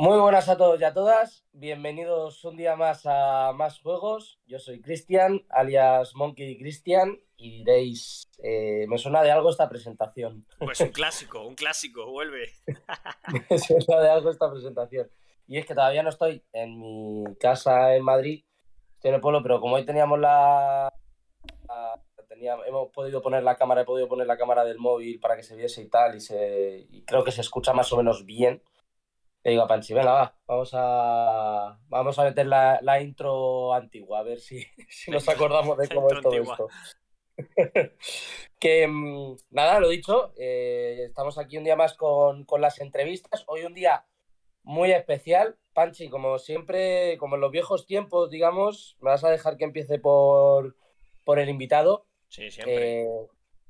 [0.00, 1.44] Muy buenas a todos y a todas.
[1.50, 4.38] Bienvenidos un día más a Más Juegos.
[4.46, 10.46] Yo soy Cristian, alias Monkey Cristian, y diréis, eh, me suena de algo esta presentación.
[10.60, 12.46] Pues un clásico, un clásico, vuelve.
[13.50, 15.10] me suena de algo esta presentación.
[15.48, 18.44] Y es que todavía no estoy en mi casa en Madrid,
[18.94, 20.92] estoy en el pueblo, pero como hoy teníamos la,
[22.68, 25.56] hemos podido poner la cámara, he podido poner la cámara del móvil para que se
[25.56, 28.62] viese y tal, y, se, y creo que se escucha más o menos bien
[29.48, 34.22] le digo a Panchi, venga, va, vamos a, vamos a meter la, intro antigua, a
[34.22, 34.62] ver si,
[35.08, 36.68] nos acordamos de cómo es todo esto.
[38.60, 43.44] que mm, nada, lo dicho, eh, estamos aquí un día más con, las entrevistas.
[43.46, 44.04] Hoy un día
[44.64, 45.56] muy especial.
[45.72, 49.98] Panchi, como siempre, como en los viejos tiempos, digamos, me vas a dejar que empiece
[49.98, 50.76] por,
[51.24, 52.06] por el invitado.
[52.28, 53.02] Sí, siempre.
[53.04, 53.08] Eh,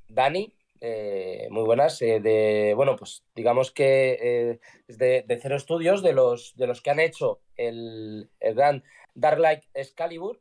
[0.08, 2.00] Dani, eh, muy buenas.
[2.02, 6.80] Eh, de, bueno, pues digamos que es eh, de, Cero Estudios, de los, de los
[6.80, 8.84] que han hecho el, el gran
[9.14, 10.40] Dark Light Excalibur.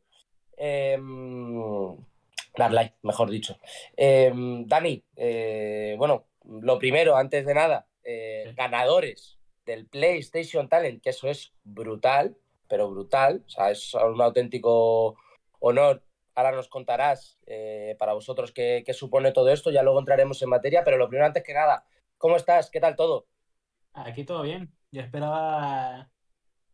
[0.58, 1.96] Em,
[2.56, 3.58] Dark Light, mejor dicho.
[3.96, 5.04] Em, Dani,
[5.98, 7.88] bueno, lo primero, antes de nada,
[8.56, 12.36] ganadores del PlayStation Talent, que eso es brutal,
[12.68, 13.44] pero brutal.
[13.46, 15.16] O sea, es un auténtico
[15.60, 16.04] honor
[16.38, 20.84] Ahora nos contarás eh, para vosotros qué, supone todo esto, ya luego entraremos en materia,
[20.84, 21.84] pero lo primero, antes que nada,
[22.20, 22.70] ¿cómo estás?
[22.70, 23.26] ¿Qué tal todo?
[23.94, 24.72] Aquí todo bien.
[24.92, 26.12] Yo esperaba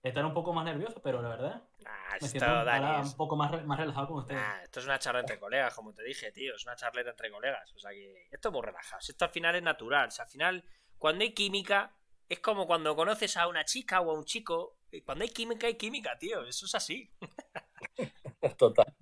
[0.04, 1.64] estar un poco más nervioso, pero la verdad.
[1.86, 4.42] Ah, me siento un poco más, más relajado con ustedes.
[4.44, 6.56] Ah, esto es una charla entre colegas, como te dije, tío.
[6.56, 7.72] Es una charleta entre colegas.
[7.74, 9.00] O sea que esto es muy relajado.
[9.00, 10.10] Esto al final es natural.
[10.10, 10.66] O sea, al final,
[10.98, 11.96] cuando hay química,
[12.28, 14.76] es como cuando conoces a una chica o a un chico.
[15.06, 16.44] Cuando hay química, hay química, tío.
[16.44, 17.10] Eso es así.
[18.58, 18.94] Total.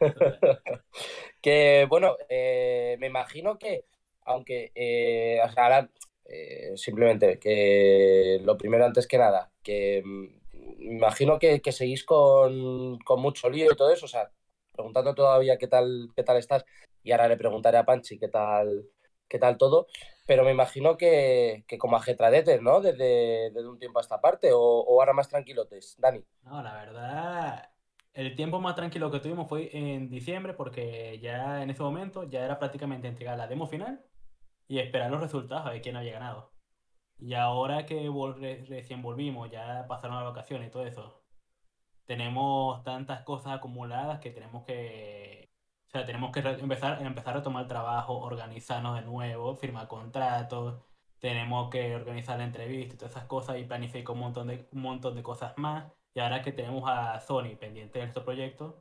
[1.40, 3.86] que bueno, eh, me imagino que,
[4.24, 5.88] aunque eh, ahora
[6.24, 12.98] eh, simplemente que lo primero antes que nada, que mm, me imagino que, seguís con,
[13.18, 14.30] mucho lío y todo eso, o sea,
[14.72, 16.64] preguntando todavía qué tal, qué tal estás,
[17.02, 18.88] y ahora le preguntaré a Panchi qué tal,
[19.28, 19.86] qué tal todo,
[20.26, 22.80] pero me imagino que, como ajetradetes, ¿no?
[22.80, 26.24] Desde, desde, un tiempo a esta parte, o, o ahora más tranquilotes, Dani.
[26.44, 27.71] No, la verdad,
[28.14, 32.44] el tiempo más tranquilo que tuvimos fue en diciembre porque ya en ese momento ya
[32.44, 34.04] era prácticamente entregar la demo final
[34.68, 36.52] y esperar los resultados a ver quién había ganado.
[37.18, 38.10] Y ahora que
[38.68, 41.22] recién volvimos, ya pasaron las vacaciones y todo eso,
[42.06, 45.50] tenemos tantas cosas acumuladas que tenemos que,
[45.86, 50.82] o sea, tenemos que empezar, empezar a tomar trabajo, organizarnos de nuevo, firmar contratos,
[51.20, 54.82] tenemos que organizar la entrevista y todas esas cosas y planificar un montón de, un
[54.82, 58.74] montón de cosas más y ahora que tenemos a Sony pendiente de estos proyectos,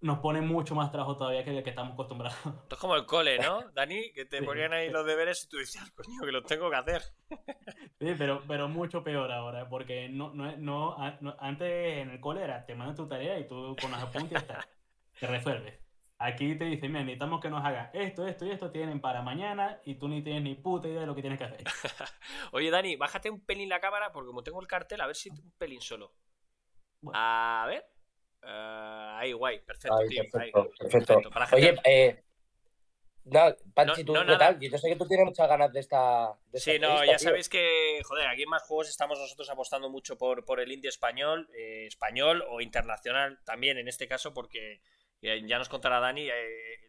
[0.00, 2.36] nos pone mucho más trabajo todavía que el que estamos acostumbrados.
[2.62, 4.12] Esto es como el cole, ¿no, Dani?
[4.12, 7.02] Que te ponían ahí los deberes y tú decías, coño, que los tengo que hacer.
[7.98, 10.96] Sí, pero, pero mucho peor ahora, porque no, no, no,
[11.38, 14.44] antes en el cole era, te mandan tu tarea y tú con las apuntes
[15.20, 15.81] te resuelves.
[16.24, 19.80] Aquí te dicen, mira, necesitamos que nos hagas esto, esto y esto tienen para mañana
[19.84, 21.64] y tú ni tienes ni puta idea de lo que tienes que hacer.
[22.52, 25.30] Oye, Dani, bájate un pelín la cámara porque como tengo el cartel, a ver si
[25.30, 26.12] un pelín solo.
[27.12, 27.84] A ver.
[28.40, 30.22] Uh, ahí, guay, perfecto, tío.
[30.30, 31.56] Perfecto, perfecto.
[31.56, 32.22] Oye, eh,
[33.24, 34.60] no, Panchi, ¿tú qué tal?
[34.60, 36.34] Yo sé que tú tienes muchas ganas de esta.
[36.54, 40.44] sí, no, ya sabéis que, joder, aquí en más juegos estamos nosotros apostando mucho por,
[40.44, 44.80] por el indie español, eh, español o internacional también en este caso, porque
[45.22, 46.80] ya nos contará Dani, eh, eh,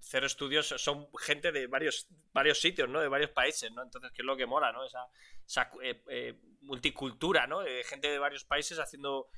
[0.00, 3.00] Cero Estudios son gente de varios, varios sitios, ¿no?
[3.00, 3.82] De varios países, ¿no?
[3.82, 4.84] Entonces, ¿qué es lo que mola, ¿no?
[4.84, 7.60] Esa, eh, multicultura, ¿no?
[7.84, 9.28] Gente de varios países haciendo...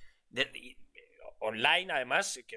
[1.42, 2.56] online, además, que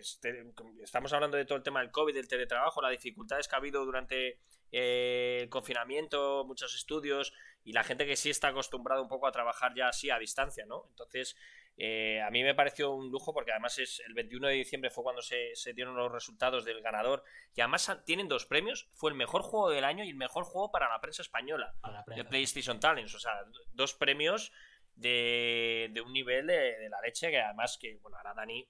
[0.84, 3.86] estamos hablando de todo el tema del COVID, del teletrabajo, las dificultades que ha habido
[3.86, 4.40] durante
[4.72, 7.34] el confinamiento, muchos estudios
[7.64, 10.66] y la gente que sí está acostumbrada un poco a trabajar ya así a distancia,
[10.66, 10.88] ¿no?
[10.90, 11.38] Entonces,
[11.76, 15.04] eh, a mí me pareció un lujo porque además es el 21 de diciembre fue
[15.04, 17.24] cuando se, dieron los resultados del ganador.
[17.56, 20.72] Y además tienen dos premios, fue el mejor juego del año y el mejor juego
[20.72, 21.76] para la prensa española
[22.08, 23.34] de PlayStation Talents, o sea,
[23.74, 24.52] dos premios
[24.96, 28.68] de, un nivel de, la leche que además que, bueno, ahora Dani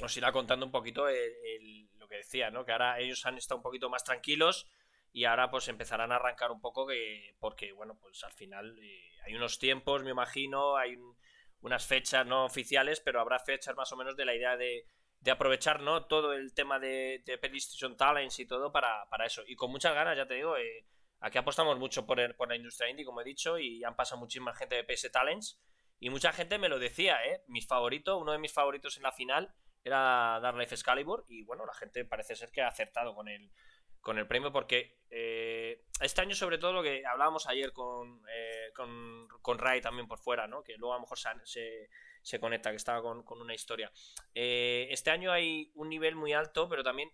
[0.00, 2.64] nos irá contando un poquito lo que decía, ¿no?
[2.64, 4.66] Que ahora ellos han estado un poquito más tranquilos
[5.12, 9.10] y ahora pues empezarán a arrancar un poco que, porque, bueno, pues al final eh,
[9.24, 11.14] hay unos tiempos, me imagino, hay un
[11.62, 14.84] unas fechas no oficiales, pero habrá fechas más o menos de la idea de,
[15.30, 16.06] aprovechar ¿no?
[16.06, 19.42] todo el tema de, de PlayStation Talents y todo para, eso.
[19.46, 20.86] Y con muchas ganas, ya te digo, eh,
[21.20, 24.54] aquí apostamos mucho por, por la industria indie, como he dicho, y han pasado muchísima
[24.54, 25.60] gente de PS Talents.
[26.00, 27.44] Y mucha gente me lo decía, ¿eh?
[27.46, 29.54] Mi favorito, uno de mis favoritos en la final
[29.84, 31.24] era Dark Life Excalibur.
[31.28, 33.52] Y bueno, la gente parece ser que ha acertado con el,
[34.02, 38.70] con el premio porque eh, este año sobre todo lo que hablábamos ayer con, eh,
[38.74, 40.62] con, con Rai también por fuera, ¿no?
[40.62, 41.88] Que luego a lo mejor se,
[42.20, 43.90] se, conecta, que estaba con, una historia.
[44.34, 47.10] Eh, este año hay un nivel muy alto, pero también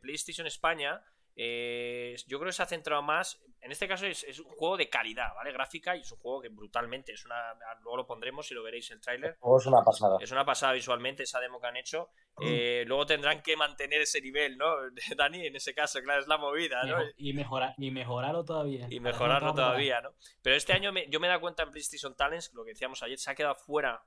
[0.00, 1.02] PlayStation España
[1.38, 3.40] eh, yo creo que se ha centrado más.
[3.60, 5.52] En este caso es, un juego de calidad, ¿vale?
[5.52, 7.12] Gráfica y es un juego que brutalmente.
[7.12, 7.36] Es una,
[7.82, 9.38] luego lo pondremos y lo veréis el tráiler.
[9.58, 10.16] Es una pasada.
[10.20, 12.10] Es una pasada visualmente esa demo que han hecho.
[12.40, 14.76] Eh, luego tendrán que mantener ese nivel, ¿no?
[15.16, 16.96] Dani, en ese caso, claro, es la movida, ¿no?
[17.16, 18.86] Y, mejorar, y mejorarlo todavía.
[18.88, 20.10] Y mejorarlo todavía, ¿no?
[20.42, 23.18] Pero este año yo me he dado cuenta en PlayStation Talents, lo que decíamos ayer,
[23.18, 24.02] se ha quedado fuera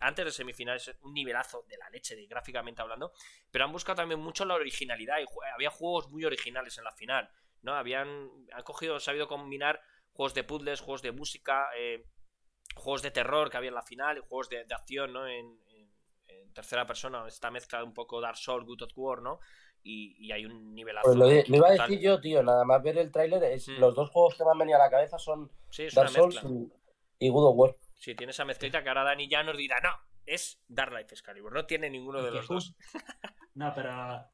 [0.00, 3.12] antes de semifinales, un nivelazo de la leche, de, gráficamente hablando,
[3.50, 7.30] pero han buscado también mucho la originalidad y había juegos muy originales en la final,
[7.62, 7.74] ¿no?
[7.74, 9.80] Habían han cogido, sabido combinar
[10.12, 12.04] juegos de puzzles, juegos de música, eh,
[12.74, 15.26] juegos de terror que había en la final y juegos de, acción, ¿no?
[15.26, 15.58] En,
[16.54, 19.38] tercera persona, esta mezcla de un poco Dark Souls, Good of War, ¿no?
[19.84, 21.06] Y, hay un nivelazo.
[21.06, 23.78] Pues lo, iba a decir yo, tío, nada más ver el tráiler, mm.
[23.78, 25.48] los dos juegos que me han venido a la cabeza son
[25.94, 26.40] Dark Souls
[27.20, 27.76] y Good of War.
[27.98, 29.90] Si tiene esa mezclita que ahora Dani ya nos dirá, no,
[30.24, 32.74] es Dark Life Excalibur, no tiene ninguno de los dos.
[33.54, 34.24] No, pero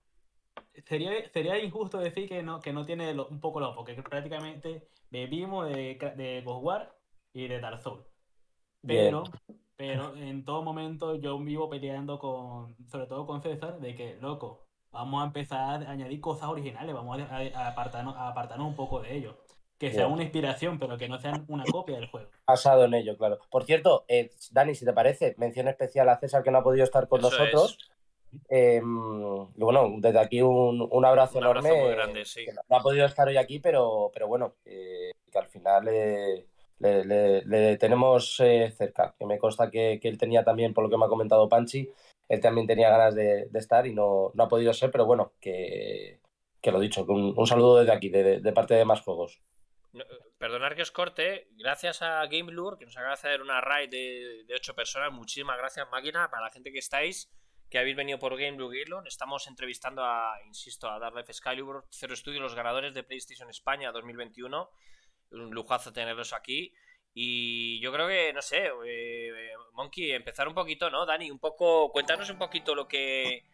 [0.85, 5.67] sería, sería injusto decir que no, que no tiene un poco lo porque prácticamente bebimos
[5.69, 6.99] de, de Ghost War
[7.33, 8.07] y de Dark Souls.
[8.87, 9.25] Pero,
[9.77, 14.67] pero en todo momento yo vivo peleando con, sobre todo con César, de que, loco,
[14.91, 19.17] vamos a empezar a añadir cosas originales, vamos a, apartarnos, a apartarnos un poco de
[19.17, 19.44] ello
[19.85, 22.31] que sea una inspiración, pero que no sean una copia del juego.
[22.47, 23.39] Basado en ello, claro.
[23.51, 26.85] Por cierto, eh, Dani, si te parece, mención especial a César que no ha podido
[26.85, 27.79] estar con nosotros.
[28.49, 28.83] Em,
[29.57, 31.71] y bueno, desde aquí un, un abrazo enorme.
[31.71, 32.47] muy grande, sí.
[32.69, 38.73] no ha podido estar hoy aquí, pero, pero bueno, que al final le, tenemos eh,
[38.77, 39.15] cerca.
[39.19, 41.91] Que me consta que, él tenía también, por lo que me ha comentado Panchi,
[42.29, 46.21] él también tenía ganas de, estar y no, no, ha podido ser, pero bueno, que,
[46.61, 49.41] que lo dicho, un, un saludo desde aquí, de, de parte de Más Juegos.
[50.39, 54.45] Perdonar que os corte, gracias a GameLure, que nos acaba de hacer una raid de,
[54.47, 55.13] de 8 personas.
[55.13, 57.31] Muchísimas gracias, máquina, para la gente que estáis,
[57.71, 59.07] que habéis venido por GameLure Irlon.
[59.07, 63.93] Estamos entrevistando a, insisto, a Dark Life Excalibur, Cero Studio, los ganadores de PlayStation España
[63.93, 64.71] 2021.
[65.31, 66.75] Un lujazo tenerlos aquí.
[67.17, 71.31] Y yo creo que, no sé, eh, Monkey, empezar un poquito, ¿no, Dani?
[71.31, 73.45] Un poco, cuéntanos un poquito lo que,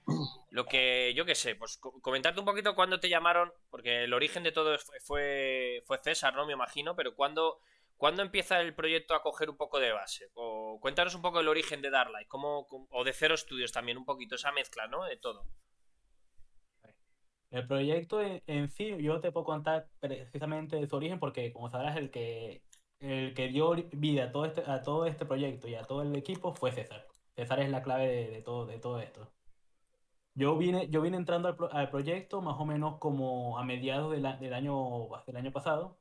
[0.51, 4.43] lo que, yo qué sé, pues comentarte un poquito cuándo te llamaron, porque el origen
[4.45, 6.47] de todo fue, fue César, ¿no?
[6.47, 7.61] Me imagino, pero cuándo,
[7.99, 10.31] ¿cuándo empieza el proyecto a coger un poco de base?
[10.33, 14.07] O, cuéntanos un poco el origen de Darlight, cómo, o de Cero Studios también, un
[14.07, 15.05] poquito, esa mezcla, ¿no?
[15.05, 15.45] De todo.
[17.51, 21.97] El proyecto en, sí, yo te puedo contar precisamente de su origen, porque como sabrás,
[21.97, 22.62] el que
[23.00, 26.14] el que dio vida a todo este, a todo este proyecto y a todo el
[26.17, 27.06] equipo fue César.
[27.35, 29.32] César es la clave de, todo, de todo esto.
[30.35, 35.08] Yo vine, yo vine entrando al, proyecto más o menos como a mediados del, año,
[35.26, 35.99] del año pasado.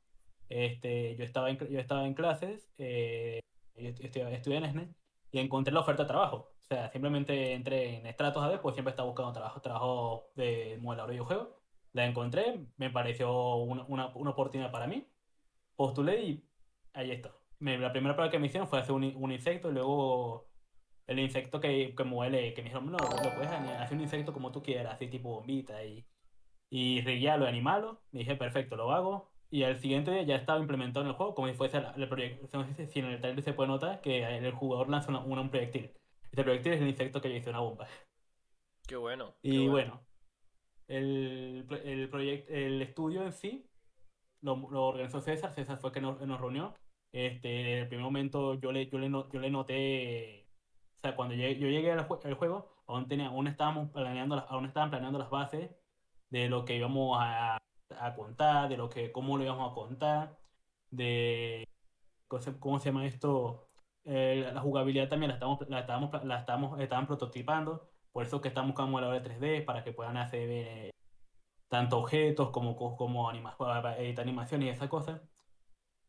[0.50, 3.40] Este, yo, estaba en, yo estaba en clases, eh,
[3.76, 4.94] estudié en ESNE
[5.32, 6.52] y encontré la oferta de trabajo.
[6.62, 11.10] O sea, simplemente entré en Stratos AD, pues siempre estaba buscando trabajo, trabajo de modelador
[11.10, 11.50] de videojuegos.
[11.94, 15.08] La encontré, me pareció una, una, una oportunidad para mí.
[15.76, 16.49] Postulé y
[16.94, 17.34] Ahí está.
[17.60, 20.48] La primera prueba que me hicieron fue hacer un, un insecto y luego
[21.08, 24.52] el insecto que, que muele, que me dijeron, no, lo puedes hacer un insecto como
[24.52, 26.06] tú quieras, así tipo bombita y,
[26.70, 28.02] y lo de animalo.
[28.12, 29.32] Me dije, perfecto, lo hago.
[29.52, 32.48] Y al siguiente día ya estaba implementado en el juego como si fuese el proyecto.
[32.88, 35.92] Si en el trailer se puede notar que el jugador lanza un proyectil.
[36.32, 37.88] Este proyectil es el insecto que yo hice una bomba.
[38.88, 39.36] Qué bueno.
[39.42, 40.02] y bueno.
[40.88, 43.70] el, el, proyecto, el estudio en sí
[44.42, 46.76] lo, lo, organizó César, César fue que nos, nos reunió.
[47.12, 50.48] Este, en el primer momento yo le, yo le, yo le noté,
[50.98, 55.20] o sea, cuando yo llegué al, juego, aún, tenía, aún, estábamos planeando, aún estaban planeando
[55.20, 55.72] las bases
[56.30, 57.58] de lo que íbamos a,
[58.00, 60.38] a contar, de lo que, cómo lo íbamos a contar,
[60.92, 61.68] de
[62.60, 63.70] cómo se llama esto,
[64.06, 68.48] eh, la jugabilidad también la estamos, la estamos, la estamos, estaban prototipando, por eso que
[68.50, 70.92] estamos buscando emuladores 3D para que puedan hacer eh,
[71.70, 73.56] tanto objetos como, como anima,
[74.00, 75.22] editar animaciones y esas cosas.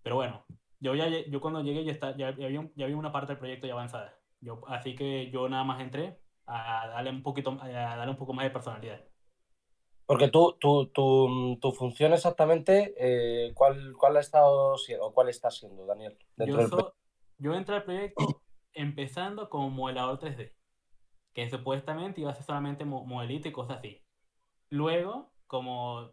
[0.02, 0.44] Pero bueno,
[0.80, 3.66] yo, ya, yo cuando llegué ya, está, ya, había, ya había una parte del proyecto
[3.66, 4.18] ya avanzada.
[4.40, 8.32] Yo, así que yo nada más entré a darle un, poquito, a darle un poco
[8.32, 9.04] más de personalidad.
[10.06, 15.28] Porque tú, tú, tu, tu función exactamente, eh, ¿cuál, ¿cuál ha estado siendo, o cuál
[15.28, 16.18] está siendo, Daniel?
[16.36, 16.94] Yo,
[17.38, 20.52] yo entré al proyecto empezando como modelador 3D,
[21.32, 24.02] que supuestamente iba a ser solamente modelito y cosas así.
[24.70, 26.10] Luego como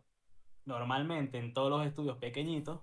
[0.66, 2.82] normalmente en todos los estudios pequeñitos,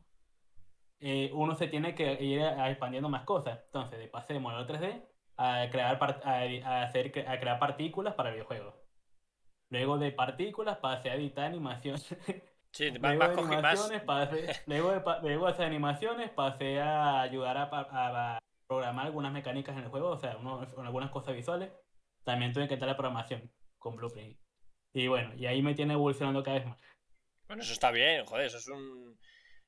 [1.06, 3.60] eh, uno se tiene que ir expandiendo más cosas.
[3.66, 5.02] Entonces, de pase de modelo 3D
[5.36, 8.74] a crear, a, hacer, a crear partículas para videojuegos.
[9.70, 15.02] Luego de partículas pasé a editar animación Sí, luego, vas, de animaciones, pasé, luego, de,
[15.22, 19.90] luego de hacer animaciones pasé a ayudar a, a- a programar algunas mecánicas en el
[19.90, 21.70] juego, o sea, uno- algunas cosas visuales.
[22.24, 24.38] También tuve que entrar a programación con Blueprint.
[24.94, 26.78] Y bueno, y ahí me tiene evolucionando cada vez más.
[27.46, 29.18] Bueno, eso está bien, joder, eso es un.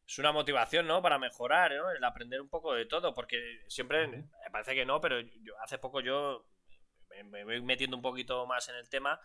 [0.07, 1.03] Es una motivación, ¿no?
[1.03, 1.91] Para mejorar, ¿no?
[1.91, 5.79] El aprender un poco de todo, porque siempre, me parece que no, pero yo, hace
[5.79, 6.47] poco yo
[7.11, 9.21] me, me voy metiendo un poquito más en el tema,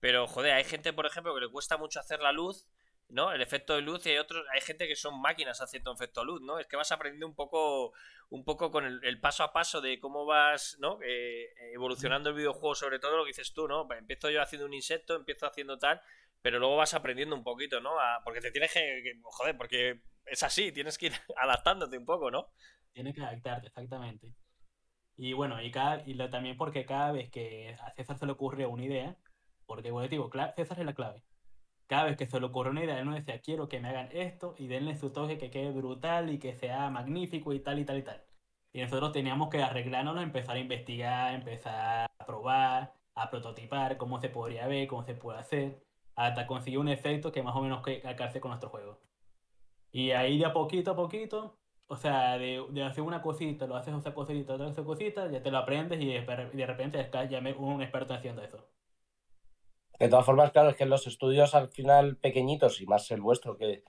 [0.00, 2.66] pero joder, hay gente, por ejemplo, que le cuesta mucho hacer la luz,
[3.08, 3.30] ¿no?
[3.30, 6.26] El efecto de luz y hay otros, hay gente que son máquinas haciendo efecto de
[6.26, 6.58] luz, ¿no?
[6.58, 7.92] Es que vas aprendiendo un poco,
[8.30, 10.98] un poco con el, el paso a paso de cómo vas, ¿no?
[11.04, 13.86] Eh, evolucionando el videojuego, sobre todo lo que dices tú, ¿no?
[13.92, 16.00] Empiezo yo haciendo un insecto, empiezo haciendo tal,
[16.42, 17.98] pero luego vas aprendiendo un poquito, ¿no?
[18.00, 22.04] A- porque te tienes que, que- joder, porque es así, tienes que ir adaptándote un
[22.06, 22.48] poco, ¿no?
[22.92, 24.34] Tienes que adaptarte, exactamente.
[25.16, 28.32] Y bueno, y, cada, y lo- también porque cada vez que a César se le
[28.32, 29.16] ocurre una idea,
[29.66, 31.22] porque bueno, digo, cla- César es la clave.
[31.86, 34.54] Cada vez que se le ocurre una idea, él decía, quiero que me hagan esto
[34.58, 37.98] y denle su toque que quede brutal y que sea magnífico y tal y tal
[37.98, 38.24] y tal.
[38.72, 44.30] Y nosotros teníamos que arreglárnoslo, empezar a investigar, empezar a probar, a prototipar cómo se
[44.30, 45.82] podría ver, cómo se puede hacer,
[46.14, 48.98] hasta conseguir un efecto que más o menos que calce con nuestro juego.
[49.92, 53.76] Y ahí de a poquito a poquito, o sea, de, de hacer una cosita, lo
[53.76, 57.82] haces otra cosita, otra cosita, ya te lo aprendes y de, repente ya me- un
[57.82, 58.66] experto haciendo eso.
[59.98, 63.56] De todas formas, claro, es que los estudios al final pequeñitos, y más el vuestro,
[63.56, 63.84] que,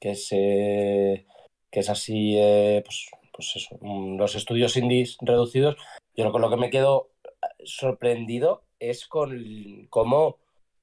[0.00, 5.76] que, es, que es así, eh, pues, pues eso, mm, los estudios indies reducidos,
[6.16, 7.10] yo lo, con lo que me quedo
[7.64, 10.38] sorprendido es con cómo,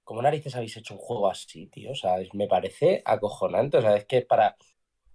[0.08, 1.92] cómo narices habéis hecho un juego así, tío.
[1.92, 3.78] O sea, es- me parece acojonante.
[3.78, 4.56] O sea, es que para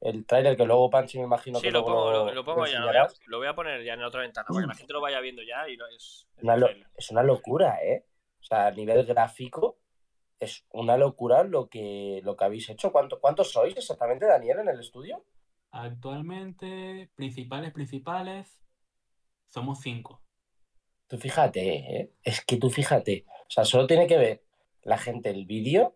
[0.02, 2.44] el tráiler que luego Panchi me imagino Sí, que lo luego pongo, lo- lo, lo
[2.44, 4.60] pongo ya, lo voy, a, lo voy a poner ya en la otra ventana, para
[4.60, 6.28] que la gente lo vaya viendo ya y lo es.
[6.42, 8.04] Una lo- es una locura, ¿eh?
[8.38, 9.78] O sea, a nivel gráfico
[10.38, 12.92] es una locura lo que, lo que habéis hecho.
[12.92, 15.24] ¿Cuánto, ¿Cuántos sois exactamente, Daniel, en el estudio?
[15.70, 18.60] Actualmente, principales, principales,
[19.48, 20.20] somos cinco.
[21.06, 21.60] Tú fíjate,
[21.96, 22.12] ¿eh?
[22.22, 23.24] Es que tú fíjate.
[23.28, 24.42] O sea, solo tiene que ver
[24.82, 25.94] la gente el vídeo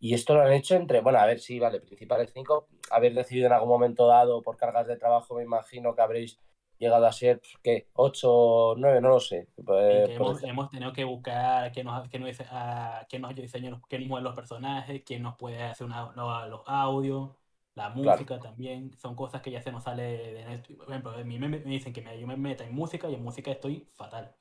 [0.00, 3.46] y esto lo han hecho entre, bueno, a ver, sí, vale, principales cinco, haber decidido
[3.46, 6.38] en algún momento dado por cargas de trabajo, me imagino que habréis
[6.78, 7.88] llegado a ser, pues, ¿qué?
[7.94, 9.48] Ocho, nueve, no lo sé.
[9.64, 13.80] Por hemos, hemos tenido que buscar quién nos, quién nos, a- quién nos diseña, los-
[13.88, 17.30] quién mueve los personajes, quién nos puede hacer una- lo- los audios,
[17.74, 18.92] la música también.
[18.98, 20.02] Son cosas que ya se nos sale
[20.32, 20.78] de Netflix.
[20.78, 23.14] Por ejemplo, a mí me, me dicen que me, yo me meta en música y
[23.14, 24.34] en música estoy fatal.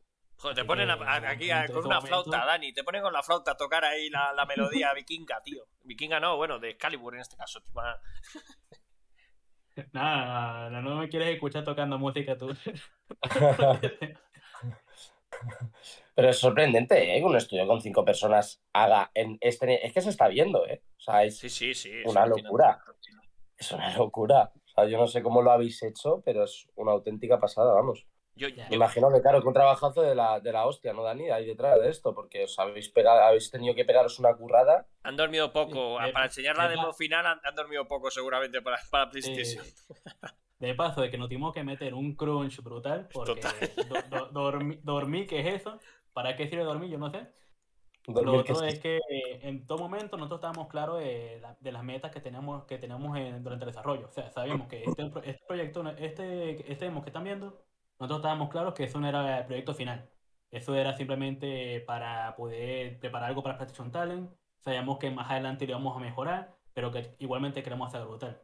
[0.43, 2.73] Joder, te Así ponen a- a- aquí a- momento, con una flauta, Dani.
[2.73, 5.63] Te ponen con la flauta a tocar ahí la, la melodía vikinga, tío.
[5.83, 7.61] Vikinga no, bueno, de Excalibur en este caso.
[7.61, 7.99] tipo, ah,
[9.93, 12.53] Nada, no, no me quieres escuchar tocando música tú.
[16.15, 17.19] Pero es sorprendente, ¿eh?
[17.19, 19.85] Que un estudio con cinco personas haga en este...
[19.85, 20.83] Es que se está viendo, ¿eh?
[20.97, 21.89] O sea, es, Sí, sí, sí.
[21.91, 22.79] es Una locura.
[23.57, 24.51] es una locura.
[24.55, 28.05] O sea, yo no sé cómo lo habéis hecho, pero es una auténtica pasada, vamos.
[28.35, 28.67] Yo, Ya.
[28.71, 31.29] Imagino que, claro, que un trabajazo de la, de la hostia, ¿no, Dani?
[31.29, 34.87] Ahí detrás de esto, porque os habéis, pegado, habéis tenido que pegaros una currada.
[35.03, 35.97] han dormido poco.
[35.99, 39.03] Sí, de- para enseñar la de- demo final han, han dormido poco seguramente para, para
[39.05, 39.63] Eh, PlayStation.
[40.59, 43.41] de paso, de que nos tuvimos que meter un crunch brutal, porque
[44.09, 45.79] do- do- dormi- dormir, ¿qué es eso?
[46.13, 46.89] ¿Para qué sirve dormir?
[46.89, 47.27] Yo no sé.
[48.07, 48.73] Lo Dormir, que otro sí.
[48.73, 52.19] es que eh, en todo momento nosotros estábamos claros de, la- de las metas que
[52.19, 54.07] tenemos, que tenemos en- durante el desarrollo.
[54.07, 57.63] O sea, sabíamos que este, este proyecto, este, este demo que están viendo,
[58.03, 60.09] nosotros estábamos claros que eso no era el proyecto final.
[60.51, 64.31] Eso era simplemente para poder preparar algo para PlayStation Talent.
[64.59, 68.41] Sabíamos que más adelante lo íbamos a mejorar, pero que igualmente queremos hacer algo brutal.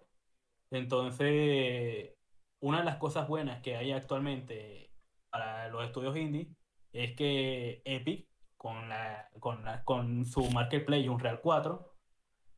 [0.72, 2.14] Entonces,
[2.60, 4.92] una de las cosas buenas que hay actualmente
[5.30, 6.50] para los estudios indie
[6.94, 11.96] es que Epic, con, la, con, la- con su Marketplace y Unreal 4,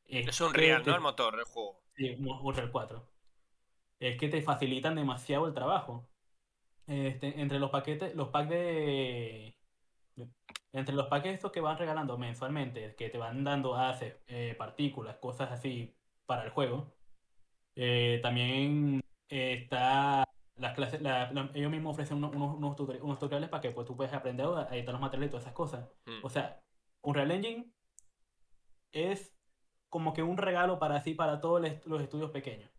[0.05, 0.95] Es un que real, te- ¿no?
[0.95, 1.81] El motor del juego.
[1.95, 3.07] Sí, un- Unreal 4.
[3.99, 6.09] Es que te facilitan demasiado el trabajo.
[6.87, 9.55] Este, entre los paquetes, los packs de.
[10.73, 15.17] Entre los packs estos que van regalando mensualmente, que te van dando assets, eh, partículas,
[15.17, 15.95] cosas así
[16.25, 16.93] para el juego,
[17.75, 20.23] eh, también está
[20.55, 23.71] las clases, la- la- ellos mismos ofrecen unos, unos, unos tutori- unos tutoriales para que
[23.71, 25.89] pues, tú puedas aprender a editar los materiales y todas esas cosas.
[26.05, 26.23] Mm.
[26.23, 26.61] O sea,
[27.01, 27.71] Unreal Engine
[28.91, 29.35] es
[29.89, 32.69] como que un regalo para así, para todos los estudios pequeños.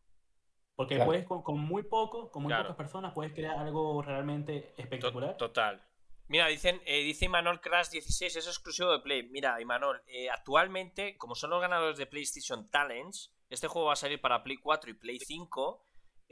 [0.74, 1.10] Porque Claro.
[1.10, 2.64] puedes, con, con muy poco, con muy Claro.
[2.64, 5.36] pocas personas, puedes crear algo realmente espectacular.
[5.36, 5.82] Total.
[6.28, 9.24] Mira, dicen, eh, dice Imanol Crash 16, es exclusivo de Play.
[9.28, 13.96] Mira, Imanol, eh, actualmente, como son los ganadores de PlayStation Talents, este juego va a
[13.96, 15.84] salir para Play 4 y Play 5.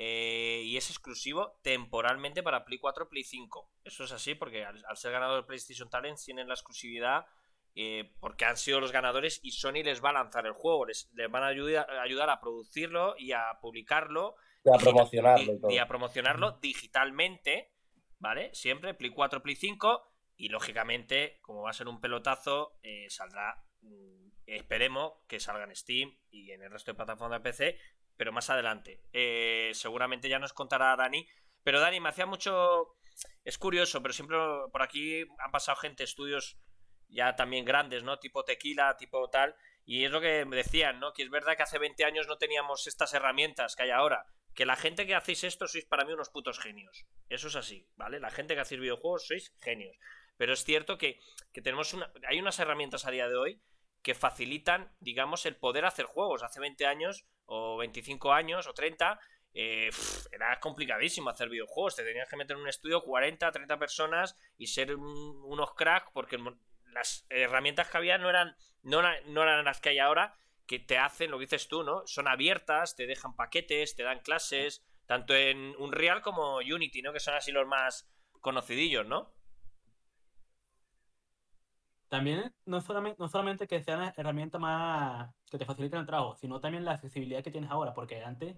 [0.03, 3.69] eh, y es exclusivo temporalmente para Play 4 y Play 5.
[3.85, 7.27] Eso es así porque al, al ser ganador de PlayStation Talents tienen la exclusividad
[7.77, 11.09] eh, porque han sido los ganadores y Sony les va a lanzar el juego, les,
[11.31, 14.37] van a ayudar, ayudar, a producirlo y a publicarlo.
[14.65, 15.71] Y a promocionarlo.
[15.71, 17.73] Y, a promocionarlo digitalmente,
[18.19, 18.51] ¿vale?
[18.55, 20.07] Siempre, Play 4, Play 5.
[20.37, 23.63] Y lógicamente, como va a ser un pelotazo, eh, saldrá.
[23.83, 27.79] Mm, esperemos que salga en Steam y en el resto de plataformas de PC,
[28.17, 29.03] pero más adelante.
[29.13, 31.27] Eh, seguramente ya nos contará Dani.
[31.63, 32.97] Pero Dani, me hacía mucho.
[33.45, 34.37] Es curioso, pero siempre
[34.73, 36.59] por aquí han pasado gente, estudios
[37.11, 38.19] ya también grandes, ¿no?
[38.19, 39.55] Tipo tequila, tipo tal.
[39.85, 41.13] Y es lo que me decían, ¿no?
[41.13, 44.25] Que es verdad que hace 20 años no teníamos estas herramientas que hay ahora.
[44.55, 47.07] Que la gente que hacéis esto sois para mí unos putos genios.
[47.29, 48.21] Eso es así, ¿vale?
[48.21, 49.97] La gente que hacéis videojuegos sois genios.
[50.37, 51.21] Pero es cierto que,
[51.53, 52.13] tenemos una.
[52.29, 53.61] Hay unas herramientas a día de hoy
[54.03, 56.43] que facilitan, digamos, el poder hacer juegos.
[56.43, 59.21] Hace 20 años, o 25 años, o 30,
[59.53, 59.91] eh,
[60.33, 61.97] era complicadísimo hacer videojuegos.
[61.97, 66.39] Te tenías que meter en un estudio 40, 30 personas y ser unos cracks porque
[66.93, 70.35] las herramientas que había no eran, no, no eran las que hay ahora,
[70.67, 72.07] que te hacen lo que dices tú, ¿no?
[72.07, 77.13] Son abiertas, te dejan paquetes, te dan clases, tanto en Unreal como Unity, ¿no?
[77.13, 78.09] Que son así los más
[78.41, 79.35] conocidillos, ¿no?
[82.09, 86.61] También no solamente, no solamente que sean herramientas más que te faciliten el trabajo, sino
[86.61, 88.57] también la accesibilidad que tienes ahora, porque antes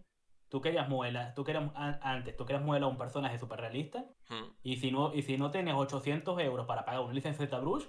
[0.49, 4.57] tú querías modelar, tú querías, antes tú querías modelar un personaje súper realista, hmm.
[4.63, 7.87] y si no, y si no tienes 800 euros para pagar una licencia de ZBrush,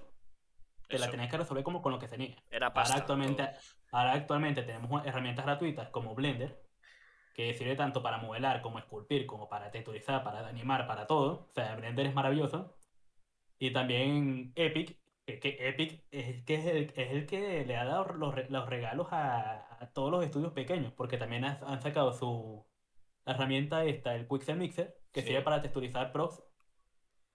[0.94, 2.36] te la tenías que resolver como con lo que tenía.
[2.52, 3.50] Era ahora actualmente,
[3.92, 6.62] ahora actualmente tenemos herramientas gratuitas como Blender,
[7.34, 11.48] que sirve tanto para modelar como esculpir, como para texturizar, para animar, para todo.
[11.50, 12.78] O sea, Blender es maravilloso.
[13.58, 18.14] Y también Epic, que, Epic es, que es, el, es el que le ha dado
[18.14, 22.68] los, los regalos a, todos los estudios pequeños, porque también han, sacado su
[23.26, 26.44] herramienta esta, el Quixel Mixer, que sirve para texturizar props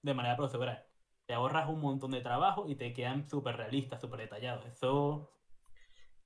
[0.02, 0.87] de manera procedural
[1.28, 4.64] te ahorras un montón de trabajo y te quedan súper realistas, súper detallados.
[4.64, 5.30] Eso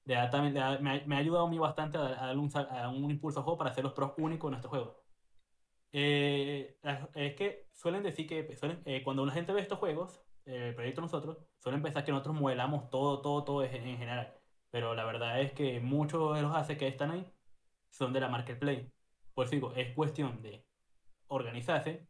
[0.05, 3.95] me, ha, ayudado a mí bastante a, dar un, impulso al juego para hacer los
[3.95, 5.03] pros únicos en nuestro juego.
[5.91, 6.79] Eh,
[7.17, 8.49] es que suelen decir que
[8.85, 12.37] eh, cuando una gente ve estos juegos, eh, el proyecto nosotros, suelen pensar que nosotros
[12.37, 14.33] modelamos todo, todo, todo en, en general.
[14.71, 17.27] Pero la verdad es que muchos de los assets que están ahí
[17.91, 18.89] son de la marketplace.
[19.35, 20.65] Pues digo, es cuestión de
[21.27, 22.07] organizarse,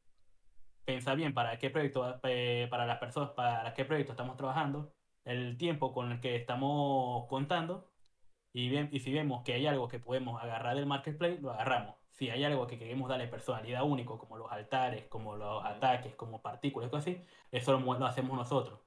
[0.84, 4.92] pensar bien para qué proyecto, eh, para las personas, para qué proyecto estamos trabajando,
[5.24, 7.92] el tiempo con el que estamos contando,
[8.52, 11.96] y, bien, y si vemos que hay algo que podemos agarrar del marketplace, lo agarramos.
[12.10, 16.42] Si hay algo que queremos darle personalidad único, como los altares, como los ataques, como
[16.42, 18.80] partículas, cosas así, eso lo, hacemos nosotros.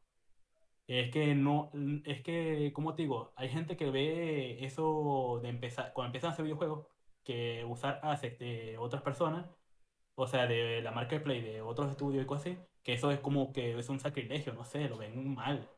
[0.87, 1.71] Es que no,
[2.05, 6.33] es que, como te digo, hay gente que ve eso de empezar, cuando empiezan a
[6.33, 6.87] hacer videojuegos,
[7.23, 9.47] que usar assets de otras personas
[10.15, 13.51] o sea, de la marketplace de otros estudios y cosas así, que eso es como
[13.51, 15.69] que es un sacrilegio, no sé, lo ven mal.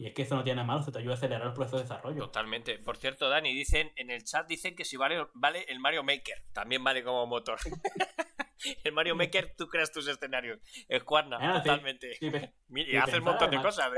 [0.00, 1.80] Y es que eso no tiene nada malo, se te ayuda a acelerar los procesos
[1.80, 2.22] de desarrollo.
[2.22, 2.78] Totalmente.
[2.78, 6.44] Por cierto, Dani, dicen en el chat dicen que si vale, vale el Mario Maker,
[6.52, 7.58] también vale como motor.
[8.84, 10.60] el Mario Maker, tú creas tus escenarios.
[10.88, 12.16] Es cuerna, ah, totalmente.
[12.20, 13.90] y hace un montón de cosas.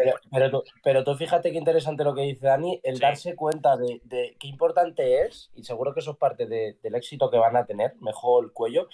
[0.82, 5.22] Pero, tú, fíjate qué interesante lo que dice Dani, el darse cuenta de, qué importante
[5.26, 8.52] es, y seguro que eso es parte del éxito que van a tener, mejor el
[8.52, 8.88] cuello,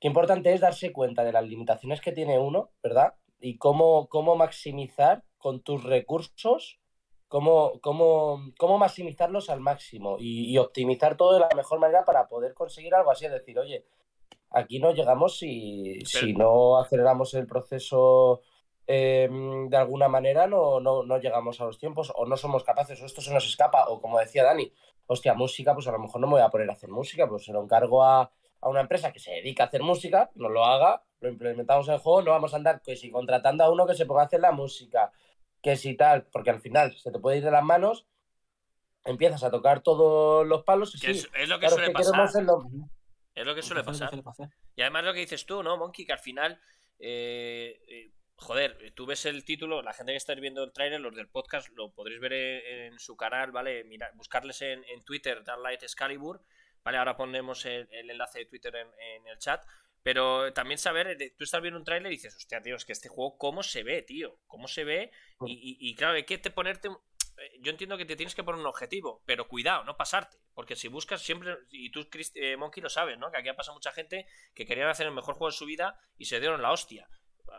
[0.00, 3.14] Qué importante es darse cuenta de las limitaciones que tiene uno, ¿verdad?
[3.40, 6.80] Y cómo, cómo maximizar con tus recursos,
[7.28, 12.52] cómo, cómo, cómo maximizarlos al máximo y, optimizar todo de la mejor manera para poder
[12.54, 13.24] conseguir algo así.
[13.24, 13.86] Es decir, oye,
[14.50, 18.42] aquí no llegamos si, si no aceleramos el proceso
[18.86, 23.00] em, de alguna manera, no, no, no llegamos a los tiempos o no somos capaces
[23.00, 23.88] o esto se nos escapa.
[23.88, 24.70] O como decía Dani,
[25.06, 27.44] hostia, música, pues a lo mejor no me voy a poner a hacer música, pues
[27.44, 28.30] se lo encargo a
[28.60, 31.94] a una empresa que se dedica a hacer música, nos lo haga, lo implementamos en
[31.94, 34.26] el juego, no vamos a andar que si contratando a uno que se ponga a
[34.26, 35.12] hacer la música,
[35.62, 38.06] que si tal, porque al final se te puede ir de las manos,
[39.04, 41.02] empiezas a tocar todos los palos.
[41.02, 42.14] Y es, lo que suele pasar.
[43.34, 44.10] Es lo que suele pasar.
[44.74, 46.06] Y además lo que dices tú, ¿no, Monkey?
[46.06, 46.60] Que al final,
[46.98, 51.14] eh, eh, joder, tú ves el título, la gente que está viendo el trailer, los
[51.14, 53.84] del podcast, lo podréis ver en, su canal, ¿vale?
[53.84, 56.42] Mira, buscarles en, en Twitter, Darklight Excalibur
[56.86, 59.66] Vale, ahora ponemos el, enlace de Twitter en, el chat.
[60.04, 63.08] Pero también saber, tú estás viendo un tráiler y dices, hostia, tío, es que este
[63.08, 64.38] juego, ¿cómo se ve, tío?
[64.46, 65.10] ¿Cómo se ve?
[65.46, 66.86] Y, claro, hay que te ponerte.
[66.88, 70.38] Eh, yo entiendo que te tienes que poner un objetivo, pero cuidado, no pasarte.
[70.54, 73.32] Porque si buscas siempre, y tú, eh, Monkey, lo sabes, ¿no?
[73.32, 75.98] Que aquí ha pasado mucha gente que querían hacer el mejor juego de su vida
[76.16, 77.08] y se dieron la hostia.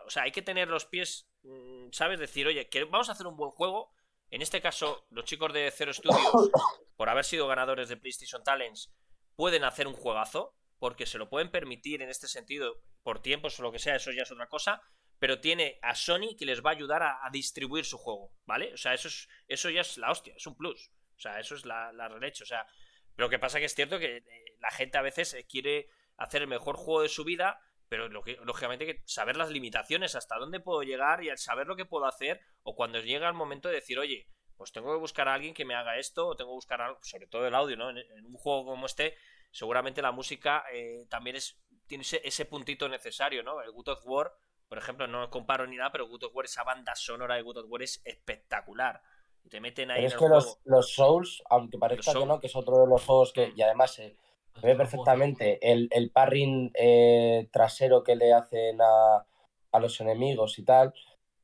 [0.06, 2.18] O sea, hay que tener los pies, mm, ¿sabes?
[2.18, 3.92] Decir, oye, que vamos a hacer un buen juego.
[4.30, 6.50] En este caso, los chicos de Zero Studios,
[6.96, 8.90] por haber sido ganadores de PlayStation Talents,
[9.38, 13.62] pueden hacer un juegazo, porque se lo pueden permitir en este sentido, por tiempos o
[13.62, 14.82] lo que sea, eso ya es otra cosa,
[15.20, 18.74] pero tiene a Sony que les va a ayudar a, distribuir su juego, ¿vale?
[18.74, 20.90] O sea, eso, es, eso ya es la hostia, es un plus.
[21.16, 22.66] O sea, eso es la, la O sea,
[23.14, 24.24] lo que pasa que es cierto que eh,
[24.58, 28.86] la gente a veces eh, quiere hacer el mejor juego de su vida, pero lógicamente
[28.86, 32.40] que saber las limitaciones, hasta dónde puedo llegar y al saber lo que puedo hacer,
[32.64, 34.26] o cuando llega el momento de decir, oye,
[34.58, 36.98] pues tengo que buscar a alguien que me haga esto, o tengo que buscar algo,
[37.02, 37.90] sobre todo el audio, ¿no?
[37.90, 39.14] En, un juego como este,
[39.52, 43.62] seguramente la música eh, también es, tiene ese, puntito necesario, ¿no?
[43.62, 44.32] El Good of War,
[44.68, 47.58] por ejemplo, no comparo ni nada, pero Good of War, esa banda sonora de Good
[47.58, 49.00] of War es espectacular.
[49.44, 50.04] Y te meten ahí.
[50.04, 53.32] es que Los, los, Souls, aunque parezca que no, que es otro de los juegos
[53.32, 54.16] que, y además eh,
[54.60, 59.24] se ve perfectamente el, el parring eh, trasero que le hacen a,
[59.70, 60.92] a los enemigos y tal.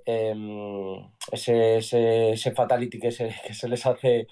[0.07, 4.27] Em, ese, ese, fatality que se, que se les hace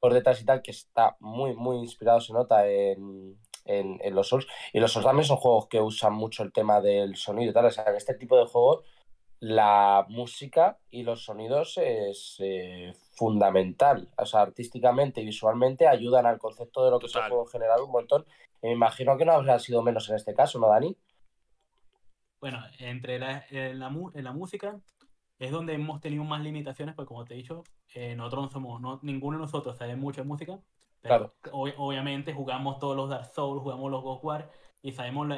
[0.00, 4.46] por detrás y tal, que está muy, muy inspirado, se nota en, en, los Souls.
[4.72, 7.66] Y los Souls también son juegos que usan mucho el tema del sonido y tal.
[7.66, 8.84] O sea, en este tipo de juegos
[9.40, 14.08] la música y los sonidos es eh, fundamental.
[14.16, 17.82] O sea, artísticamente y visualmente ayudan al concepto de lo que es el juego general
[17.82, 18.26] un montón.
[18.62, 20.96] me imagino que no habrá sido menos en este caso, ¿no, Dani?
[22.40, 24.80] Bueno, entre la, en la, en la música
[25.38, 28.80] es donde hemos tenido más limitaciones, porque como te he dicho, eh, nosotros no somos,
[28.80, 30.58] no, ninguno de nosotros sabe mucho de música.
[31.00, 31.32] claro.
[31.52, 34.50] obviamente jugamos todos los Dark Souls, jugamos los God War,
[34.82, 35.28] y sabemos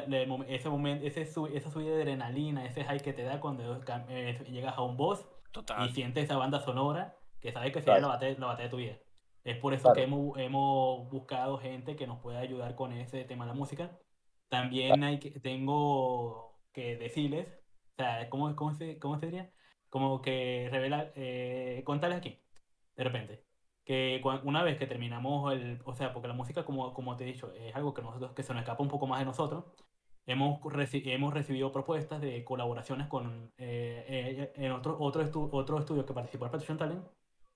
[0.47, 4.77] ese momento, ese esa subida de adrenalina, ese high que te da cuando eh, llegas
[4.77, 5.27] a un boss
[5.85, 8.97] y sientes esa banda sonora que sabes que será la, batalla, la de tu vida.
[9.43, 13.45] Es por eso que hemos, hemos, buscado gente que nos pueda ayudar con ese tema
[13.45, 13.97] de la música.
[14.49, 17.47] También hay que, tengo que decirles,
[17.93, 19.51] o sea, ¿cómo, cómo, se, cómo se diría?
[19.91, 22.39] Como que revelar, eh, contarles aquí,
[22.95, 23.43] de repente,
[23.83, 27.27] que una vez que terminamos el, o sea, porque la música, como, como te he
[27.27, 29.65] dicho, es algo que nosotros, que se nos escapa un poco más de nosotros,
[30.25, 36.13] hemos, hemos recibido propuestas de colaboraciones con eh, eh, en otro, otro, otro estudio que
[36.13, 37.05] participó en Partition Talent,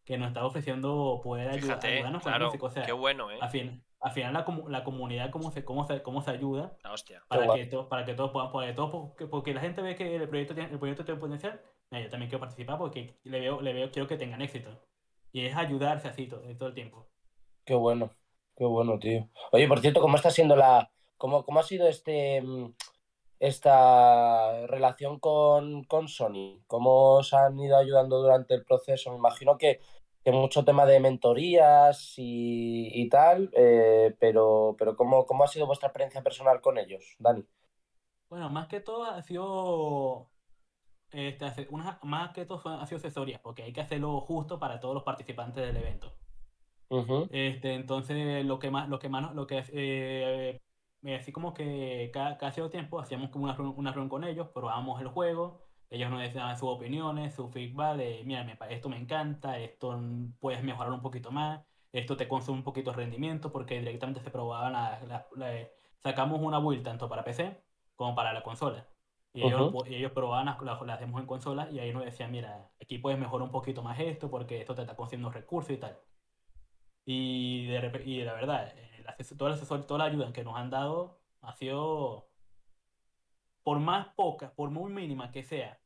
[0.04, 2.65] que nos está ofreciendo poder ayudarnos con la música.
[2.65, 3.38] O sea, qué bueno, ¿eh?
[3.39, 7.24] Al, fin, al final la, la comunidad cómo se, cómo se, cómo se ayuda hostia.
[7.30, 10.17] para, que para que todos puedan, para que todos, porque, porque la gente ve que
[10.17, 13.74] el proyecto tiene, el proyecto tiene potencial yo también quiero participar porque le veo, le
[13.74, 14.69] veo, quiero que tengan éxito.
[15.32, 17.08] Y es ayudarse así todo, todo el tiempo.
[17.65, 18.10] Qué bueno,
[18.56, 19.30] qué bueno, tío.
[19.52, 20.91] Oye, por cierto, ¿cómo está siendo la.
[21.17, 22.74] ¿Cómo, cómo ha sido este mm,
[23.39, 26.63] esta relación con, con Sony?
[26.67, 29.12] ¿Cómo os han ido ayudando durante el proceso?
[29.12, 29.82] Me imagino que,
[30.24, 35.67] que mucho tema de mentorías y, y tal, eh, pero, pero ¿cómo, ¿cómo ha sido
[35.67, 37.45] vuestra experiencia personal con ellos, Dani?
[38.30, 40.30] Bueno, más que todo ha sido
[41.15, 44.93] este, una, más que todo ha sido accesorias, porque hay que hacerlo justo para todos
[44.93, 46.13] los participantes del evento.
[47.32, 50.60] este, entonces, lo que más, lo que más, lo que eh,
[51.13, 55.08] así como que cada, cada tiempo hacíamos como una, una reunión con ellos, probábamos el
[55.08, 59.99] juego, ellos nos decían sus opiniones, su feedback de, mira, esto me encanta, esto
[60.39, 64.32] puedes mejorar un poquito más, esto te consume un poquito de rendimiento, porque directamente se
[64.32, 65.30] probaban, la,
[66.04, 67.63] sacamos una build tanto para PC
[67.95, 68.88] como para la consola.
[69.36, 73.00] Y ellos, ellos probaban las, las, hacemos en consola y ahí nos decían, mira, aquí
[73.00, 76.00] puedes mejorar un poquito más esto porque esto te está consumiendo recursos y tal.
[77.04, 80.69] Y, de, y la verdad, el todo el asesor, toda la ayuda que nos han
[80.69, 82.30] dado ha sido,
[83.62, 85.82] por más poca, por muy mínima que sea,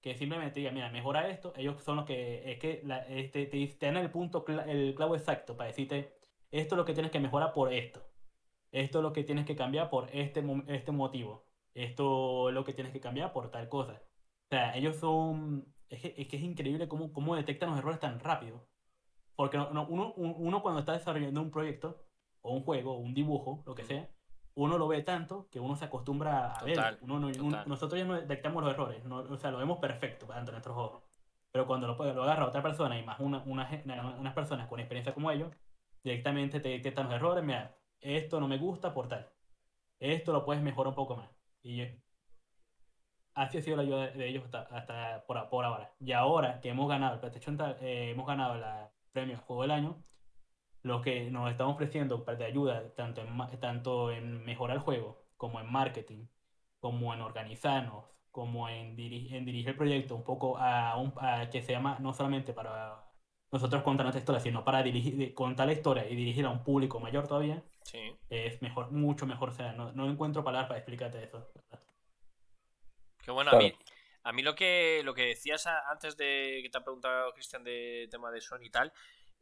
[0.00, 3.76] que simplemente digan, mira, mejora esto, ellos son los que, es que la, este, te,
[3.78, 6.16] dan el punto, el clavo exacto para decirte,
[6.50, 8.02] esto es lo que tienes que mejorar por esto.
[8.72, 12.74] Esto es lo que tienes que cambiar por este, este motivo esto es lo que
[12.74, 14.02] tienes que cambiar por tal cosa.
[14.44, 15.66] O sea, ellos son...
[15.88, 18.66] Es que es, increíble cómo, cómo detectan los errores tan rápido.
[19.34, 22.04] Porque uno, uno cuando está desarrollando un proyecto,
[22.42, 24.08] o un juego, o un dibujo, lo que sea,
[24.54, 26.98] uno lo ve tanto que uno se acostumbra a ver.
[27.02, 27.30] Uno,
[27.66, 31.02] nosotros ya no detectamos los errores, o sea, lo vemos perfecto ante nuestros ojos.
[31.52, 35.30] Pero cuando lo, lo agarra otra persona y más una, unas personas con experiencia como
[35.30, 35.52] ellos,
[36.02, 37.44] directamente te detectan los errores.
[37.44, 39.28] Mira, esto no me gusta por tal.
[39.98, 41.28] Esto lo puedes mejorar un poco más.
[41.62, 41.82] Y
[43.34, 45.92] así ha sido la ayuda de ellos hasta, por, ahora.
[46.00, 48.64] Y ahora que hemos ganado el PlayStation, eh, hemos ganado el
[49.12, 50.02] premio Juego del Año,
[50.82, 55.60] lo que nos están ofreciendo de ayuda tanto en, tanto en mejorar el juego, como
[55.60, 56.26] en marketing,
[56.80, 61.12] como en organizarnos, como en, dirigir el proyecto un poco a, un,
[61.50, 63.04] que se llama no solamente para
[63.52, 67.00] nosotros contar nuestra historia, sino para dirigir, contar la historia y dirigir a un público
[67.00, 68.16] mayor todavía, sí.
[68.28, 69.50] es mejor, mucho mejor.
[69.50, 71.50] O sea, no, no encuentro palabras para explicarte eso.
[73.22, 73.72] Qué bueno, a mí,
[74.22, 78.08] a mí lo que lo que decías antes de que te ha preguntado Cristian de
[78.10, 78.92] tema de Sony y tal,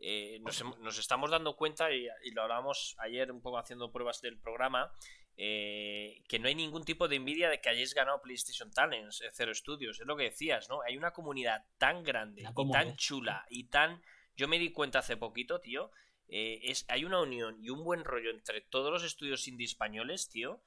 [0.01, 4.20] eh, nos, nos, estamos dando cuenta, y, y, lo hablábamos ayer un poco haciendo pruebas
[4.20, 4.92] del programa,
[5.40, 9.31] eh, que no hay ningún tipo de envidia de que hayáis ganado PlayStation Talents, eh,
[9.33, 10.83] Cero Studios, es lo que decías, ¿no?
[10.83, 14.03] Hay una comunidad tan grande y tan chula y tan...
[14.37, 15.90] Yo me di cuenta hace poquito, tío,
[16.28, 20.28] eh, es, hay una unión y un buen rollo entre todos los estudios indie españoles,
[20.28, 20.62] tío,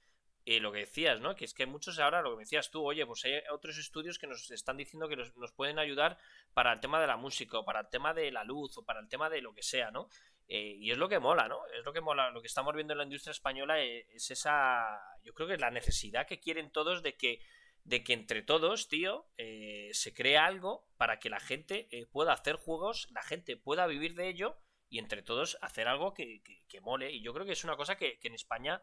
[0.45, 1.36] lo que decías, ¿no?
[1.36, 4.28] Que es que muchos ahora, lo que decías tú, oye, pues hay otros estudios que
[4.28, 6.17] nos están diciendo que nos, pueden ayudar
[6.54, 9.00] para el tema de la música, o para el tema de la luz, o para
[9.00, 10.10] el tema de lo que sea, ¿no?
[10.47, 11.60] Eh, y es lo que mola, ¿no?
[11.78, 12.32] Es lo que mola.
[12.32, 15.00] Lo que estamos viendo en la industria española es, es, esa.
[15.24, 17.39] Yo creo que es la necesidad que quieren todos de que,
[17.84, 22.34] de que entre todos, tío, eh, se crea algo para que la gente eh, pueda
[22.34, 24.58] hacer juegos, la gente pueda vivir de ello
[24.92, 27.12] y entre todos hacer algo que, que, mole.
[27.12, 28.80] Y yo creo que es una cosa que, que en España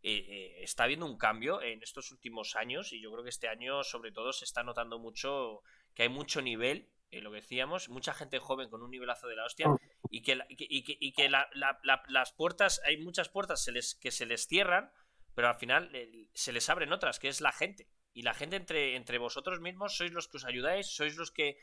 [0.00, 4.12] está habiendo un cambio en estos últimos años y yo creo que este año sobre
[4.12, 8.38] todo se está notando mucho que hay mucho nivel eh, lo que decíamos, mucha gente
[8.38, 9.78] joven con un nivelazo de la hostia oh.
[10.10, 14.92] y que, y que, las puertas, hay muchas puertas se les, que se les cierran,
[15.34, 17.88] pero al final eh, se les abren otras, que es la gente.
[18.12, 21.56] Y la gente entre, entre vosotros mismos sois los que os ayudáis, sois los que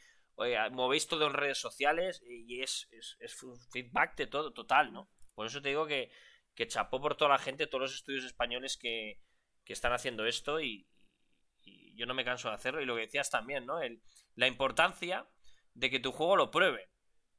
[0.72, 2.88] movéis todo en redes sociales y es,
[3.44, 5.10] un feedback de todo, total, ¿no?
[5.34, 6.12] Por eso te digo que,
[6.68, 9.22] chapó por toda la gente, todos los estudios españoles que,
[9.66, 10.88] están haciendo esto y,
[11.96, 12.82] yo no me canso de hacerlo.
[12.82, 13.82] Y lo que decías también, ¿no?
[13.82, 14.02] El,
[14.36, 15.26] la importancia
[15.74, 16.90] de que tu juego lo pruebe.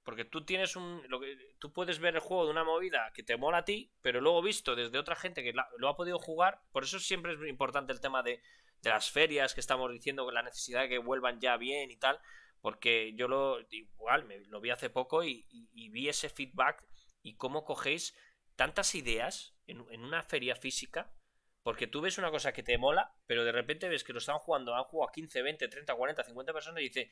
[0.03, 1.03] Porque tú tienes un.
[1.09, 3.93] Lo que, tú puedes ver el juego de una movida que te mola a ti,
[4.01, 6.63] pero luego visto desde otra gente que lo ha podido jugar.
[6.73, 8.41] Por eso siempre es importante el tema de,
[8.83, 11.97] de las ferias que estamos diciendo, con la necesidad de que vuelvan ya bien y
[11.97, 12.19] tal.
[12.61, 13.61] Porque yo lo.
[13.71, 16.85] Igual, me, lo vi hace poco y, vi ese feedback
[17.23, 18.17] y cómo cogéis
[18.57, 21.13] tantas ideas en, en una feria física
[21.67, 24.39] porque tú ves una cosa que te mola, pero de repente ves que lo están
[24.39, 27.11] jugando, han jugado a 15, 20, 30, 40, 50 personas y dices,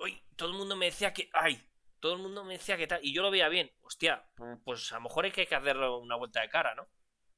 [0.00, 1.62] uy, todo el mundo me decía que, ay,
[2.00, 4.28] todo el mundo me decía que tal, y yo lo veía bien, hostia,
[4.64, 6.88] pues a lo mejor hay que hacerle una vuelta de cara, ¿no?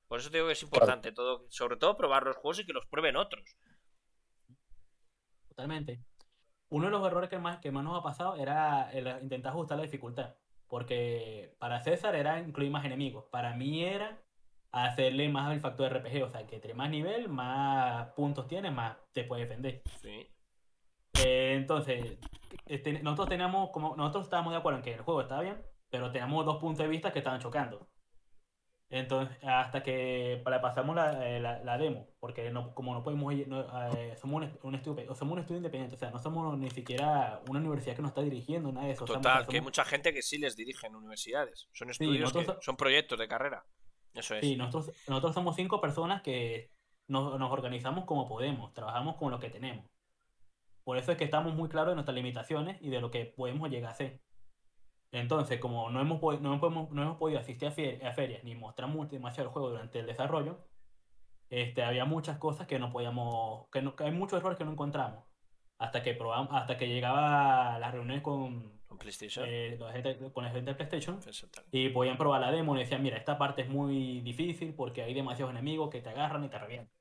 [0.09, 2.87] Por eso digo que es importante, todo, sobre todo probar los juegos y que los
[2.87, 3.59] prueben otros.
[5.47, 6.03] Totalmente.
[6.71, 9.77] Uno de los errores que más, que más nos ha pasado era el intentar ajustar
[9.77, 10.35] la dificultad.
[10.69, 13.25] Porque para César era incluir más enemigos.
[13.31, 14.23] Para mí era
[14.71, 16.23] hacerle más el factor RPG.
[16.25, 19.83] O sea, que entre más nivel, más puntos tienes, más te puedes defender.
[20.01, 20.29] Sí.
[21.25, 22.19] Eh, entonces,
[22.67, 26.13] este, nosotros teníamos, como nosotros estábamos de acuerdo en que el juego estaba bien, pero
[26.13, 27.90] teníamos dos puntos de vista que estaban chocando.
[28.93, 33.49] Entonces, hasta que para pasamos la, eh, la, demo, porque no, como no podemos ir,
[33.95, 37.61] eh, somos un, estudio, somos un estudio independiente, o sea, no somos ni siquiera una
[37.61, 39.05] universidad que nos está dirigiendo, nada de eso.
[39.05, 43.17] Total, que hay mucha gente que sí les dirige en universidades, son estudios, son proyectos
[43.17, 43.65] de carrera.
[44.13, 44.41] Eso es.
[44.41, 46.73] Sí, nosotros, nosotros somos cinco personas que
[47.07, 49.89] nos, nos organizamos como podemos, trabajamos con lo que tenemos.
[50.83, 53.71] Por eso es que estamos muy claros de nuestras limitaciones y de lo que podemos
[53.71, 54.21] llegar a hacer.
[55.13, 59.49] Entonces, como no hemos, no hemos, no hemos podido asistir a, ferias ni mostrar demasiado
[59.49, 60.59] el juego durante el desarrollo,
[61.49, 65.25] este, había muchas cosas que no podíamos, que, no, hay muchos errores que no encontramos.
[65.79, 69.47] Hasta que probamos, hasta que llegaba a las reuniones con, con PlayStation.
[69.49, 69.79] Eh,
[70.33, 71.19] con la gente de PlayStation.
[71.73, 75.15] Y podían probar la demo y decían, mira, esta parte es muy difícil porque hay
[75.15, 76.95] demasiados enemigos que te agarran y te revientan.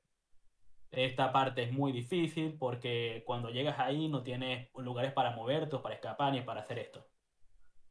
[0.90, 5.94] Esta parte es muy difícil porque cuando llegas ahí no tienes lugares para moverte, para
[5.94, 7.06] escapar ni para hacer esto.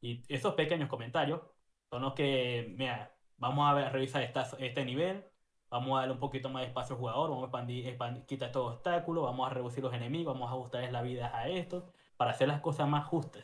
[0.01, 1.41] Y esos pequeños comentarios
[1.89, 5.25] son los que, mira, vamos a, revisar este nivel,
[5.69, 8.73] vamos a darle un poquito más de espacio al jugador, vamos a expandir, quitar estos
[8.75, 12.47] obstáculos, vamos a reducir los enemigos, vamos a ajustar la vida a esto, para hacer
[12.47, 13.43] las cosas más justas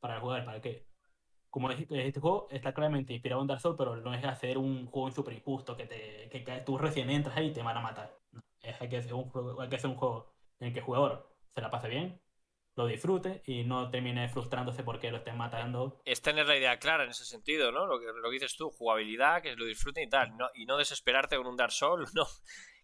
[0.00, 0.86] para el jugador, para que,
[1.50, 4.86] como dijiste, este juego está claramente inspirado en Dark Souls, pero no es hacer un
[4.86, 8.22] juego súper injusto que, te, que tú recién entras ahí y te van a matar
[8.80, 11.60] hay que hacer un hay que hacer un juego en el que el jugador se
[11.60, 12.20] la pase bien,
[12.74, 16.00] lo disfrute y no termine frustrándose porque lo estén matando.
[16.04, 17.86] Es tener la idea clara en ese sentido, ¿no?
[17.86, 21.36] Lo que, lo dices tú, jugabilidad, que lo disfruten y tal, no, y no desesperarte
[21.36, 22.26] con un Dark Souls, ¿no?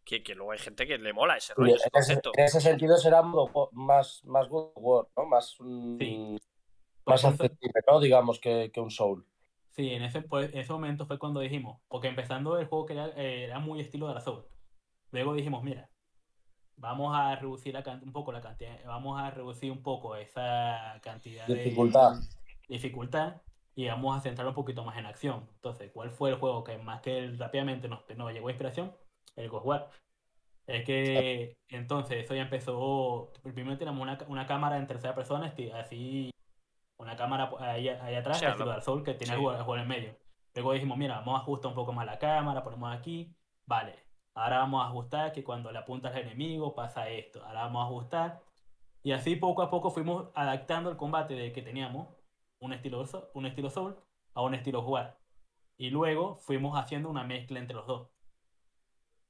[0.04, 2.32] Que, que luego hay gente que le mola ese rollo, ese concepto.
[2.34, 5.26] En ese sentido será más, más God War, ¿no?
[5.26, 8.00] Más, más accesible, ¿no?
[8.00, 9.26] Digamos, que, que, un Soul.
[9.70, 13.08] Sí, en ese, en ese momento fue cuando dijimos, porque empezando el juego que era,
[13.10, 14.46] era muy estilo Dark Souls
[15.10, 15.88] Luego dijimos, mira,
[16.78, 22.14] vamos a reducir un poco la cantidad, vamos a reducir un poco esa cantidad dificultad.
[22.14, 22.26] de
[22.68, 23.42] dificultad
[23.74, 25.48] y vamos a centrar un poquito más en acción.
[25.54, 28.92] Entonces, ¿cuál fue el juego que más que rápidamente nos, nos llegó a inspiración?
[29.36, 29.90] El Ghost War.
[30.66, 33.32] Es que entonces eso ya empezó.
[33.42, 36.30] Primero teníamos una, una cámara en tercera persona, así,
[36.98, 40.16] una cámara ahí, ahí atrás, el del sol, que tiene el juego en medio.
[40.54, 43.32] Luego dijimos, mira, vamos a ajustar un poco más la cámara, ponemos aquí.
[43.64, 43.94] Vale,
[44.38, 47.44] Ahora vamos a ajustar que cuando le apuntas al enemigo pasa esto.
[47.44, 48.42] Ahora vamos a ajustar.
[49.02, 52.08] Y así poco a poco fuimos adaptando el combate de que teníamos
[52.60, 53.96] un estilo, un estilo Soul
[54.34, 55.18] a un estilo jugar.
[55.76, 58.10] Y luego fuimos haciendo una mezcla entre los dos.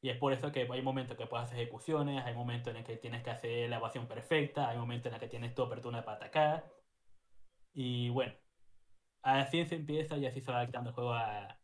[0.02, 2.84] Y es por eso que hay momentos que puedes hacer ejecuciones, hay momentos en el
[2.84, 6.04] que tienes que hacer la evasión perfecta, hay momentos en el que tienes tu apertura
[6.04, 6.70] para atacar.
[7.72, 8.34] Y bueno,
[9.22, 11.58] así se empieza y así se va quitando el juego a,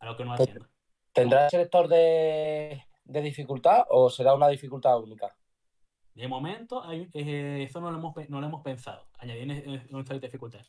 [0.00, 0.68] a lo que no va haciendo.
[1.18, 5.34] ¿Tendrá selector de, de dificultad o será una dificultad única?
[6.14, 10.20] De momento, hay, eh, eso no lo, hemos, no lo hemos pensado, añadir un de
[10.20, 10.60] dificultad.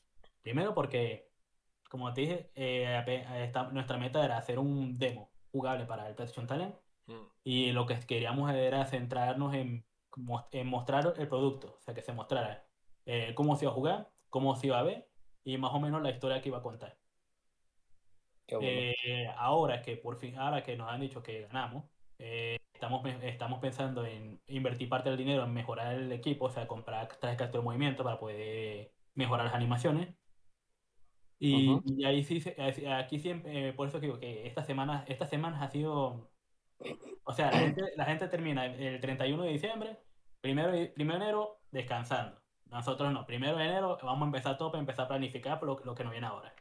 [0.42, 1.30] Primero porque,
[1.90, 6.76] como te dije, eh, nuestra meta era hacer un demo jugable para el PlayStation Talent
[7.08, 7.26] mm.
[7.44, 9.86] y lo que queríamos era centrarnos en,
[10.52, 12.66] en, mostrar el producto, o sea, que se mostrara
[13.06, 15.10] eh, cómo se iba a jugar, cómo se iba a ver
[15.44, 16.99] y más o menos la historia que iba a contar.
[19.38, 21.86] Ahora que por fin, ahora que nos han dicho que ganamos,
[22.80, 27.10] Estamos, estamos pensando en invertir parte del dinero en mejorar el equipo, o sea, comprar
[27.20, 30.16] trajes de movimiento para poder mejorar las animaciones.
[31.40, 32.42] Y, ahí sí,
[32.90, 36.32] aquí siempre, eh, por eso digo que esta semana, estas semanas ha sido,
[37.26, 37.52] o sea,
[37.98, 40.00] la gente, termina el 31 de diciembre,
[40.40, 42.40] primero, primero de enero descansando.
[42.68, 45.96] Nosotros no, primero de enero vamos a empezar todo para empezar a planificar lo, lo
[45.96, 46.56] que nos viene ahora.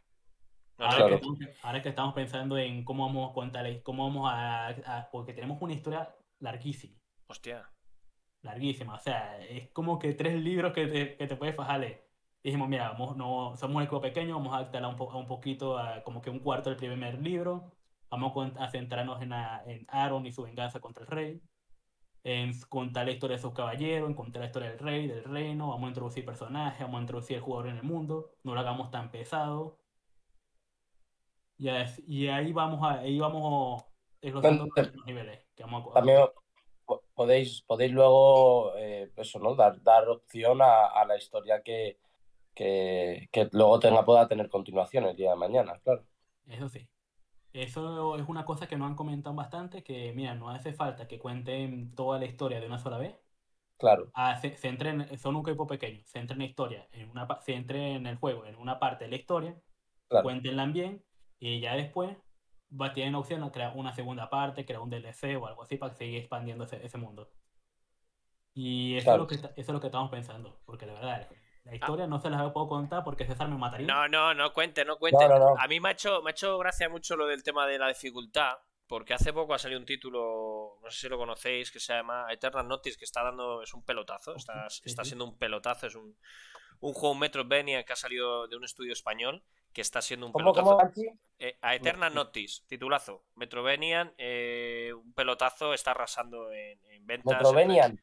[0.79, 5.73] Ahora, que, estamos pensando en cómo vamos a contar, cómo vamos a, Porque tenemos una
[5.73, 6.97] historia larguísima.
[7.27, 7.69] Hostia.
[8.43, 8.95] Larguísima.
[8.95, 12.05] O sea, es como que tres libros que te, que te puedes fajarle.
[12.45, 16.03] Dijimos, mira, vamos, no, somos un equipo pequeño, vamos a adaptar un, un poquito, a,
[16.05, 17.73] como que un cuarto del primer libro.
[18.09, 21.43] Vamos a centrarnos en, en Aaron y su venganza contra el rey.
[22.23, 25.71] En contar la historia de sus caballeros, en contar la historia del rey, del reino.
[25.71, 28.31] Vamos a introducir personajes, vamos a introducir el jugador en el mundo.
[28.45, 29.79] No lo hagamos tan pesado
[31.59, 33.85] y, ahí vamos a, ahí vamos
[34.21, 35.45] explotando los niveles
[35.93, 36.21] También
[37.15, 39.55] podéis, podéis luego eh, eso, ¿no?
[39.55, 41.99] dar, dar opción a, la historia que,
[42.55, 46.05] que, luego tenga, pueda tener continuación el día de mañana, claro.
[46.47, 46.89] Eso sí.
[47.53, 51.19] Eso es una cosa que nos han comentado bastante, que mira, no hace falta que
[51.19, 53.17] cuenten toda la historia de una sola vez.
[53.79, 54.11] Claro.
[54.15, 54.57] Ah, se,
[55.19, 58.57] son un equipo pequeño, se en la historia, en una, se en el juego, en
[58.57, 59.57] una parte de la historia,
[60.09, 61.05] cuéntenla bien
[61.39, 62.17] y ya después
[62.71, 65.95] va, tienen opción a crear una segunda parte, crear un DLC o algo así para
[65.95, 67.31] seguir expandiendo ese, mundo.
[68.55, 71.29] Y eso, es lo que, eso es lo que estamos pensando, porque la verdad,
[71.65, 73.87] la historia no se las puedo contar porque César me mataría.
[73.87, 75.25] No, no, no cuente, no cuente.
[75.25, 77.89] a mí me ha, hecho, me ha hecho gracia mucho lo del tema de la
[77.89, 81.93] dificultad, porque hace poco ha salido un título, no sé si lo conocéis, que se
[81.93, 85.95] llama Eternal Notice, que está dando, es un pelotazo, está, está siendo un pelotazo, es
[85.95, 86.17] un,
[86.81, 90.79] un juego Metroidvania que ha salido de un estudio español que está siendo un pelotazo.
[91.39, 93.25] Eh, a Eterna Notice, titulazo.
[93.37, 97.37] Metrovenian, eh, un pelotazo, está arrasando en, ventas.
[97.37, 98.01] Metrovenian.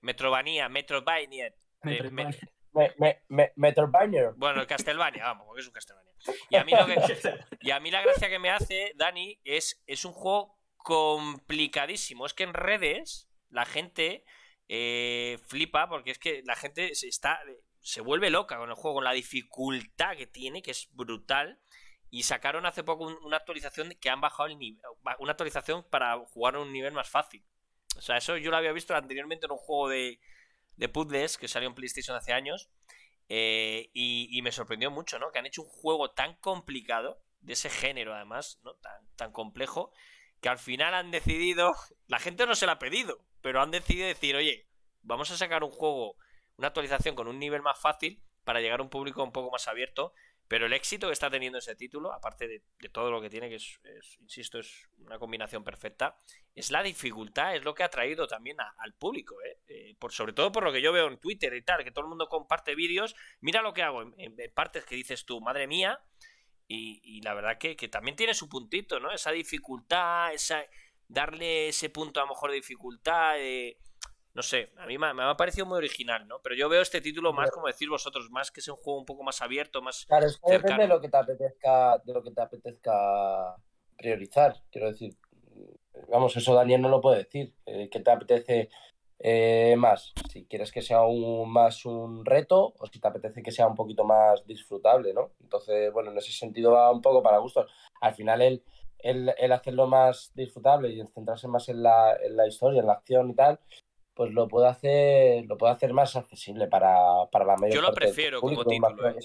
[0.00, 1.54] Metrovania, Metrovania.
[1.82, 2.36] Metrovania.
[4.36, 6.06] Bueno, el Castlevania, vamos, porque es un Castlevania.
[6.50, 6.94] Y a, mí lo que,
[7.60, 12.26] y a mí la gracia que me hace, Dani, es, es un juego complicadísimo.
[12.26, 14.24] Es que en redes la gente
[14.68, 17.40] eh, flipa porque es que la gente se está
[17.86, 21.60] se vuelve loca con el juego, con la dificultad que tiene, que es brutal.
[22.10, 24.82] Y sacaron hace poco una actualización que han bajado el nivel,
[25.20, 27.44] una actualización para jugar a un nivel más fácil.
[27.96, 30.18] O sea, eso yo lo había visto anteriormente en un juego de,
[30.74, 32.70] de puzzles que salió en PlayStation hace años.
[33.28, 35.30] Eh, y, me sorprendió mucho, ¿no?
[35.30, 38.74] Que han hecho un juego tan complicado, de ese género además, ¿no?
[38.74, 39.92] Tan, tan complejo,
[40.40, 41.72] que al final han decidido,
[42.08, 44.68] la gente no se lo ha pedido, pero han decidido decir, oye,
[45.02, 46.16] vamos a sacar un juego
[46.56, 49.68] una actualización con un nivel más fácil para llegar a un público un poco más
[49.68, 50.12] abierto.
[50.48, 53.56] Pero el éxito que está teniendo ese título, aparte de, todo lo que tiene, que
[53.56, 53.80] es,
[54.20, 56.20] insisto, es una combinación perfecta,
[56.54, 59.58] es la dificultad, es lo que ha traído también al público, ¿eh?
[59.66, 62.04] Eh, por, sobre todo por lo que yo veo en Twitter y tal, que todo
[62.04, 66.00] el mundo comparte vídeos, mira lo que hago en, partes que dices tú, madre mía,
[66.68, 69.12] y, la verdad que, que, también tiene su puntito, ¿no?
[69.12, 70.64] Esa dificultad, esa
[71.08, 73.78] darle ese punto a lo mejor de dificultad, de
[74.36, 76.40] no sé, a mí me, ha parecido muy original, ¿no?
[76.42, 79.06] Pero yo veo este título más, como decir vosotros, más que es un juego un
[79.06, 80.04] poco más abierto, más.
[80.04, 83.56] Claro, es que depende de lo que te apetezca, de lo que te apetezca
[83.96, 84.62] priorizar.
[84.70, 85.16] Quiero decir,
[86.10, 87.54] vamos, eso Daniel no lo puede decir.
[87.64, 88.68] Eh, ¿Qué te apetece
[89.20, 90.12] eh, más?
[90.30, 93.74] Si quieres que sea un, más un reto o si te apetece que sea un
[93.74, 95.30] poquito más disfrutable, ¿no?
[95.40, 97.72] Entonces, bueno, en ese sentido va un poco para gustos.
[98.02, 98.62] Al final, el,
[98.98, 103.30] el, hacerlo más disfrutable y centrarse más en la, en la historia, en la acción
[103.30, 103.58] y tal,
[104.16, 106.96] pues lo puedo hacer, lo puedo hacer más accesible para,
[107.30, 109.10] para la mayor Yo lo prefiero como título.
[109.10, 109.16] ¿eh?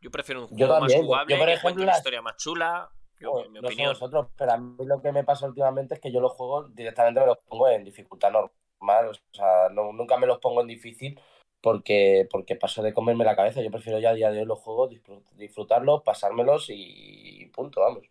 [0.00, 2.88] Yo prefiero un juego más jugable, yo, por ejemplo, una historia más chula.
[3.18, 3.88] Yo, mi opinión.
[3.88, 7.20] Nosotros, pero a mí lo que me pasa últimamente es que yo los juegos directamente
[7.20, 9.08] me los pongo en dificultad normal.
[9.08, 11.20] O sea, nunca me los pongo en difícil
[11.60, 13.60] porque, porque paso de comerme la cabeza.
[13.60, 14.90] Yo prefiero ya a día de hoy los juegos,
[15.34, 18.02] disfrutarlos, pasármelos y punto, vamos.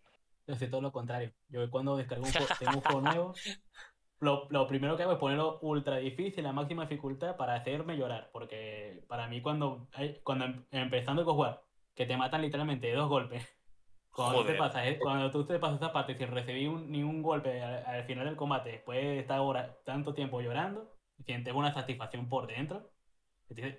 [0.46, 1.32] Yo sé todo lo contrario.
[1.48, 3.34] Yo cuando descargo un, tengo un juego nuevo,
[4.22, 8.30] lo, lo, primero que hago es ponerlo ultra difícil, a máxima dificultad, para hacerme llorar.
[8.32, 9.88] Porque para mí, cuando,
[10.22, 11.62] cuando em, empezando a jugar,
[11.96, 13.44] que te matan literalmente de dos golpes,
[14.12, 18.04] cuando, te pasas, eh, cuando tú te pasas esa parte sin recibir ningún golpe al,
[18.04, 20.94] final del combate, después de estar ahora tanto tiempo llorando,
[21.26, 22.92] sientes una satisfacción por dentro.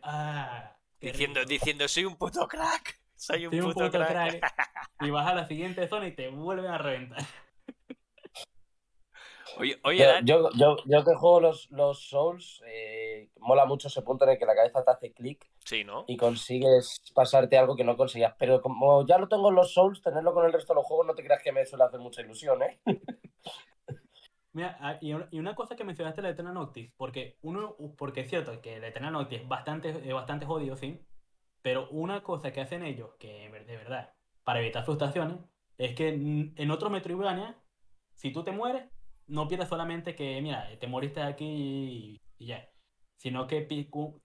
[0.02, 3.00] ah, diciendo, diciendo, soy un puto crack.
[3.16, 4.42] Soy un, puto, crack.
[5.00, 7.24] y vas a la siguiente zona y te vuelven a reventar.
[9.60, 14.26] Oye, oye yo, yo, yo, que juego los, los Souls, eh, mola mucho ese punto
[14.26, 16.06] en el que la cabeza te hace clic sí, ¿no?
[16.08, 18.34] y consigues pasarte algo que no conseguías.
[18.38, 21.08] Pero como ya lo tengo en los Souls, tenerlo con el resto de los juegos
[21.08, 22.80] no te creas que me suele hacer mucha ilusión, ¿eh?
[24.54, 28.62] Mira, ah, y una cosa que mencionaste la Eternal Noctis, porque uno, porque es cierto
[28.62, 31.04] que la Eternal Noctis es bastante, es bastante jodido, sí,
[31.64, 35.38] pero una cosa que hacen ellos, que de verdad, para evitar frustraciones,
[35.80, 37.58] es que en otro Metroidvania,
[38.14, 38.93] si tú te mueres,
[39.28, 42.68] no pierdes solamente que, mira, te moriste aquí y, ya.
[43.18, 43.62] Sino que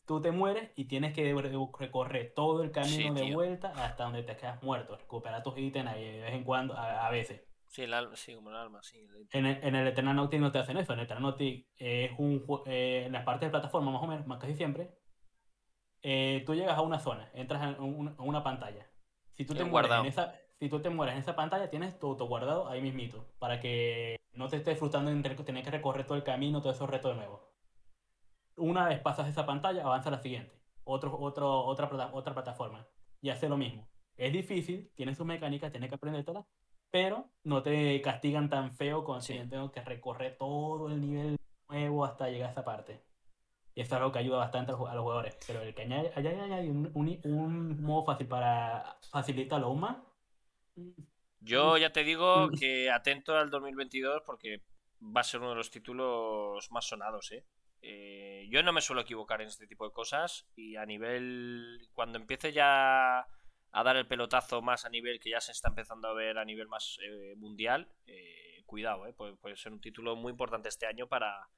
[0.06, 1.32] tú te mueres y tienes que
[1.78, 4.96] recorrer todo el camino de vuelta hasta donde te quedas muerto.
[4.96, 7.44] Recuperar tus ítems ahí de vez en cuando, a, veces.
[7.68, 9.06] Sí, el alma, sí, como el alma, sí.
[9.30, 10.94] En el, en el Eternal Nautic no te hacen eso.
[10.94, 14.26] En el Eternal Nautic es un eh, en las partes de plataforma, más o menos,
[14.26, 14.90] más casi siempre,
[16.02, 18.86] eh, tú llegas a una zona, entras en, una pantalla.
[19.32, 22.08] Si tú, te mueres en esa, si tú te mueres en esa pantalla, tienes tu
[22.08, 26.16] auto guardado ahí mismito, para que no te estés frustrando en tener que recorrer todo
[26.16, 27.50] el camino, todos esos retos de nuevo.
[28.56, 30.62] Una vez pasas esa pantalla, avanza a la siguiente.
[30.84, 32.86] Otro, otro, otra, otra plataforma.
[33.20, 33.88] Y hace lo mismo.
[34.16, 36.46] Es difícil, tiene sus mecánicas, tienes que aprender todas,
[36.90, 41.36] pero no te castigan tan feo con si tengo que recorrer todo el nivel
[41.68, 43.02] nuevo hasta llegar a esa parte.
[43.74, 45.36] Y esto es algo que ayuda bastante a los, jugadores.
[45.48, 49.96] Pero el que haya, añadido un, un, un, modo fácil para facilitarlo aún más,
[51.40, 54.62] yo ya te digo que atento al 2022 porque
[55.00, 57.44] va a ser uno de los títulos más sonados, ¿eh?
[57.82, 58.46] ¿eh?
[58.50, 61.88] yo no me suelo equivocar en este tipo de cosas y a nivel...
[61.92, 63.26] Cuando empiece ya
[63.70, 66.44] a dar el pelotazo más a nivel que ya se está empezando a ver a
[66.44, 69.12] nivel más eh, mundial, eh, cuidado, ¿eh?
[69.12, 71.48] puede, ser un título muy importante este año para,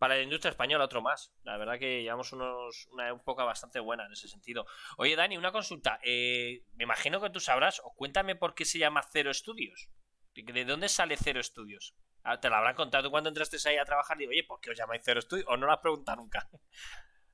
[0.00, 1.34] para la industria española otro más.
[1.42, 4.64] La verdad que llevamos unos, una época bastante buena en ese sentido.
[4.96, 6.00] Oye, Dani, una consulta.
[6.02, 9.90] Eh, me imagino que tú sabrás, o cuéntame por qué se llama Cero Estudios.
[10.34, 11.94] ¿De dónde sale Cero Estudios?
[12.22, 14.16] Ah, te lo habrán contado cuando entraste ahí a trabajar.
[14.16, 15.46] Digo, oye, ¿por qué os llamáis Cero Estudios?
[15.50, 16.48] O no lo has preguntado nunca.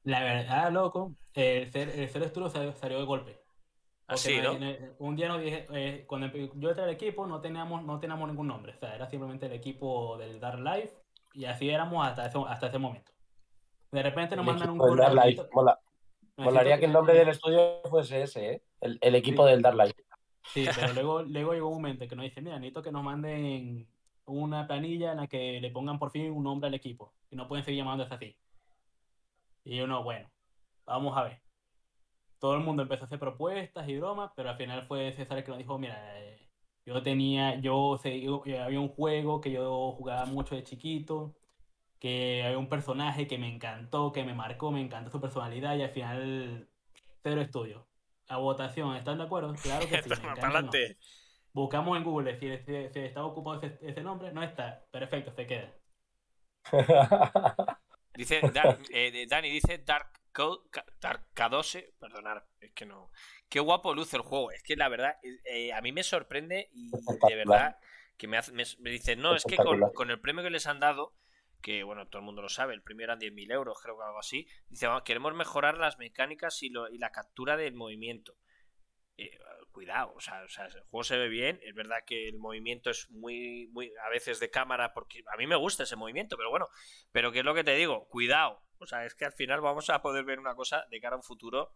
[0.03, 3.45] La verdad, loco, el, Cero Estudios salió, de golpe.
[4.09, 4.59] Así, ¿no?
[4.99, 8.49] un día nos dije, eh, cuando yo entré al equipo no teníamos, no teníamos ningún
[8.49, 8.75] nombre.
[8.75, 11.06] O sea, era simplemente el equipo del Dark Life
[11.37, 13.13] y así éramos hasta ese, hasta ese momento.
[13.93, 15.49] De repente nos mandan un correo.
[15.53, 15.79] Mola.
[16.39, 18.63] Molaría que el nombre del estudio fuese ese, ¿eh?
[18.81, 19.97] el, equipo del Dark Light.
[20.53, 23.89] Sí, pero luego, luego llegó un momento que nos dice, mira, necesito que nos manden
[24.27, 27.15] una planilla en la que le pongan por fin un nombre al equipo.
[27.31, 28.37] Y no pueden seguir llamándose así.
[29.65, 30.31] Y uno, bueno,
[30.85, 31.41] vamos a ver.
[32.39, 35.45] Todo el mundo empezó a hacer propuestas y bromas, pero al final fue César el
[35.45, 36.46] que nos dijo, mira, eh,
[36.87, 41.35] yo tenía, yo, eh, había un juego que yo jugaba mucho de chiquito,
[41.99, 45.83] que había un personaje que me encantó, que me marcó, me encantó su personalidad y
[45.83, 46.69] al final
[47.25, 47.89] cero estudio.
[48.29, 49.55] A votación, ¿están de acuerdo?
[49.55, 50.27] Claro que sí.
[50.41, 50.97] adelante.
[51.53, 54.85] Buscamos en Google si, está ocupado ese, nombre, no está.
[54.93, 55.75] Perfecto, se queda.
[58.15, 58.41] dice
[58.91, 63.11] eh, Dani dice Dark K12, perdonar, es que no.
[63.49, 64.51] Qué guapo luce el juego.
[64.51, 66.91] Es que la verdad, eh, a mí me sorprende y
[67.29, 67.79] de verdad
[68.17, 71.15] que me, hace, me, dicen, no, es que con, el premio que les han dado,
[71.61, 74.19] que bueno, todo el mundo lo sabe, el premio eran 10.000 euros, creo que algo
[74.19, 78.37] así, dice, queremos mejorar las mecánicas y, y la captura del movimiento.
[79.19, 79.31] Eh,
[79.73, 82.91] cuidado, o sea, o sea, el juego se ve bien, es verdad que el movimiento
[82.91, 86.49] es muy, muy, a veces de cámara, porque a mí me gusta ese movimiento, pero
[86.49, 86.69] bueno,
[87.13, 88.09] pero ¿qué es lo que te digo?
[88.09, 91.15] Cuidado, o sea, es que al final vamos a poder ver una cosa de cara
[91.15, 91.75] a un futuro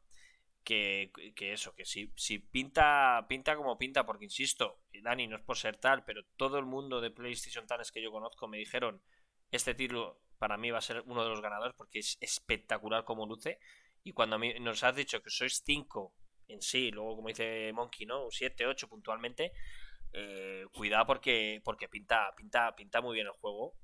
[0.65, 1.11] que,
[1.53, 5.77] eso, que si, si pinta, pinta como pinta, porque insisto, Dani, no es por ser
[5.77, 9.03] tal, pero todo el mundo de PlayStation tales que yo conozco me dijeron,
[9.51, 13.27] este título para mí va a ser uno de los ganadores porque es espectacular como
[13.27, 13.59] luce.
[14.03, 16.15] Y cuando a mí nos has dicho que sois 5
[16.49, 18.31] en sí, luego como dice Monkey, ¿no?
[18.31, 19.53] 7, 8 puntualmente,
[20.13, 23.75] eh, cuidado porque, porque pinta, pinta, pinta muy bien el juego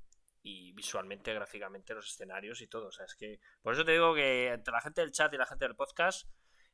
[0.48, 2.86] y visualmente, gráficamente, los escenarios y todo.
[2.86, 3.40] O sea, es que.
[3.62, 6.28] Por eso te digo que entre la gente del chat y la gente del podcast,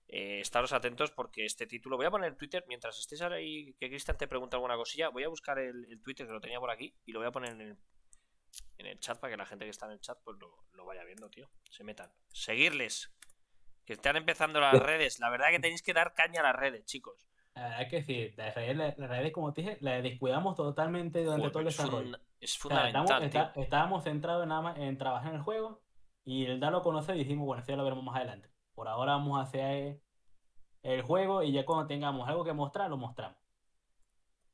[0.09, 1.97] eh, estaros atentos porque este título.
[1.97, 3.73] Voy a poner en Twitter mientras estés ahí.
[3.81, 5.09] Que Cristian te pregunta alguna cosilla.
[5.09, 7.53] Voy a buscar el, Twitter que lo tenía por aquí y lo voy a poner
[7.53, 7.79] en el,
[8.77, 10.85] en el chat para que la gente que está en el chat pues lo, lo
[10.85, 11.49] vaya viendo, tío.
[11.71, 12.13] Se metan.
[12.29, 13.11] Seguirles.
[13.87, 15.19] Que están empezando las redes.
[15.19, 17.27] La verdad que tenéis que dar caña a las redes, chicos.
[17.55, 21.59] La verdad que sí, las redes, redes, como te dije, las descuidamos totalmente durante todo
[21.61, 22.17] el desarrollo.
[22.41, 23.41] es O sea, fundamental, tío.
[23.43, 25.83] está- estábamos centrados nada más en trabajar en el juego
[26.25, 28.51] y el darlo a conocer y dijimos, bueno, eso ya lo veremos más adelante.
[28.75, 30.01] Por ahora vamos a hacer
[30.83, 33.39] el juego y ya cuando tengamos algo que mostrar, lo mostramos.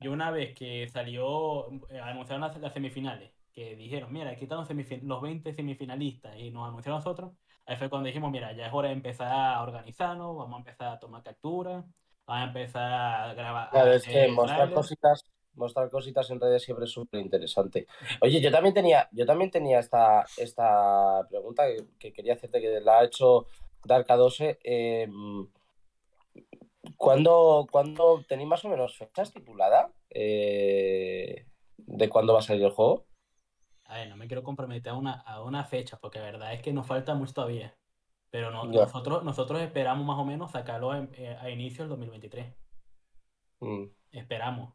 [0.01, 4.59] Y una vez que salió, eh, anunciaron las, las semifinales, que dijeron, mira, aquí están
[4.59, 4.69] los,
[5.03, 7.33] los 20 semifinalistas y nos anunciaron a nosotros,
[7.67, 10.89] ahí fue cuando dijimos, mira, ya es hora de empezar a organizarnos, vamos a empezar
[10.93, 11.85] a tomar capturas,
[12.29, 13.71] vamos a empezar a grabar.
[13.71, 15.25] Claro, es que mostrar cositas,
[15.55, 17.87] mostrar cositas en redes siempre es súper interesante.
[18.21, 22.81] Oye, yo también tenía, yo también tenía esta, esta pregunta que, que quería hacerte, que
[22.81, 23.47] la ha hecho
[23.83, 24.59] Dark12.
[24.63, 25.09] Eh,
[26.97, 31.47] ¿cuándo, cuándo tenéis más o menos fecha estipulada eh,
[31.79, 33.07] de cuándo va a salir el juego?
[33.85, 36.61] A ver, no me quiero comprometer a una, a una fecha, porque la verdad es
[36.61, 37.75] que nos falta mucho todavía.
[38.31, 42.55] Pero no- nosotros, nosotros esperamos más o menos sacarlo en- eh, a inicio del 2023.
[43.61, 44.75] Mm, Esperamos.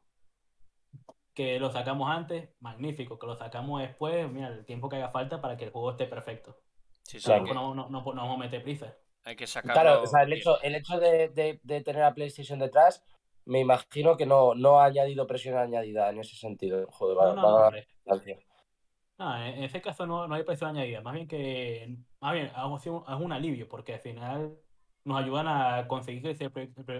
[1.33, 3.17] Que lo sacamos antes, magnífico.
[3.17, 6.05] Que lo sacamos después, mira, el tiempo que haga falta para que el juego esté
[6.05, 6.57] perfecto.
[7.03, 7.43] Sí, sí, Claro.
[7.45, 8.95] que, No, no, no, no vamos a meter prisa.
[9.25, 9.73] hay que sacarlo.
[9.81, 13.03] Claro, o sea, el hecho, el hecho de, de- de tener a PlayStation detrás,
[13.45, 16.85] me imagino que no, no ha añadido presión añadida en ese sentido.
[16.91, 17.71] Joder, va, No, no, no, va
[19.17, 19.51] a hombre.
[19.51, 19.55] distancia.
[19.55, 22.77] No, en ese caso no, no hay presión añadida, más bien que, más bien, ha
[22.79, 24.57] sido- es un alivio, porque al final
[25.03, 26.47] nos ayudan a conseguir ese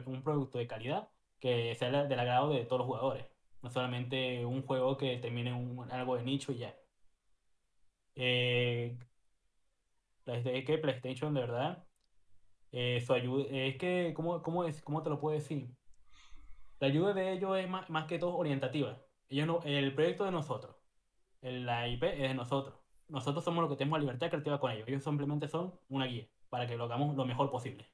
[0.06, 1.10] un producto de calidad
[1.40, 3.26] que sea del agrado de todos los jugadores,
[3.62, 6.76] no solamente un juego que termine un- algo de nicho y ya.
[8.16, 8.98] Eh,
[10.26, 11.88] es que PlayStation, de verdad,
[12.72, 15.70] eh, su ayuda, es que, ¿cómo, cómo, es, ¿cómo te lo puedo decir?
[16.80, 19.02] La ayuda de ellos es más, más que todo orientativa.
[19.30, 20.76] Ellos no, el proyecto de nosotros,
[21.44, 22.76] la IP es de nosotros.
[23.10, 24.88] Nosotros somos los que tenemos la libertad creativa con ellos.
[24.88, 27.88] Ellos simplemente son una guía para que lo hagamos lo mejor posible.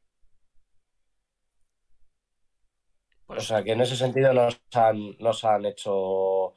[3.25, 6.55] Pues O sea, que en ese sentido nos han, nos han hecho.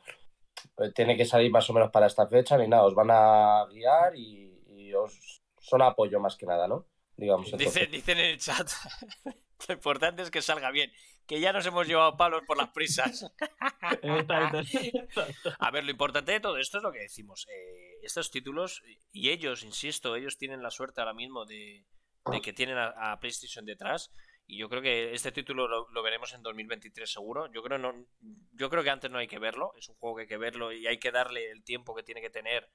[0.78, 2.84] eh, Tiene que salir más o menos para esta fecha, ni nada.
[2.84, 6.86] Os van a guiar y, y os son apoyo más que nada, ¿no?
[7.16, 7.50] Digamos.
[7.56, 8.68] Dicen en el chat.
[9.68, 10.90] Lo importante es que salga bien.
[11.26, 13.26] Que ya nos hemos llevado palos por las prisas.
[15.58, 17.46] A ver, lo importante de todo esto es lo que decimos.
[17.48, 21.86] eh, estos títulos, y ellos, insisto, ellos tienen la suerte ahora mismo de,
[22.32, 24.10] de que tienen a, a PlayStation detrás.
[24.44, 27.50] Y yo creo que este título lo, lo veremos en 2023 seguro.
[27.52, 27.94] Yo creo, no,
[28.52, 29.72] yo creo que antes no hay que verlo.
[29.78, 32.20] Es un juego que hay que verlo y hay que darle el tiempo que tiene
[32.20, 32.68] que tener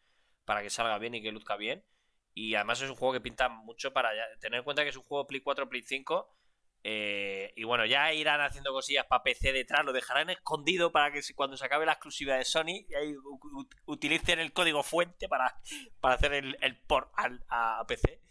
[0.45, 1.83] para que salga bien y que luzca bien.
[2.33, 4.95] Y además es un juego que pinta mucho para ya- tener en cuenta que es
[4.95, 6.36] un juego Play 4, Play 5.
[6.89, 11.19] Eh, y bueno, ya irán haciendo cosillas para PC detrás, lo dejarán escondido para que
[11.35, 12.85] cuando se acabe la exclusividad de Sony,
[13.85, 15.59] utilicen el código fuente para,
[15.99, 18.21] para hacer el, el port al- a, PC.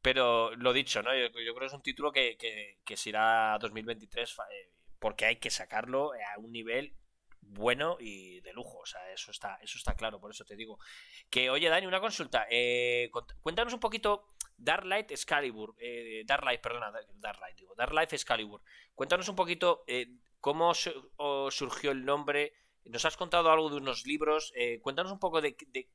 [0.00, 1.14] Pero lo dicho, ¿no?
[1.14, 4.70] Yo, creo que es un título que, que, que se irá a 2023 fa- eh,
[4.98, 6.94] porque hay que sacarlo a un nivel
[7.40, 8.78] bueno y de lujo.
[8.78, 10.78] O sea, eso está, eso está claro, por eso te digo.
[11.30, 12.46] Que, oye, Dani, una consulta.
[12.50, 13.10] eh,
[13.42, 14.28] cuéntanos un poquito
[14.58, 15.74] Dark Light Excalibur.
[15.78, 17.74] eh, Dark Light, perdona, Dark Light, digo.
[17.76, 17.92] Dark.
[18.94, 20.08] Cuéntanos un poquito eh,
[20.40, 22.52] cómo surgió el nombre.
[22.84, 24.52] Nos has contado algo de unos libros.
[24.56, 25.88] eh, cuéntanos un poco de, de-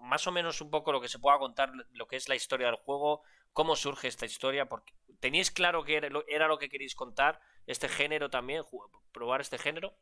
[0.00, 2.66] más o menos un poco lo que se pueda contar, lo que es la historia
[2.66, 3.22] del juego,
[3.52, 7.40] cómo surge esta historia, porque teníais claro que era lo, era lo que queréis contar,
[7.66, 8.62] este género también,
[9.12, 9.94] probar este género.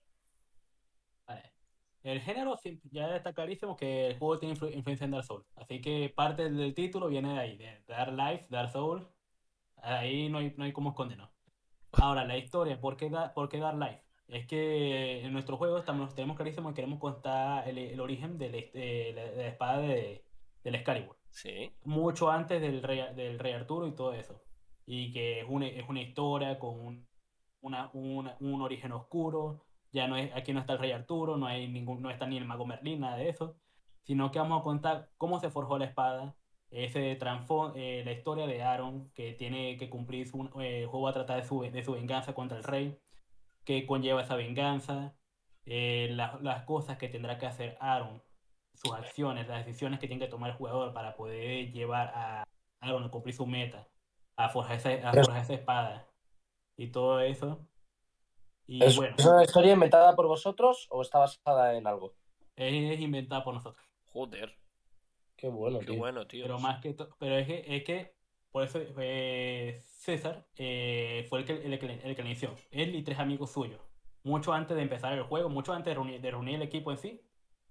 [2.03, 2.57] El género
[2.91, 5.47] ya está clarísimo que el juego tiene influ- influencia en Dark Souls.
[5.57, 9.07] Así que parte del título viene de ahí, de Dark Life, Dark Souls.
[9.77, 11.31] Ahí no hay, no hay cómo escondernos.
[11.93, 14.03] Ahora, la historia, ¿por qué, da- por qué Dark Life?
[14.29, 18.49] Es que en nuestro juego estamos, tenemos clarísimo que queremos contar el, el origen de
[18.49, 20.25] la, de la- de la espada de,
[20.65, 21.17] del Excalibur.
[21.31, 21.71] Sí.
[21.85, 24.41] Mucho antes del rey, del rey Arturo y todo eso.
[24.87, 27.09] Y que es una, es una historia con un,
[27.61, 29.67] una- una- un origen oscuro.
[29.93, 32.37] Ya no es, aquí no está el rey Arturo, no hay ningún, no está ni
[32.37, 33.57] el mago Merlín, nada de eso.
[34.03, 36.37] Sino que vamos a contar cómo se forjó la espada,
[36.71, 41.41] ese eh, la historia de Aaron, que tiene que cumplir su, eh, juego a tratar
[41.41, 42.99] de su, de su venganza contra el rey,
[43.65, 45.15] que conlleva esa venganza,
[45.67, 48.23] eh, la- las cosas que tendrá que hacer Aaron,
[48.75, 52.45] sus acciones, las decisiones que tiene que tomar el jugador para poder llevar a
[52.81, 53.89] Aaron a cumplir su meta,
[54.37, 56.09] a forjar esa, a forjar esa espada
[56.77, 57.67] y todo eso.
[58.71, 62.15] Y ¿Es, bueno, es una historia inventada por vosotros o está basada en algo?
[62.55, 63.85] es inventada por nosotros.
[64.13, 64.57] Joder,
[65.37, 65.97] Qué bueno, qué tío.
[65.97, 66.45] bueno, tío.
[66.45, 68.15] Pero más que todo, pero es que, es que
[68.53, 72.55] por eso eh, César eh, fue el que, el, que, el que lo inició.
[72.71, 73.81] Él y tres amigos suyos.
[74.23, 76.99] Mucho antes de empezar el juego, mucho antes de reunir, de reunir el equipo en
[76.99, 77.23] sí,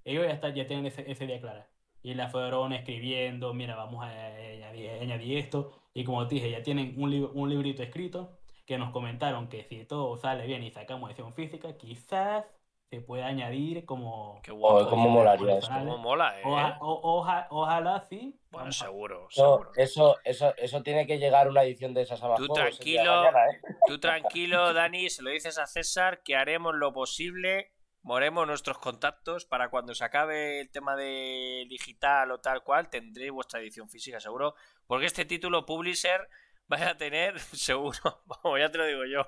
[0.04, 1.70] ellos ya, está, ya tienen ese, ese día clara.
[2.02, 5.72] Y la fueron escribiendo, mira, vamos a añadir, añadir esto.
[5.94, 8.39] Y como te dije, ya tienen un, libro un librito escrito
[8.70, 12.46] que nos comentaron que si todo sale bien y sacamos edición física, quizás
[12.92, 14.40] se puede añadir como...
[14.44, 14.88] Qué guapo.
[14.92, 15.72] cómo molaría eso.
[15.74, 16.44] Cómo mola, ¿eh?
[16.46, 18.40] Oja- o- oja- ojalá sí.
[18.52, 22.36] Bueno, Vamos seguro, Eso, eso, eso, eso tiene que llegar una edición de esas a
[22.36, 23.16] Tú tranquilo.
[23.24, 23.60] mañana, ¿eh?
[23.88, 27.72] Tú tranquilo, Dani, se lo dices a César que haremos lo posible,
[28.04, 33.32] moremos nuestros contactos para cuando se acabe el tema de digital o tal cual, tendréis
[33.32, 34.54] vuestra edición física seguro,
[34.86, 36.28] porque este título Publisher
[36.70, 39.22] vais a tener seguro, vamos, ya te lo digo yo.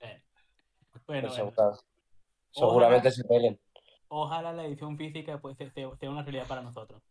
[0.00, 0.22] eh,
[1.06, 1.72] Bueno, Pues bueno, segura-
[2.52, 3.60] seguramente se peguen.
[4.08, 7.02] ojalá la edición física pues, se- se- sea una realidad para nosotros.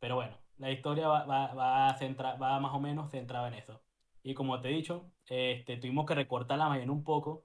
[0.00, 3.54] Pero bueno, la historia va, va, va, a centra- va más o menos centrada en
[3.54, 3.82] eso.
[4.22, 7.44] Y como te he dicho, este, tuvimos que recortarla más bien un poco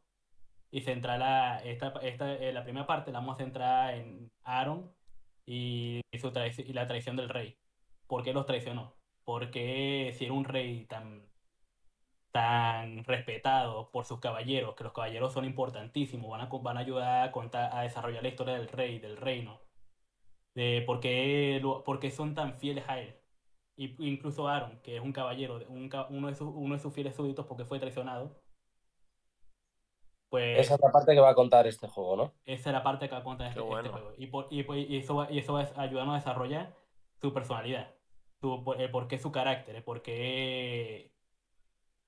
[0.71, 4.91] y centrarla, esta, esta, eh, la primera parte la vamos a centrar en Aaron
[5.45, 7.57] y, y su y la traición del rey.
[8.07, 8.95] ¿Por qué los traicionó?
[9.23, 11.27] Porque si era un rey tan,
[12.31, 17.27] tan respetado por sus caballeros, que los caballeros son importantísimos, van a, van a ayudar
[17.27, 19.59] a, contar, a desarrollar la historia del rey, del reino,
[20.55, 23.15] de por qué, lo- por qué son tan fieles a él.
[23.77, 27.15] Y, incluso Aaron, que es un caballero, un uno, de sus, uno de sus fieles
[27.15, 28.35] súbditos porque fue traicionado,
[30.29, 32.33] pues Esa es la parte que va a contar este juego, ¿no?
[32.45, 34.13] esa es la parte que va a contar este, este juego.
[34.17, 36.73] Y, por- y, pues, y eso va, y eso va a ayudarnos a desarrollar
[37.19, 37.93] su personalidad,
[38.39, 41.10] su, por- el por qué su carácter, el por qué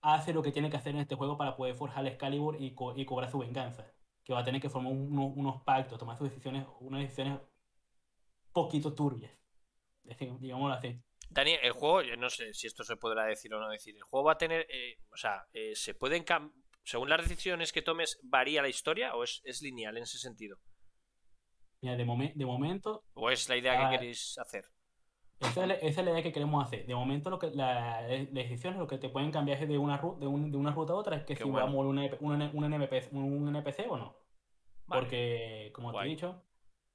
[0.04, 2.93] hace lo que tiene que hacer en este juego para poder forjar Excalibur y, co-
[2.95, 3.91] y cobrar su venganza.
[4.24, 7.39] Que va a tener que formar unos, unos pactos, tomar sus decisiones, unas decisiones
[8.51, 9.32] poquito turbias.
[10.39, 11.01] Digámoslo así.
[11.30, 14.04] Dani, el juego, yo no sé si esto se podrá decir o no decir, el
[14.04, 16.24] juego va a tener, eh, o sea, eh, se pueden
[16.84, 20.58] según las decisiones que tomes, ¿varía la historia o es, es lineal en ese sentido?
[21.82, 23.89] Mira, de, momen- de momento, ¿O es la idea Ah.
[23.89, 24.66] que queréis hacer?
[25.50, 26.86] Esa es, la, esa es la idea que queremos hacer.
[26.86, 29.98] De momento, lo que, la, las decisiones lo que te pueden cambiar es de una,
[30.20, 31.66] de, un- de una ruta a otra, es que Qué si bueno.
[31.66, 31.88] vamos a
[32.20, 34.16] un, un, NPC, un NPC o no.
[34.86, 35.02] Vale.
[35.02, 36.44] Porque, como te he dicho,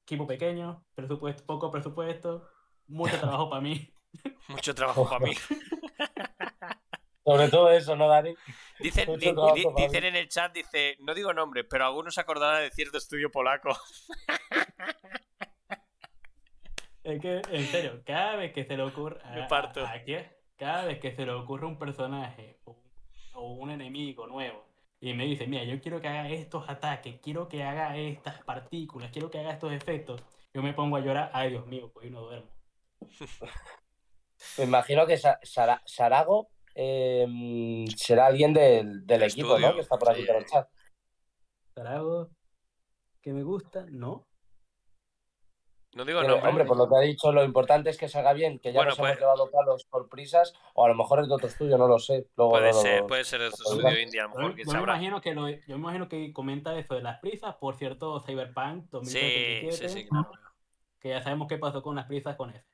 [0.02, 2.48] equipo pequeño, presupuesto, poco presupuesto,
[2.86, 3.92] mucho trabajo para mí.
[4.48, 5.32] Mucho trabajo para mí.
[7.24, 8.34] Sobre todo eso, ¿no, Dani?
[8.80, 12.62] Dicen, di- di- dicen en el chat, dice, no digo nombre, pero algunos se acordarán
[12.62, 13.68] de cierto estudio polaco.
[17.08, 19.84] Es que, en serio, cada vez que se le ocurre Me a- a- parto.
[19.84, 20.16] a aquí,
[20.56, 22.76] cada vez que se le ocurre un personaje o,
[23.34, 24.64] o un enemigo nuevo
[25.00, 29.10] y me dice, mira, yo quiero que haga estos ataques, quiero que haga estas partículas,
[29.12, 32.12] quiero que haga estos efectos, yo me pongo a llorar, ay Dios mío, pues yo
[32.12, 32.50] no duermo.
[34.58, 39.74] Me imagino que Sa- Sara- Sarago eh, será alguien del, equipo, estudio, ¿no?
[39.74, 40.26] Que está por aquí sí.
[40.26, 40.68] por el chat.
[41.74, 42.28] ¿Será algo
[43.22, 43.86] que me gusta?
[43.88, 44.27] No.
[45.98, 46.48] No digo Pero, nombre.
[46.48, 48.90] hombre, por lo que ha dicho, lo importante es que salga bien, que ya Bueno,
[48.90, 51.76] nos pues- hemos llevado palos por prisas, o a lo mejor es de otro estudio,
[51.76, 52.28] no lo sé.
[52.36, 53.56] Luego Puede no ser, puede ser de Oiga.
[53.90, 56.32] estudio indie, a lo Yo, mejor, yo me imagino que lo, yo me imagino que
[56.32, 60.30] comenta eso de las prisas, por cierto, Cyberpunk Sí, 2077, sí, sí, claro.
[61.00, 62.64] que ya sabemos qué pasó con las prisas con eso.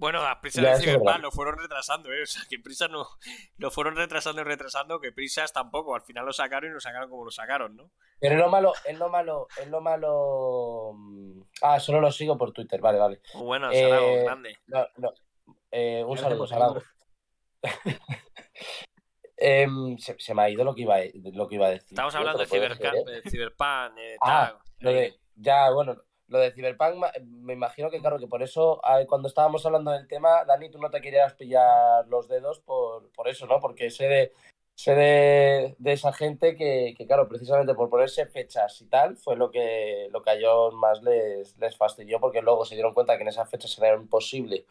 [0.00, 2.22] Bueno, las prisas Ya, de Cyberpunk lo fueron retrasando, ¿eh?
[2.22, 3.06] O sea, que prisas no.
[3.58, 5.94] Lo fueron retrasando y retrasando, que prisas tampoco.
[5.94, 7.90] Al final lo sacaron y lo sacaron como lo sacaron, ¿no?
[8.18, 10.92] Pero es lo malo, es lo malo, es lo malo.
[10.96, 13.20] mm, Ah, solo lo sigo por Twitter, vale, vale.
[13.34, 14.58] Muy bueno, Eh, Sarago, grande.
[14.66, 15.12] No, no.
[15.70, 16.82] Eh, un saludo, seguirnos.
[19.42, 21.00] Em, se, se me ha ido lo que iba a,
[21.32, 21.88] lo que iba a decir.
[21.90, 23.04] Estamos hablando de, decir, ¿eh?
[23.06, 24.58] de Cyberpunk, eh, Ah, tal.
[24.80, 25.96] Lo de, ya, bueno,
[26.30, 30.44] lo de Cyberpunk, me imagino que, claro, que por eso, cuando estábamos hablando del tema,
[30.44, 33.58] Dani, tú no te querías pillar los dedos por, por eso, ¿no?
[33.58, 34.32] Porque sé de,
[34.76, 39.36] sé de, de esa gente que, que, claro, precisamente por ponerse fechas y tal, fue
[39.36, 43.16] lo que, lo que a ellos más les, les fastidió, porque luego se dieron cuenta
[43.16, 44.66] que en esas fechas era imposible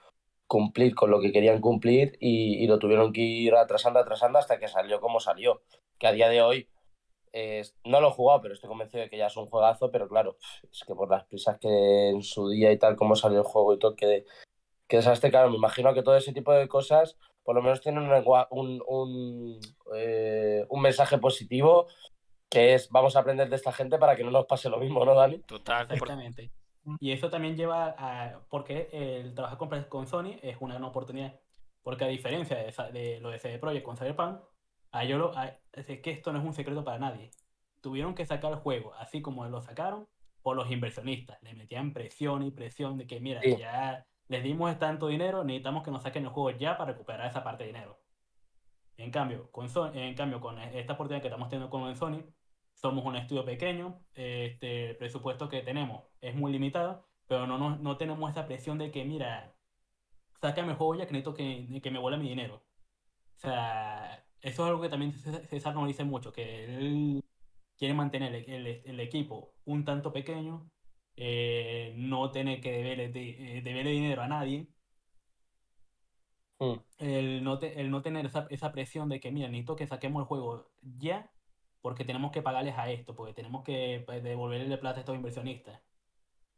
[0.48, 4.60] cumplir con lo que querían cumplir y, y lo tuvieron que ir atrasando, atrasando hasta
[4.60, 5.62] que salió como salió.
[6.00, 6.70] Que a día de hoy
[7.34, 10.08] eh, no lo he jugado, pero estoy convencido de que ya es un juegazo, pero
[10.08, 10.38] claro,
[10.72, 13.74] es que por las prisas que en su día y tal, como salió el juego
[13.74, 14.26] y todo, que,
[14.88, 17.18] que desastre, claro, me imagino que todo ese tipo de cosas
[17.50, 18.12] por lo menos tienen un,
[18.52, 19.60] un, un,
[19.96, 21.88] eh, un mensaje positivo,
[22.48, 25.04] que es vamos a aprender de esta gente para que no nos pase lo mismo,
[25.04, 25.40] ¿no, Dani?
[25.40, 25.88] Total.
[25.90, 26.52] Exactamente.
[27.00, 28.42] Y eso también lleva a.
[28.50, 31.40] Porque el trabajar con, con Sony es una gran oportunidad.
[31.82, 34.42] Porque a diferencia de lo de CD Projekt con Cyberpunk,
[34.92, 37.32] a yo lo, a- es que esto no es un secreto para nadie.
[37.82, 40.08] Tuvieron que sacar el juego, así como lo sacaron,
[40.42, 41.42] por los inversionistas.
[41.44, 43.56] Le metían presión y presión de que, mira, Sí.
[43.58, 47.44] ya les dimos tanto dinero, necesitamos que nos saquen el juego ya para recuperar esa
[47.44, 48.00] parte de dinero.
[48.98, 52.24] En cambio, con Sony, en cambio, con esta oportunidad que estamos teniendo con Sony,
[52.74, 57.78] somos un estudio pequeño, este, el presupuesto que tenemos es muy limitado, pero no, no,
[57.78, 59.54] no tenemos esa presión de que, mira,
[60.42, 62.56] sácame el juego ya que necesito que, que me vuelva mi dinero.
[63.36, 67.24] O sea, eso es algo que también César nos dice mucho, que él
[67.78, 70.70] quiere mantener el, el, equipo un tanto pequeño,
[71.16, 74.68] eh, no tener que deberle, eh, dinero a nadie.
[76.60, 76.74] Mm.
[77.00, 80.28] El, no el no tener esa, esa, presión de que, mira, necesito que saquemos el
[80.28, 81.32] juego ya,
[81.82, 85.82] porque tenemos que pagarles a esto, porque tenemos que pues, devolverle plata a estos inversionistas.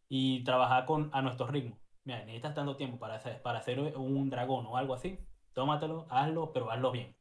[0.10, 1.80] Y trabajar con, a nuestro ritmo.
[2.04, 5.20] Mira, necesitas tanto tiempo para hacer, para hacer un dragón o algo así,
[5.54, 7.16] tómatelo, hazlo, pero hazlo bien.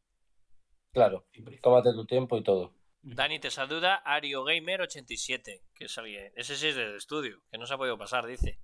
[0.92, 1.26] Claro,
[1.62, 2.72] tómate tu tiempo y todo.
[3.02, 6.32] Dani te saluda ArioGamer87, que es alguien.
[6.36, 8.60] Ese sí es del estudio, que no se ha podido pasar, dice.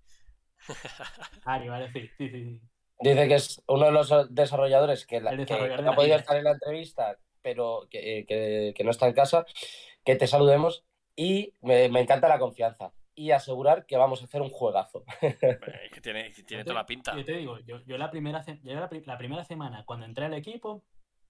[1.45, 2.61] Ari, vale, sí, sí, sí.
[3.01, 7.19] Dice que es uno de los desarrolladores que, no ha podido estar en la entrevista,
[7.43, 9.45] pero que, no está en casa,
[10.05, 14.51] que te saludemos y me, encanta la confianza y asegurar que vamos a hacer un
[14.51, 15.05] juegazo.
[15.21, 17.15] que tiene, tiene toda la pinta.
[17.17, 20.83] Yo te digo, yo, la, primera, la primera semana, cuando entré al equipo,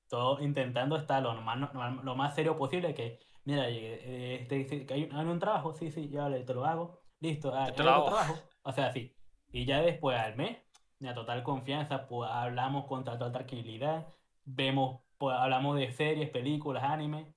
[0.08, 1.58] todo intentando estar lo más,
[2.02, 6.28] lo más serio posible, que, mira, eh, este, que hay, un trabajo, sí, sí, ya
[6.44, 8.06] te lo hago, listo, ah, te lo hago.
[8.06, 9.16] trabajo, o sea, sí.
[9.52, 10.58] Y ya después al mes,
[11.06, 14.06] a total confianza, pues hablamos con total tranquilidad,
[14.44, 17.34] vemos, pues hablamos de series, películas, anime,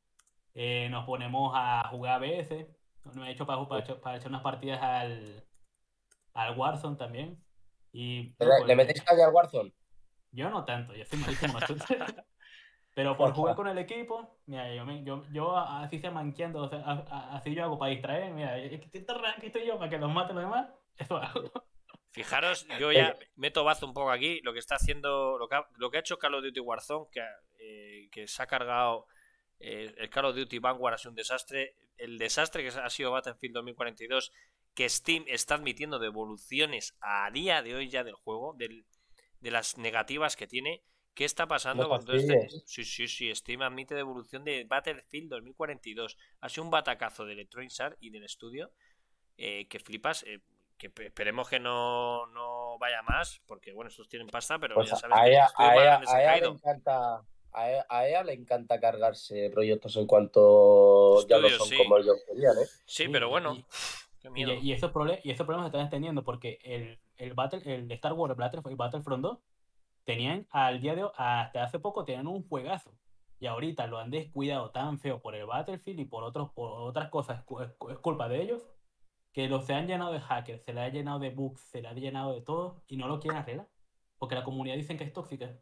[0.54, 2.68] eh, nos ponemos a jugar a veces,
[3.04, 5.44] nos he hecho para, para, echar unas partidas al,
[6.34, 7.44] al Warzone también.
[7.92, 9.74] Y, ¿Le, pues, metéis calle al Warzone?
[10.32, 11.58] Yo no tanto, yo estoy malísimo.
[12.96, 16.80] Pero por jugar con el equipo, mira, yo, yo, yo así se manqueando, o sea,
[17.32, 20.70] así yo hago para distraer, mira, aquí estoy yo para que los mate los demás,
[20.98, 21.52] eso hago.
[22.12, 25.68] Fijaros, yo ya meto bazo un poco aquí, lo que está haciendo, lo que ha,
[25.78, 27.22] lo que ha hecho Call of Duty Warzone, que,
[27.60, 29.06] eh, que se ha cargado
[29.60, 33.12] eh, el Call of Duty Vanguard ha sido un desastre, el desastre que ha sido
[33.12, 34.32] Battlefield 2042,
[34.74, 38.86] que Steam está admitiendo devoluciones a día de hoy ya del juego, del,
[39.42, 40.84] de las negativas que tiene,
[41.14, 42.50] ¿Qué está pasando con todo este?
[42.66, 43.36] Sí, sí, sí.
[43.36, 46.18] Steam admite devolución de Battlefield 2042.
[46.40, 48.72] Ha sido un batacazo de Electronic Arts y del estudio
[49.38, 50.24] eh, que flipas.
[50.24, 50.40] Eh,
[50.80, 54.96] que esperemos que no, no, vaya más, porque bueno, estos tienen pasta, pero pues ya
[54.96, 57.22] sabes a ella, a ella, le encanta.
[57.52, 62.68] A ella, le encanta cargarse proyectos en cuanto ya no son como ellos querían, ¿eh?
[62.86, 63.56] Sí, pero bueno.
[63.56, 63.66] Y,
[64.22, 64.54] qué miedo.
[64.54, 68.14] Y, estos problemas, y estos problemas se están teniendo porque el, el, Battle, el Star
[68.14, 69.38] Wars Battlefront 2
[70.10, 72.98] tenían al día de hoy, hasta hace poco tenían un juegazo.
[73.40, 77.10] Y ahorita lo han descuidado tan feo por el Battlefield y por, otros, por otras
[77.10, 78.64] cosas, es, culpa de ellos,
[79.34, 81.90] que lo se han llenado de hackers, se le ha llenado de bugs, se le
[81.90, 83.68] ha llenado de todo y no lo quieren arreglar.
[84.18, 85.56] Porque la comunidad dicen que es tóxica.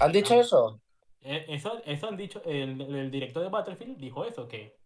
[0.00, 0.80] ¿Han dicho eso?
[1.20, 1.80] Eh, eso?
[1.84, 4.80] Eso han dicho, el, director de Battlefield dijo eso, que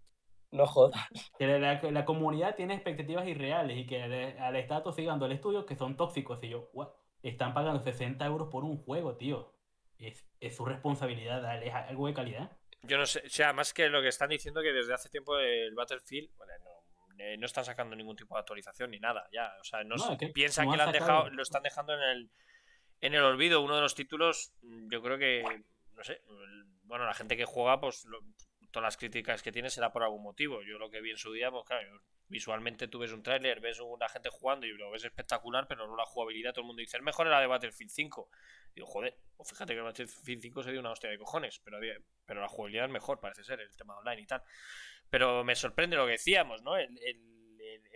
[0.51, 1.01] no jodas.
[1.39, 5.97] Que la, comunidad tiene expectativas irreales y que al estar tosigando el estudio que son
[5.97, 6.39] tóxicos.
[6.43, 6.89] Y yo, what?
[7.29, 9.53] Están pagando 60 euros por un juego, tío.
[9.99, 10.25] Es,
[10.55, 12.57] su responsabilidad darle algo de calidad.
[12.83, 15.39] Yo no sé, o sea, más que lo que están diciendo que desde hace tiempo
[15.39, 19.57] el Battlefield, bueno, no, eh, no están sacando ningún tipo de actualización ni nada, ya,
[19.61, 19.97] o sea, no,
[20.33, 22.31] piensan que lo, han dejado, lo están dejando en el,
[23.01, 23.63] en el olvido.
[23.63, 25.43] Uno de los títulos, yo creo que,
[25.95, 26.23] no sé,
[26.85, 28.07] bueno, la gente que juega, pues
[28.71, 30.63] todas las críticas que tiene será por algún motivo.
[30.63, 33.81] Yo lo que vi en su día, pues claro, visualmente tú ves un tráiler, ves
[33.81, 36.97] una gente jugando y lo ves espectacular, pero no la jugabilidad, todo el mundo dice,
[36.97, 38.31] el mejor era de Battlefield 5.
[38.75, 41.79] digo, joder, pues fíjate que Battlefield 5 se dio una hostia de cojones, pero,
[42.25, 44.43] pero la jugabilidad es mejor, parece ser, el tema online y tal.
[45.09, 46.75] Pero me sorprende lo que decíamos, ¿no?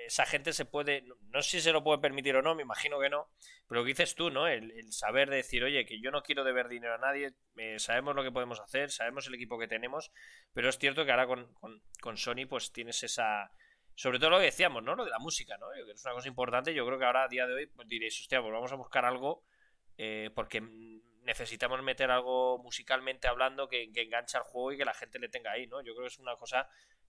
[0.07, 2.99] esa gente se puede, no sé si se lo puede permitir o no, me imagino
[2.99, 3.31] que no,
[3.69, 4.49] pero lo que dices tú, ¿no?
[4.49, 8.25] El, saber decir, oye, que yo no quiero deber dinero a nadie, eh, sabemos lo
[8.25, 10.11] que podemos hacer, sabemos el equipo que tenemos,
[10.53, 11.55] pero es cierto que ahora con,
[12.01, 13.53] con Sony pues tienes esa
[13.95, 14.95] sobre todo lo que decíamos, ¿no?
[14.95, 15.67] Lo de la música, ¿no?
[15.71, 16.75] Que es una cosa importante.
[16.75, 19.05] Yo creo que ahora, a día de hoy, pues diréis, hostia, pues vamos a buscar
[19.05, 19.45] algo
[19.99, 20.63] eh, porque
[21.23, 25.53] necesitamos meter algo musicalmente hablando que, enganche al juego y que la gente le tenga
[25.53, 25.83] ahí, ¿no?
[25.83, 26.69] Yo creo que es una cosa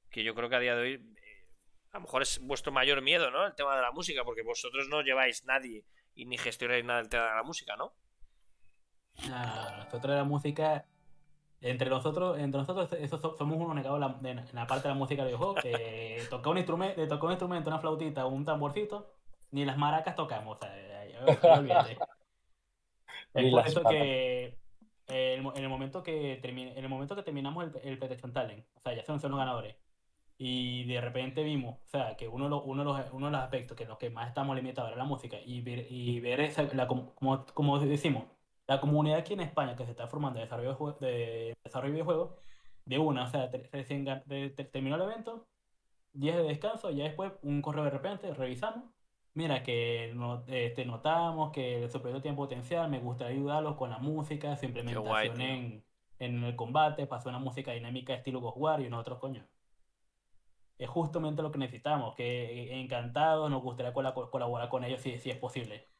[0.10, 1.48] que yo creo que a día de hoy eh,
[1.92, 3.48] a lo mejor es vuestro mayor miedo, ¿no?
[3.48, 7.10] El tema de la música, porque vosotros no lleváis nadie y ni gestionáis nada del
[7.10, 7.96] tema de la música, ¿no?
[9.30, 10.86] Ah, nosotros la música
[11.62, 15.28] entre nosotros, entre nosotros eso, somos unos negados en la, parte de la música de
[15.30, 15.62] videojuegos.
[15.62, 19.14] Que toca un instrumento, toca un instrumento, una flautita, un tamborcito,
[19.52, 20.58] ni las maracas tocamos.
[20.58, 20.76] O sea,
[23.34, 24.58] es por eso que
[25.08, 28.82] en el momento que termine, en el momento que terminamos el, el PlayStation Talent, o
[28.82, 29.76] sea, ya son, son los ganadores.
[30.38, 33.32] Y de repente vimos, o sea, que uno de los, uno de los, uno de
[33.34, 36.40] los aspectos que los que más estamos limitados era la música y ver, y ver
[36.40, 37.14] esa, la, como,
[37.54, 38.24] como decimos,
[38.72, 42.32] la comunidad aquí en España que se está formando de desarrollo de, desarrollo de videojuegos,
[42.86, 45.46] de una, o sea, terminó el evento,
[46.14, 48.86] 10 de descanso, y ya después un correo de repente, revisamos,
[49.34, 50.16] mira que
[50.48, 55.42] este, notamos que el proyecto tiene potencial, me gustaría ayudarlos con la música, su implementación
[55.42, 55.84] en,
[56.20, 59.46] en el combate, pasó una música dinámica estilo Ghost War y unos otros coños.
[60.78, 65.38] Es justamente lo que necesitamos, que encantados, nos gustaría colaborar con ellos si, si es
[65.38, 65.91] posible.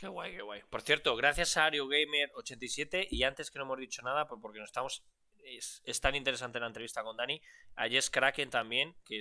[0.00, 0.62] Qué guay, qué guay.
[0.70, 4.70] Por cierto, gracias a Gamer 87 y antes que no hemos dicho nada, porque nos
[4.70, 5.04] estamos
[5.44, 7.42] es, tan interesante la entrevista con Dani.
[7.76, 9.20] A Jess Kraken también, que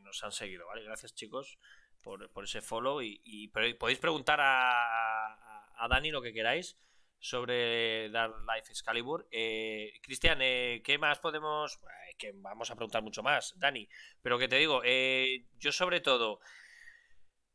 [0.00, 0.82] nos han seguido, ¿vale?
[0.82, 1.56] Gracias, chicos,
[2.02, 3.00] por, ese follow.
[3.00, 3.46] Y,
[3.78, 6.76] podéis preguntar a, Dani lo que queráis
[7.20, 9.28] sobre Dark Life Excalibur.
[9.30, 11.78] Eh, Cristian, eh, ¿qué más podemos...?
[12.18, 13.88] que vamos a preguntar mucho más, Dani.
[14.20, 16.40] Pero que te digo, eh, yo sobre todo...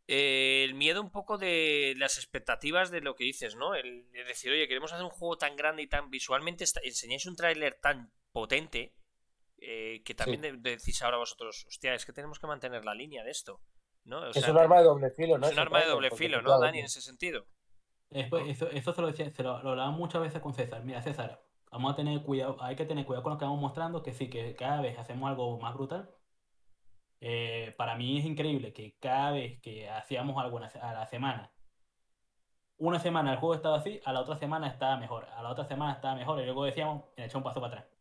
[0.08, 3.76] el miedo un poco de las expectativas de lo que dices, ¿no?
[3.76, 7.78] El, decir, oye, queremos hacer un juego tan grande y tan visualmente, enseñáis un tráiler
[7.82, 8.94] tan potente
[9.58, 13.60] que también decís ahora vosotros, hostia, es que tenemos que mantener la línea de esto,
[14.06, 14.30] ¿no?
[14.30, 15.48] es un arma de doble filo, ¿no?
[15.48, 17.46] Es un arma de doble filo, ¿no, Dani, en ese sentido?
[18.12, 20.84] eso, eso se lo decía, se lo, lo hablaba muchas veces con César.
[20.84, 21.42] Mira, César,
[21.72, 24.30] vamos a tener cuidado, hay que tener cuidado con lo que vamos mostrando, que sí,
[24.30, 26.10] que cada vez hacemos algo más brutal.
[27.20, 31.52] Eh, para mí es increíble que cada vez que hacíamos algo a la semana,
[32.78, 35.66] una semana el juego estaba así, a la otra semana estaba mejor, a la otra
[35.66, 37.92] semana estaba mejor, y luego decíamos, he hecho un paso para atrás.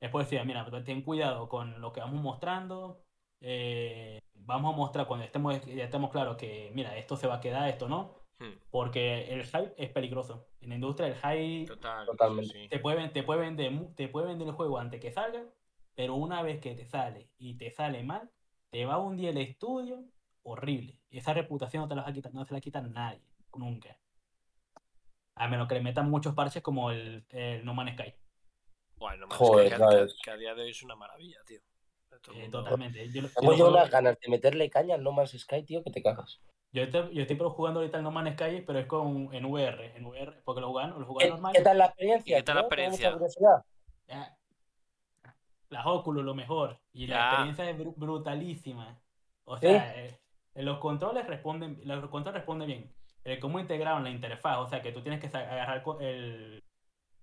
[0.00, 3.02] Después decía, mira, ten cuidado con lo que vamos mostrando,
[3.40, 7.40] eh, vamos a mostrar cuando estemos, ya estemos claros que, mira, esto se va a
[7.40, 8.54] quedar, esto no, Hmm.
[8.70, 10.46] Porque el hype es peligroso.
[10.62, 11.66] En la industria el hype
[12.06, 12.68] Totalmente.
[12.68, 15.44] Te, puede, te, puede vender, te puede vender el juego antes que salga,
[16.00, 18.30] pero una vez que te sale y te sale mal,
[18.70, 20.02] te va a hundir el estudio
[20.44, 20.98] horrible.
[21.10, 23.20] Y esa reputación no, te la va a quitar, no se la quita nadie,
[23.54, 23.98] nunca.
[25.34, 27.26] A menos que le metan muchos parches como el,
[27.64, 28.14] No Man's Sky.
[28.96, 31.60] Bueno, No Joder, Sky, que, a día de hoy es una maravilla, tío.
[32.34, 33.06] Eh, totalmente.
[33.12, 36.40] Yo, Tengo unas ganas de meterle caña al No Man's Sky, tío, que te cagas.
[36.72, 39.94] Yo estoy, yo estoy jugando ahorita el No Man's Sky, pero es con, en VR,
[39.94, 41.52] en VR, porque lo juegan, lo normal.
[41.52, 42.38] ¿Qué tal la experiencia?
[42.38, 43.18] ¿Qué tal la experiencia?
[45.70, 46.78] Las óculos, lo mejor.
[46.92, 49.00] Y la experiencia es brutalísima.
[49.44, 50.20] O sea, eh,
[50.54, 52.94] los controles responden, los controles responden bien.
[53.24, 56.62] El cómo integraron la interfaz, o sea, que tú tienes que agarrar el,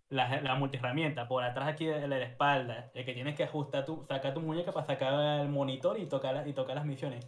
[0.10, 4.06] la, la multiherramienta por atrás aquí de la espalda, el que tienes que ajustar tu,
[4.08, 7.28] sacar tu muñeca para sacar el monitor y tocar, y tocar las misiones.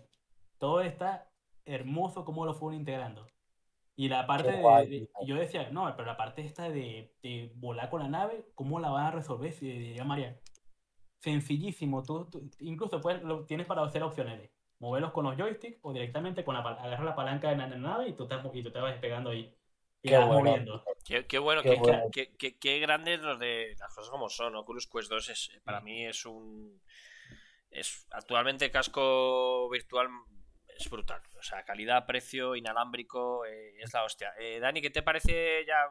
[0.57, 1.29] Todo está
[1.65, 3.25] hermoso cómo lo fueron integrando.
[3.95, 8.01] Y la parte de, Yo decía, no, pero la parte esta de, de, volar con
[8.01, 9.51] la nave, ¿cómo la van a resolver?
[9.51, 10.39] Si diría María.
[11.19, 12.03] Sencillísimo.
[12.03, 16.43] Tú, incluso puedes, lo, tienes para hacer opciones de moverlos con los joysticks o directamente
[16.43, 18.91] con la, agarrar la palanca de la, nave y tú, te, y tú te vas
[18.93, 19.53] despegando ahí.
[20.01, 20.33] Y qué, bueno.
[20.39, 20.83] moviendo.
[21.03, 22.03] Qué, bueno, qué, bueno.
[22.11, 24.55] Qué, qué, grandes los de las cosas como son.
[24.55, 26.81] Oculus Quest 2 es, para mí es un.
[27.69, 30.07] Es actualmente casco virtual
[30.79, 31.21] es brutal.
[31.37, 34.33] O sea, calidad, precio, inalámbrico, eh, es la hostia.
[34.39, 35.89] Eh, Dani, ¿qué te parece ya?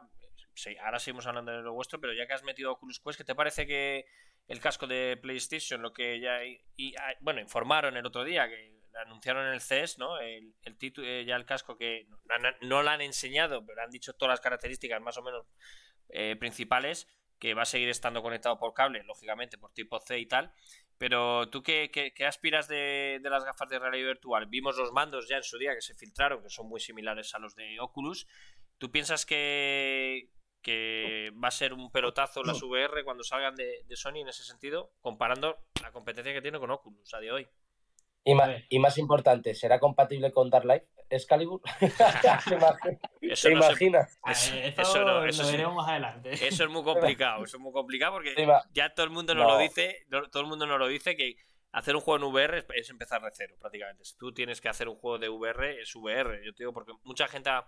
[0.59, 3.23] Sí, ahora seguimos hablando de lo vuestro, pero ya que has metido Oculus Quest, ¿qué
[3.23, 4.05] te parece que
[4.49, 6.43] el casco de PlayStation, lo que ya.
[6.75, 10.19] Y, ah, bueno, informaron el otro día, que anunciaron en el CES, ¿no?
[10.19, 12.07] El, título, eh, ya el casco que
[12.61, 15.45] no, lo han enseñado, pero han dicho todas las características más o menos
[16.39, 17.07] principales,
[17.39, 20.51] que va a seguir estando conectado por cable, lógicamente, por tipo C y tal.
[20.97, 24.47] Pero tú qué, qué, aspiras de, las gafas de realidad virtual?
[24.47, 27.39] Vimos los mandos ya en su día que se filtraron, que son muy similares a
[27.39, 28.27] los de Oculus.
[28.77, 30.29] ¿Tú piensas que,
[30.61, 34.43] que va a ser un pelotazo las VR cuando salgan de, de Sony en ese
[34.43, 37.47] sentido, comparando la competencia que tiene con Oculus a de hoy?
[38.23, 41.61] Y más, y más importante, ¿será compatible con Dark Life Excalibur?
[43.41, 44.19] ¿Te imaginas?
[44.77, 46.31] Eso, no, eso lo veremos más adelante.
[46.33, 48.35] Eso es muy complicado, eso es muy complicado porque
[48.73, 51.37] ya todo el mundo nos lo dice, todo el mundo nos lo dice que
[51.71, 54.03] hacer un juego en VR es, empezar de cero prácticamente.
[54.03, 56.41] Si tú tienes que hacer un juego de VR, es VR.
[56.43, 57.65] Yo te digo porque mucha gente ha,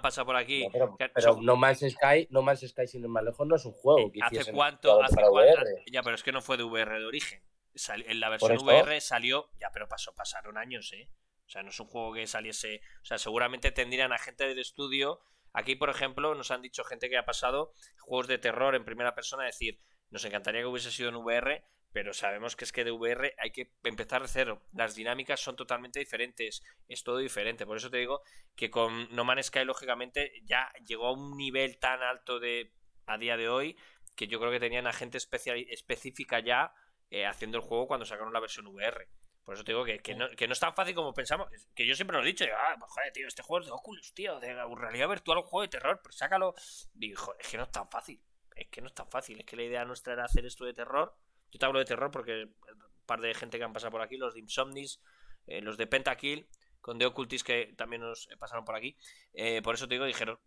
[0.00, 0.66] pasado por aquí.
[1.14, 4.10] pero, no, Man's Sky, no Man's Sky sin ir más lejos no es un juego.
[4.22, 5.02] ¿Hace cuánto?
[5.02, 7.42] Hace cuánto ya, pero es que no fue de VR de origen
[7.74, 11.08] en la versión VR salió, ya, pero pasó, pasaron años, ¿eh?
[11.46, 12.80] O sea, no es un juego que saliese.
[13.02, 15.20] O sea, seguramente tendrían a gente del estudio.
[15.52, 19.14] Aquí, por ejemplo, nos han dicho gente que ha pasado juegos de terror en primera
[19.14, 19.80] persona, decir,
[20.10, 23.50] nos encantaría que hubiese sido en VR, pero sabemos que es que de VR hay
[23.50, 24.62] que empezar de cero.
[24.72, 27.66] Las dinámicas son totalmente diferentes, es todo diferente.
[27.66, 28.22] Por eso te digo
[28.56, 32.72] que con No Man's Sky, lógicamente, ya llegó a un nivel tan alto de
[33.06, 33.76] a día de hoy
[34.14, 36.72] que yo creo que tenían a gente específica ya
[37.10, 39.08] eh, haciendo el juego cuando sacaron la versión VR.
[39.44, 41.48] Por eso te digo que, que, no, es tan fácil como pensamos.
[41.74, 42.44] Que yo siempre lo he dicho.
[42.56, 44.38] ah, pues, joder, tío, este juego es de Oculus, tío.
[44.38, 46.00] De realidad virtual, un juego de terror.
[46.02, 46.54] Pero sácalo.
[46.94, 48.22] Digo, es que no es tan fácil.
[48.54, 49.40] Es que no es tan fácil.
[49.40, 51.16] Es que la idea nuestra era hacer esto de terror.
[51.52, 54.16] Yo te hablo de terror porque un par de gente que han pasado por aquí,
[54.16, 55.00] los de Insomnis,
[55.46, 56.48] eh, los de Pentakill,
[56.80, 58.96] con The Occultist que también nos pasaron por aquí.
[59.32, 60.38] Eh, por eso te digo, dijeron,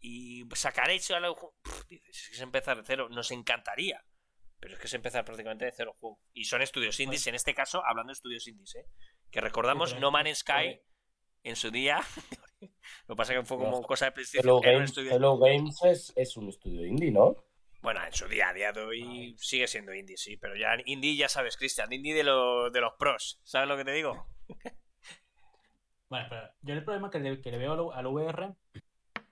[0.00, 1.20] y sacar hecho a
[1.88, 3.08] dices, es que es empezar de cero.
[3.10, 4.02] Nos encantaría.
[4.58, 6.20] Pero es que es empezar prácticamente de cero juego.
[6.32, 8.86] Y son estudios indies, en este caso, hablando de estudios indies, ¿eh?
[9.30, 10.80] Que recordamos, No Man's Sky
[11.42, 12.00] en su día.
[13.06, 14.62] Lo que pasa que fue como cosa de PlayStation.
[15.10, 17.36] Hello, Games, es, es, un estudio indie, ¿no?
[17.82, 20.36] Bueno, en su día, a día de hoy sigue siendo indie, sí.
[20.36, 23.40] Pero ya indie, ya sabes, Cristian, indie de, lo, de los pros.
[23.42, 24.26] ¿Sabes lo que te digo?
[26.10, 28.54] bueno, pero yo el problema que le, que le veo al, VR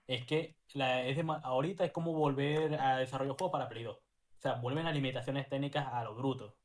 [0.07, 3.95] es que la, es ahorita es como volver a desarrollar juegos para Play 2.
[3.95, 6.57] O sea, vuelven a limitaciones técnicas a lo bruto.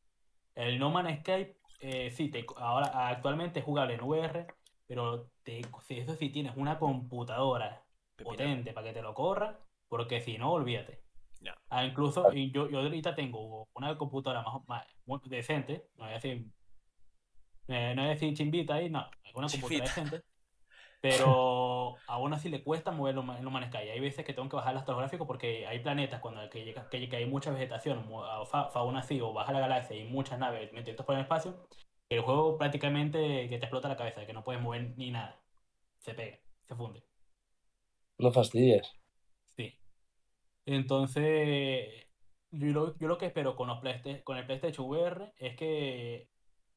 [0.55, 4.47] El No Man's Sky, eh, sí, te, ahora actualmente es jugable en VR,
[4.87, 7.85] pero te, eso sí tienes una computadora
[8.23, 9.59] potente para que te lo corra,
[9.89, 11.04] porque si no, olvídate.
[11.69, 16.47] Ah, incluso yo, yo ahorita tengo una computadora más, más decente, no voy a decir,
[17.69, 20.23] eh, no voy a decir chimbita ahí, no, una computadora decente,
[21.01, 23.91] pero aún así le cuesta moverlo en Man's Sky.
[23.91, 27.09] Hay veces que tengo que bajar el astrográfico porque hay planetas cuando que, llega, que,
[27.15, 28.09] hay mucha vegetación,
[28.73, 31.67] fauna así, o baja la galaxia y muchas naves metidas por el espacio,
[32.09, 35.41] el juego prácticamente que te explota la cabeza, que no puedes mover ni nada.
[35.99, 37.03] Se pega, se funde.
[38.19, 38.95] No fastidies.
[40.67, 42.07] Entonces,
[42.51, 43.79] yo lo, yo lo que espero con, los
[44.25, 46.31] con el PlayStation VR es que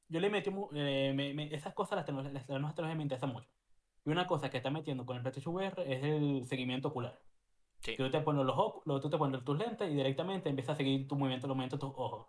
[0.09, 3.49] yo le metí, eh, esas cosas las, las, las, me interesan mucho.
[4.05, 7.19] Y una cosa que está metiendo con el PlayStation VR es el seguimiento ocular.
[7.79, 7.95] Sí.
[7.95, 11.07] tú te pones los ojos, tú te pones tus lentes y directamente empiezas a seguir
[11.07, 12.27] tu movimiento, los movimientos de tus ojos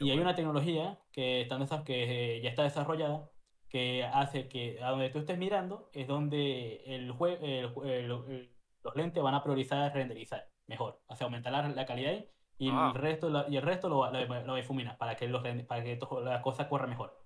[0.00, 3.30] y hay una tecnología que, están que ya está desarrollada
[3.68, 9.42] que hace que a donde tú estés mirando es donde el, los lentes van a
[9.42, 12.12] priorizar renderizar mejor, o sea, aumentar la, calidad
[12.58, 12.92] y, el ah.
[12.94, 16.86] resto, y el resto lo, lo, difumina para que, los, para que la cosa corra
[16.86, 17.18] mejor.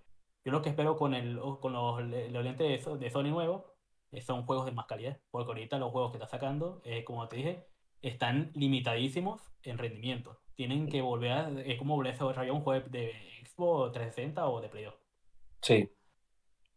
[0.45, 3.64] Yo lo que espero con, el, con los, lentes de, Sony nuevos
[4.12, 7.28] eh, son juegos de más calidad, porque ahorita los juegos que está sacando, eh, como
[7.28, 7.66] te dije,
[8.01, 11.51] están limitadísimos en rendimiento tienen que volver a.
[11.62, 13.12] Es como volver a desarrollar un juego de
[13.47, 14.95] Xbox 360 o de Play 2.
[15.62, 15.89] Sí.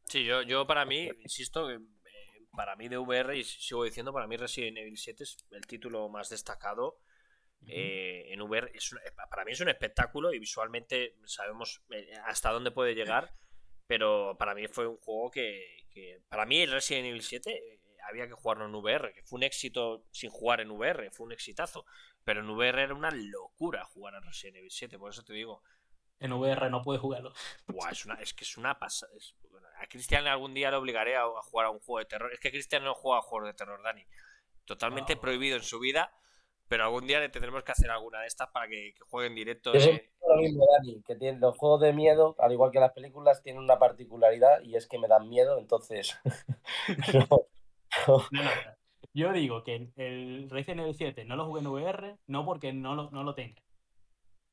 [0.05, 1.68] Sí, yo, yo para mí, insisto,
[2.56, 6.10] para mí de VR, y sigo diciendo, para mí Resident Evil 7 es el título
[6.10, 6.99] más destacado.
[7.68, 8.95] Eh, en VR es
[9.30, 13.36] para mí es un espectáculo y visualmente sabemos eh, hasta dónde puede llegar,
[13.88, 18.28] pero para mí fue un juego que, que para mí el Resident Evil 7 había
[18.28, 21.86] que jugarlo en VR, que fue un éxito sin jugar en VR, fue un exitazo.
[22.24, 25.64] Pero en VR era una locura jugar a Resident Evil 7, por eso te digo.
[26.20, 27.34] En VR no puedes jugarlo.
[27.91, 29.12] es, una, es que es una pasada.
[29.82, 32.32] A Cristian algún día le obligaré a, jugar a un juego de terror.
[32.32, 34.05] Es que Cristian no juega a juegos de terror, Dani.
[34.65, 36.13] Totalmente prohibido en su vida.
[36.67, 39.73] Pero algún día le tendremos que hacer alguna de estas para que, juegue en directo.
[39.73, 43.61] lo mismo, Dani, que tiene, los juegos de miedo, al igual que las películas, tienen
[43.61, 46.17] una particularidad y es que me dan miedo, entonces.
[49.13, 52.95] Yo digo que el Resident Evil 7 no lo jugué en VR, no porque no
[52.95, 53.61] lo, no lo tenga,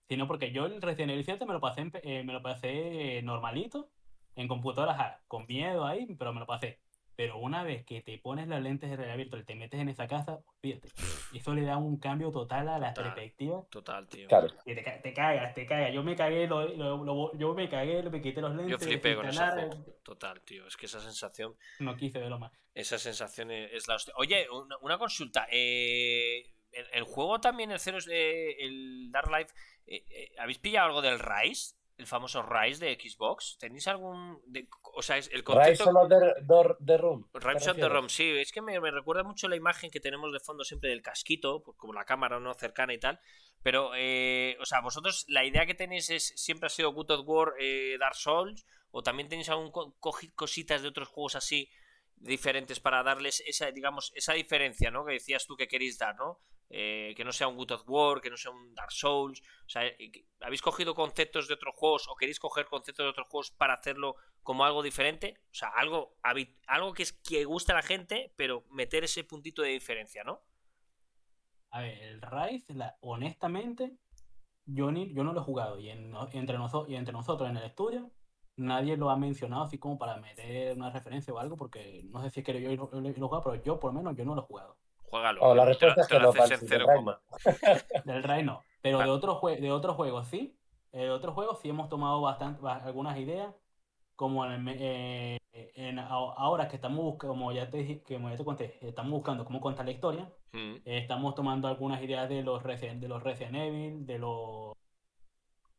[0.08, 3.88] sino porque yo el Resident Evil 7 me lo pasé, eh, me lo pasé normalito,
[4.38, 6.78] en computadoras con miedo ahí, pero me lo pasé.
[7.16, 9.88] Pero una vez que te pones las lentes de realidad virtual y te metes en
[9.88, 10.88] esa casa, fíjate,
[11.34, 13.64] eso le da un cambio total a la perspectiva.
[13.70, 14.28] Total, tío.
[14.28, 14.46] Claro.
[14.64, 15.92] te, te, cagas, te cagas.
[15.92, 18.70] Yo me cagué, lo, yo me cagué, me quité los lentes.
[18.70, 19.42] Yo flipé con ese
[20.04, 20.68] Total, tío.
[20.68, 21.56] Es que esa sensación.
[21.80, 22.52] No quise verlo más.
[22.72, 24.14] Esa sensación es la hostia.
[24.16, 24.46] Oye,
[24.80, 25.48] una, consulta.
[25.50, 26.54] Eh,
[26.92, 29.52] el, juego también, el Cero, eh, el Dark Life,
[29.86, 31.74] eh, eh, ¿habéis pillado algo del Rise?
[31.98, 33.58] El famoso Rise de Xbox.
[33.58, 34.40] ¿Tenéis algún.?
[34.94, 35.84] o sea, es el concepto.
[35.84, 37.28] Rise of the, Room.
[37.34, 38.38] Rise of the Room, sí.
[38.38, 41.76] Es que me, recuerda mucho la imagen que tenemos de fondo siempre del casquito, pues,
[41.76, 43.20] como la cámara no cercana y tal.
[43.62, 47.26] Pero, eh, o sea, vosotros, la idea que tenéis es siempre ha sido Good of
[47.26, 51.68] War, eh, Dark Souls, o también tenéis algún cositas de otros juegos así
[52.14, 55.04] diferentes para darles esa, digamos, esa diferencia, ¿no?
[55.04, 56.40] Que decías tú que queréis dar, ¿no?
[56.70, 59.40] Eh, que no sea un Good of War, que no sea un Dark Souls.
[59.40, 63.26] O sea, eh, ¿habéis cogido conceptos de otros juegos o queréis coger conceptos de otros
[63.28, 65.38] juegos para hacerlo como algo diferente?
[65.50, 66.16] O sea, algo,
[66.66, 70.42] algo que, es, que gusta a la gente, pero meter ese puntito de diferencia, ¿no?
[71.70, 73.96] A ver, el Rise, honestamente,
[74.66, 76.58] yo, ni, yo no lo he jugado y, entre
[76.88, 78.10] y entre nosotros en el estudio
[78.58, 82.30] nadie lo ha mencionado así como para meter una referencia o algo, porque no sé
[82.30, 84.76] si es que yo lo, pero yo por lo menos yo no lo he jugado.
[85.10, 85.40] Juégalo.
[85.42, 86.32] Oh, la respuesta es que no,
[88.04, 88.62] Del Ray no.
[88.82, 90.56] Pero de otros, de otros juegos sí.
[90.92, 93.54] Eh, de otros juegos sí hemos tomado bastante, algunas ideas.
[94.14, 98.78] Como en, eh, en, ahora que estamos buscando, como ya te, como ya te conté,
[98.80, 100.32] estamos buscando cómo contar la historia.
[100.50, 100.76] Mm.
[100.86, 104.77] estamos tomando algunas ideas de los Resident, de los Resident Evil, de los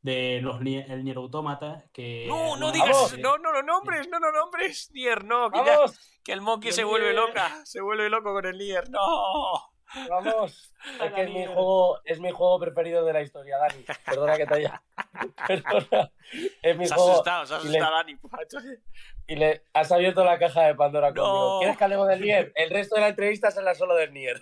[0.02, 4.32] de los el Nier Automata que no no digas no no no nombres no no
[4.32, 5.62] nombres Nier no que,
[6.24, 9.00] que el Monkey se vuelve loca se vuelve loco con el Nier no
[10.08, 10.72] Vamos.
[11.04, 13.84] Es que es mi juego, es mi juego preferido de la historia, Dani.
[14.06, 14.84] Perdona que te haya.
[15.48, 16.12] Perdona.
[16.62, 17.12] Es mi Se ha juego.
[17.14, 18.18] asustado, se ha y le- asustado Dani.
[18.22, 18.58] macho.
[19.28, 21.16] Y le has abierto la caja de Pandora No.
[21.24, 21.60] conmigo.
[21.62, 22.52] ¿Quieres que hablemos del Nier?
[22.56, 24.40] El resto de la entrevista será solo del Nier.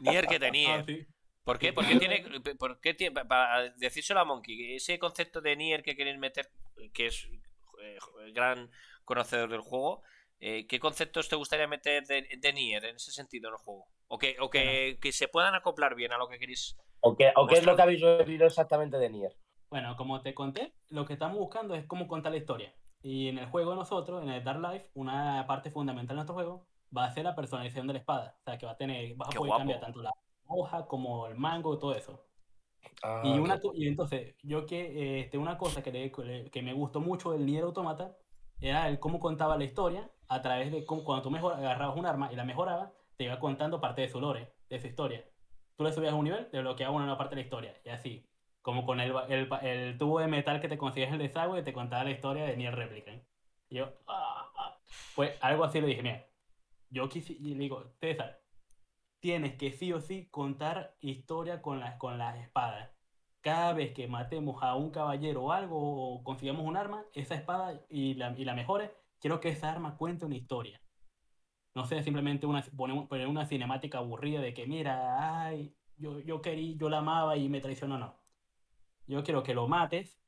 [0.00, 0.82] Nier que Ah, tenía.
[0.86, 1.06] sí.
[1.44, 1.72] ¿Por qué?
[1.72, 2.24] ¿Por qué tiene,
[2.58, 6.48] por qué tiene- pa- para decírselo a Monkey, ese concepto de Nier que queréis meter,
[6.92, 7.28] que es
[7.82, 8.70] eh, el gran
[9.04, 10.02] conocedor del juego,
[10.40, 13.86] eh, ¿qué conceptos te gustaría meter de, de Nier en ese sentido en el juego?
[14.08, 16.76] O que, o que, que se puedan acoplar bien a lo que queréis.
[17.00, 19.36] ¿O qué, o qué es lo que habéis oído exactamente de Nier?
[19.68, 22.74] Bueno, como te conté, lo que estamos buscando es cómo contar la historia.
[23.02, 26.34] Y en el juego de nosotros, en el Dark Life, una parte fundamental de nuestro
[26.34, 26.66] juego
[26.96, 28.36] va a ser la personalización de la espada.
[28.40, 29.58] O sea, que va a tener, vas a Qué poder guapo.
[29.60, 30.10] cambiar tanto la
[30.48, 32.24] hoja como el mango todo eso.
[33.02, 36.72] Ah, Y, una, y entonces, yo que eh, este, una cosa que, le- que me
[36.72, 38.16] gustó mucho del Nier Automata
[38.60, 42.06] era el cómo contaba la historia a través de cómo, cuando tú mejor, agarrabas un
[42.06, 45.24] arma y la mejorabas, te iba contando parte de su lore, de su historia.
[45.76, 47.88] Tú le subías a un nivel, te bloqueaba una nueva parte de la historia, y
[47.90, 48.26] así.
[48.62, 51.72] Como con el, el, el tubo de metal que te consigues en el desagüe, te
[51.74, 53.22] contaba la historia de Nier Replicant.
[53.68, 54.78] Y yo, ah, ah.
[55.14, 56.26] pues algo así le dije, mira,
[56.90, 58.40] yo quise, y le digo, César,
[59.24, 62.90] tienes que sí o sí contar historia con las, con las espadas.
[63.40, 67.80] Cada vez que matemos a un caballero o algo, o consigamos un arma, esa espada
[67.88, 70.78] y la, y la mejore, quiero que esa arma cuente una historia.
[71.74, 76.42] No sea simplemente una, poner, poner una cinemática aburrida de que, mira, ay, yo, yo
[76.42, 78.20] quería, yo la amaba y me traicionó, no.
[79.06, 80.20] Yo quiero que lo mates,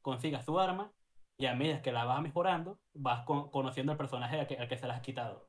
[0.00, 0.90] consigas tu arma,
[1.36, 4.68] y a medida que la vas mejorando, vas con- conociendo al personaje al que, al
[4.68, 5.47] que se la has quitado.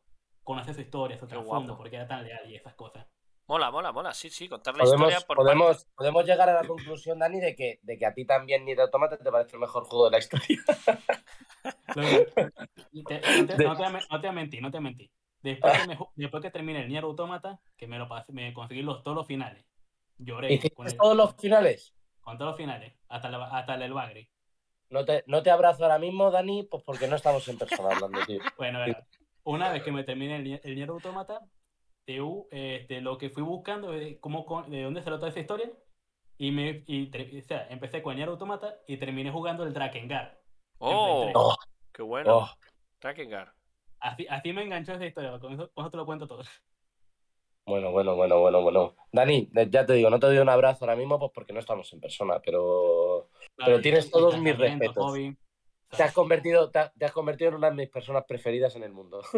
[0.49, 3.05] Conoces su historia, su trasfondo, porque era tan leal y esas cosas.
[3.45, 5.87] Mola, mola, mola, sí, sí, contar la Podemos, historia por podemos, partes.
[5.95, 9.15] podemos llegar a la conclusión, Dani, de que, de que a ti también Nier Automata
[9.19, 10.57] te parece el mejor juego de la historia.
[12.91, 15.11] Y te- no, te, no te no te mentir, no te mentir.
[15.43, 18.81] Después que, me después que termine el Nier Automata, que me lo pasé, me conseguí
[18.81, 19.67] los, todos los finales.
[20.17, 21.93] Lloré ¿Hiciste con, el- todos los finales?
[22.21, 24.27] con todos los finales, hasta, la- hasta el del Bagri.
[24.89, 28.19] No te, no te abrazo ahora mismo, Dani, pues porque no estamos en persona hablando,
[28.25, 28.39] tío.
[28.57, 29.05] Bueno, verá,
[29.43, 31.41] una vez que me termine el, Nier- el Nier Automata,
[32.05, 35.71] TU, este, lo que fui buscando es cómo, de dónde salió toda esa historia.
[36.37, 40.37] Y, me, y, o sea, empecé con el Nier Automata y terminé jugando el Drakengard.
[40.79, 41.31] ¡Oh!
[41.35, 41.55] Oh,
[41.91, 42.37] ¡Qué bueno!
[42.37, 42.49] oh.
[43.01, 43.49] Drakengard.
[43.99, 46.43] Así, así me enganchó esa historia, con eso, con eso te lo cuento todo.
[47.65, 48.95] Bueno, bueno, bueno, bueno, bueno.
[49.11, 51.91] Dani, ya te digo, no te doy un abrazo ahora mismo pues porque no estamos
[51.93, 55.05] en persona, pero Pero tienes todos mis respetos.
[55.05, 55.37] hobby,
[55.95, 58.83] te has convertido, te, ha- te has convertido en una de mis personas preferidas en
[58.83, 59.21] el mundo.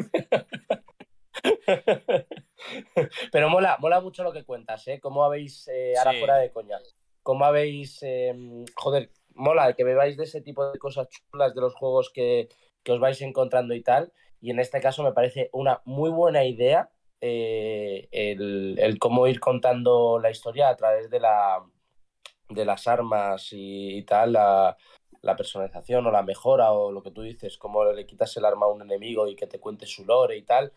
[3.31, 4.99] Pero mola, mola mucho lo que cuentas, ¿eh?
[4.99, 6.19] Cómo habéis, eh, ahora Sí.
[6.19, 6.77] fuera de coña,
[7.23, 8.35] cómo habéis, eh,
[8.75, 12.49] joder, mola que bebáis de ese tipo de cosas chulas de los juegos que,
[12.83, 14.11] que os vais encontrando y tal.
[14.39, 16.89] Y en este caso me parece una muy buena idea
[17.21, 21.63] eh, el, el cómo ir contando la historia a través de, la,
[22.49, 24.35] de las armas y, y tal,
[25.21, 28.65] la personalización o la mejora o lo que tú dices, cómo le quitas el arma
[28.65, 30.73] a un enemigo y que te cuente su lore y tal.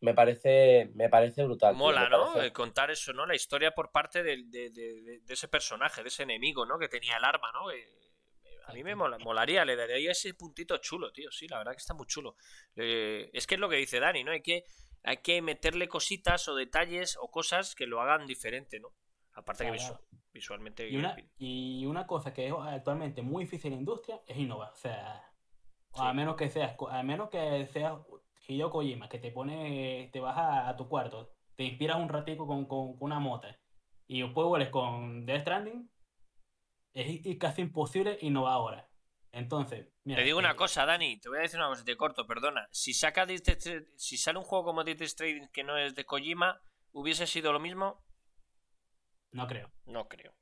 [0.00, 1.74] Me parece, me parece brutal.
[1.76, 2.32] Mola, ¿no?
[2.32, 3.24] parece- Eh, Contar eso, ¿no?
[3.24, 6.78] La historia por parte del- de, de- de- de ese personaje, de ese enemigo, ¿no?
[6.78, 7.70] Que tenía el arma, ¿no?
[7.70, 7.86] Eh,
[8.66, 11.30] a mí me mola- molaría, le daría ese puntito chulo, tío.
[11.30, 12.36] Sí, la verdad que está muy chulo.
[12.76, 14.32] Eh, es que es lo que dice Dani, ¿no?
[14.32, 14.64] Hay que,
[15.04, 18.88] hay que meterle cositas o detalles o cosas que lo hagan diferente, ¿no?
[19.34, 20.00] Aparte que Claro.
[20.34, 20.88] Visualmente...
[20.90, 24.72] Y una, y una cosa que es actualmente muy difícil en la industria es innovar.
[24.72, 25.30] O sea,
[25.94, 26.00] Sí.
[26.02, 27.94] a menos que seas, a menos que seas
[28.48, 32.46] Hideo Kojima, que te pone, te vas a, a tu cuarto, te inspiras un ratico
[32.48, 33.56] con, con- con una mota
[34.08, 35.88] y después vuelves con Death Stranding,
[36.94, 38.88] es y casi imposible innovar ahora.
[39.32, 41.96] Entonces, mira, Te digo una eh, cosa, Dani, te voy a decir una cosa, te
[41.96, 42.68] corto, perdona.
[42.72, 43.26] Si saca
[43.96, 46.60] si sale un juego como Death Stranding que no es de Kojima,
[46.92, 48.04] ¿hubiese sido lo mismo?
[49.34, 49.72] No creo.
[49.84, 50.32] No creo.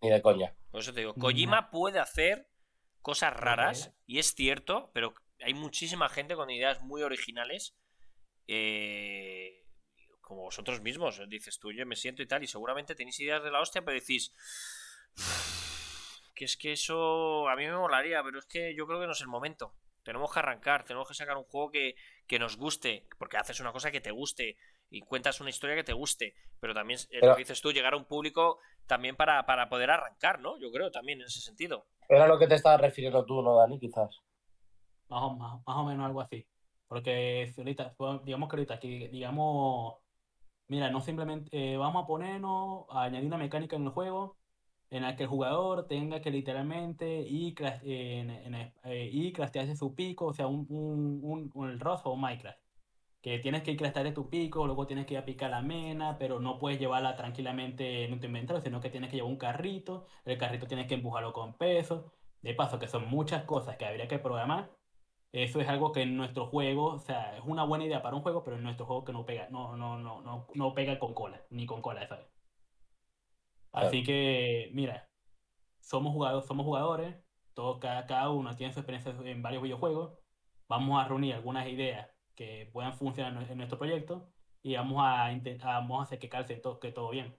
[0.00, 0.54] Ni de coña.
[0.70, 1.20] Por eso te digo, No.
[1.20, 2.48] Kojima puede hacer
[3.02, 7.76] cosas raras, y es cierto, pero hay muchísima gente con ideas muy originales.
[8.46, 9.56] eh,
[10.22, 13.50] como vosotros mismos, dices tú, yo me siento y tal, y seguramente tenéis ideas de
[13.50, 14.32] la hostia, pero decís.
[16.36, 19.12] Que es que eso a mí me molaría, pero es que yo creo que no
[19.12, 19.74] es el momento.
[20.04, 21.96] Tenemos que arrancar, tenemos que sacar un juego que,
[22.28, 24.56] que nos guste, porque haces una cosa que te guste
[24.90, 27.94] y cuentas una historia que te guste, pero también, eh, lo que dices tú, llegar
[27.94, 30.58] a un público también para, para poder arrancar, ¿no?
[30.58, 31.86] Yo creo también en ese sentido.
[32.08, 33.78] Era lo que te estabas refiriendo tú, ¿no, Dani?
[33.78, 34.20] Quizás.
[35.08, 36.46] Más o, más, más o menos algo así.
[36.88, 39.96] Porque ahorita, bueno, digamos que ahorita, que digamos,
[40.68, 44.38] mira, no simplemente eh, vamos a ponernos a añadir una mecánica en el juego
[44.90, 49.76] en la que el jugador tenga que literalmente ir, cras- en, en- eh, ir craftearse
[49.76, 52.59] su pico, o sea, un, un, un, un o un Minecraft.
[53.22, 55.60] Que tienes que ir a de tu pico, luego tienes que ir a picar la
[55.60, 59.38] mena, pero no puedes llevarla tranquilamente en tu inventario, sino que tienes que llevar un
[59.38, 62.12] carrito, el carrito tienes que empujarlo con peso.
[62.42, 64.70] De paso, que son muchas cosas que habría que programar.
[65.30, 68.22] Eso es algo que en nuestro juego, o sea, es una buena idea para un
[68.22, 71.12] juego, pero en nuestro juego que no pega, no, no, no, no, no pega con
[71.12, 72.26] cola, ni con cola, ¿sabes?
[73.72, 75.08] Así que, mira,
[75.80, 77.14] somos jugadores, somos jugadores,
[77.54, 80.18] todos, cada, cada uno tiene su experiencia en varios videojuegos.
[80.66, 82.09] Vamos a reunir algunas ideas
[82.40, 85.30] que puedan funcionar en nuestro proyecto y vamos a,
[85.62, 87.36] vamos a hacer que calce todo, que todo bien.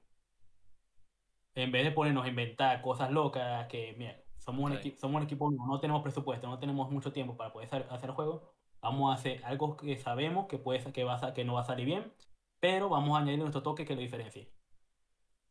[1.55, 5.23] En vez de ponernos a inventar cosas locas, que mira, somos un, equipo, somos un
[5.23, 9.15] equipo, no tenemos presupuesto, no tenemos mucho tiempo para poder hacer el juego, vamos a
[9.15, 12.13] hacer algo que sabemos que, puede, que, va a, que no va a salir bien,
[12.59, 14.51] pero vamos a añadir nuestro toque que lo diferencie.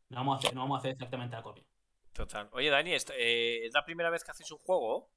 [0.07, 1.65] No vamos a hacer, no vamos a hacer exactamente la copia.
[2.13, 2.47] Total.
[2.53, 5.09] Oye, Dani, eh, ¿es la primera vez que haces un juego?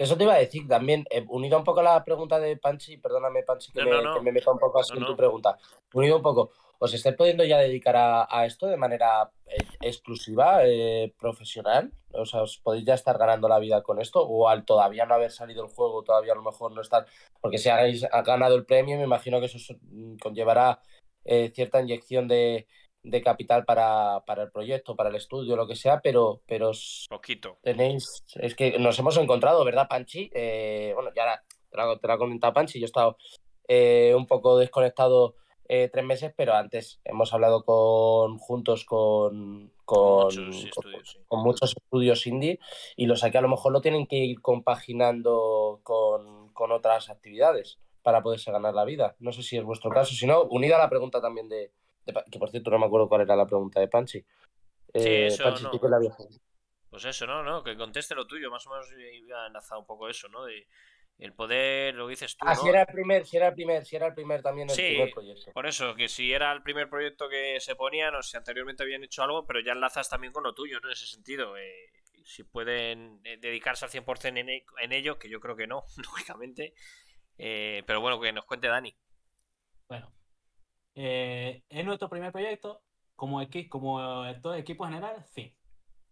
[0.00, 2.96] Eso te iba a decir también, eh, unido un poco a la pregunta de Panchi,
[2.96, 5.58] perdóname Panchi que, me, meta un poco así en tu pregunta,
[5.92, 10.60] unido un poco, ¿os estáis pudiendo ya dedicar a, esto de manera eh, exclusiva,
[11.18, 11.92] profesional?
[12.12, 14.26] O sea, ¿os podéis ya estar ganando la vida con esto?
[14.26, 17.04] ¿O al todavía no haber salido el juego, todavía a lo mejor no estar?
[17.38, 19.74] Porque si habéis ganado el premio, me imagino que eso
[20.18, 20.80] conllevará
[21.52, 22.66] cierta inyección de,
[23.02, 26.72] de capital para, para, el proyecto, para el estudio, lo que sea, pero, pero
[27.08, 27.58] poquito.
[27.62, 30.30] Tenéis, es que nos hemos encontrado, ¿verdad, Panchi?
[30.34, 33.16] Eh, bueno, ya te lo, te ha comentado Panchi, yo he estado
[33.68, 35.36] eh, un poco desconectado
[35.68, 41.76] eh, tres meses, pero antes hemos hablado con juntos con, con, muchos, estudios, con, muchos
[41.76, 42.58] estudios indie
[42.96, 47.78] y los aquí a lo mejor lo tienen que ir compaginando con, con otras actividades
[48.02, 49.14] para poderse ganar la vida.
[49.20, 51.70] No sé si es vuestro caso, si no, unida a la pregunta también de,
[52.30, 54.20] que por cierto no me acuerdo cuál era la pregunta de Panchi.
[54.20, 54.26] sí,
[54.94, 55.70] eh, eso no.
[56.90, 57.44] Pues eso, ¿no?
[57.44, 60.44] no Que conteste lo tuyo, más o menos iba enlazado un poco eso, ¿no?
[60.44, 60.66] De
[61.20, 62.46] el poder, lo dices tú.
[62.48, 64.74] Ah, si era el primer, si era el primer, si era el primer también el
[64.74, 65.52] primer proyecto.
[65.52, 68.82] Por eso, que si era el primer proyecto que se ponía, no sé si anteriormente
[68.82, 70.88] habían hecho algo, pero ya enlazas también con lo tuyo, ¿no?
[70.88, 71.58] En ese sentido.
[71.58, 71.92] Eh,
[72.24, 75.84] si pueden eh, dedicarse al 100% en, e, en ello, que yo creo que no,
[75.98, 76.72] lógicamente.
[77.36, 78.96] pero bueno, que nos cuente Dani.
[79.88, 80.10] Bueno,
[81.02, 82.82] eh, ¿Es nuestro primer proyecto?
[83.16, 83.40] Como,
[83.70, 85.56] como todo el equipo general, sí.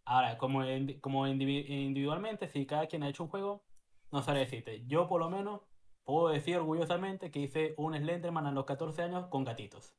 [0.06, 0.62] Ahora, como,
[1.02, 3.65] como individualmente, si cada quien ha hecho un juego,
[4.10, 4.86] no sabe decirte.
[4.86, 5.60] Yo, por lo menos,
[6.05, 9.94] puedo decir orgullosamente que hice un Slenderman a los 14 años con gatitos.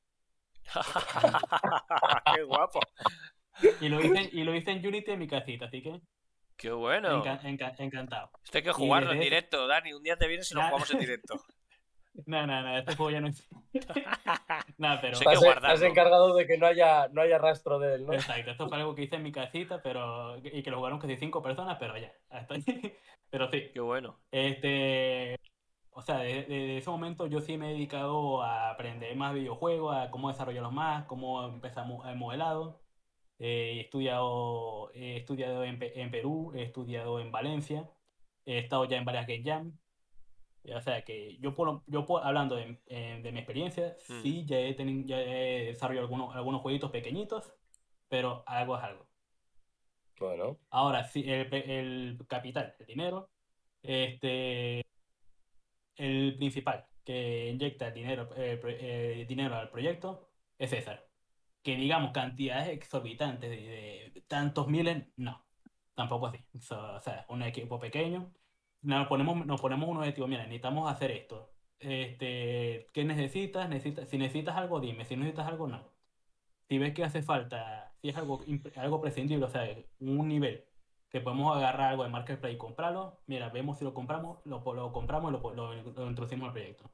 [2.35, 2.79] ¡Qué guapo!
[3.81, 6.01] Y lo, hice, y lo hice en Unity en mi casita, así que.
[6.57, 7.23] ¡Qué bueno!
[7.43, 8.31] encantado.
[8.43, 9.93] Esto hay que jugarlo en directo, Dani.
[9.93, 11.35] Un día te vienes y lo jugamos en directo.
[12.25, 13.55] No, no, no, este juego ya no existe.
[14.77, 15.17] no, pero.
[15.63, 18.13] Has encargado de que no haya, no haya rastro de él, ¿no?
[18.13, 20.37] Exacto, esto fue algo que hice en mi casita, pero.
[20.37, 22.11] Y que lo jugaron casi cinco personas, pero ya.
[22.29, 22.55] Hasta
[23.29, 23.69] pero sí.
[23.73, 24.19] Qué bueno.
[24.31, 25.39] Este.
[25.91, 30.09] O sea, desde, ese momento yo sí me he dedicado a aprender más videojuegos, a
[30.11, 32.81] cómo desarrollarlos más, cómo empezar el modelado.
[33.39, 37.89] Eh, he estudiado, he estudiado en, en Perú, he estudiado en Valencia,
[38.45, 39.77] he estado ya en varias Game Jam,
[40.75, 44.21] o sea, que yo, puedo, yo hablando de, eh, de, mi experiencia, mm.
[44.21, 44.75] sí, ya he,
[45.05, 47.53] ya he desarrollado algunos, algunos jueguitos pequeñitos,
[48.07, 49.07] pero algo es algo.
[50.19, 50.59] Bueno.
[50.69, 53.29] Ahora, sí, el, el capital, el dinero,
[53.81, 54.83] este,
[55.95, 61.07] el principal que inyecta dinero, eh, eh, dinero al proyecto es César.
[61.63, 65.43] Que digamos cantidades exorbitantes de, tantos miles, no,
[65.95, 66.39] tampoco así.
[66.55, 68.31] o sea, un equipo pequeño
[68.81, 71.51] nos ponemos, nos ponemos un objetivo, mira, necesitamos hacer esto.
[71.79, 73.69] Este, ¿Qué necesitas?
[73.69, 74.09] necesitas?
[74.09, 75.05] Si necesitas algo, dime.
[75.05, 75.91] Si necesitas algo, no.
[76.67, 78.41] Si ves que hace falta, si es algo,
[78.75, 79.67] algo prescindible, o sea,
[79.99, 80.65] un nivel
[81.09, 84.91] que podemos agarrar algo de Marketplace y comprarlo, mira, vemos si lo compramos, lo, lo
[84.91, 86.91] compramos y lo, lo, introducimos al proyecto.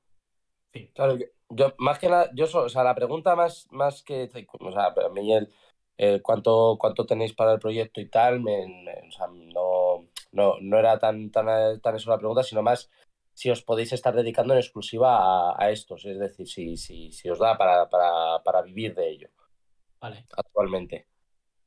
[0.73, 0.89] Sí.
[0.93, 1.17] Claro,
[1.49, 4.29] yo, más que nada, yo, o sea, la pregunta más, más que,
[4.59, 8.63] o sea, a mí el, cuánto, cuánto tenéis para el proyecto y tal, me,
[9.07, 10.05] o sea, no,
[10.35, 12.89] no, no era tan, tan, tan eso la pregunta, sino más
[13.33, 17.39] si os podéis estar dedicando en exclusiva a, estos, es decir, si, si, si os
[17.39, 19.29] da para, para, para, vivir de ello.
[19.99, 20.25] Vale.
[20.37, 21.07] Actualmente.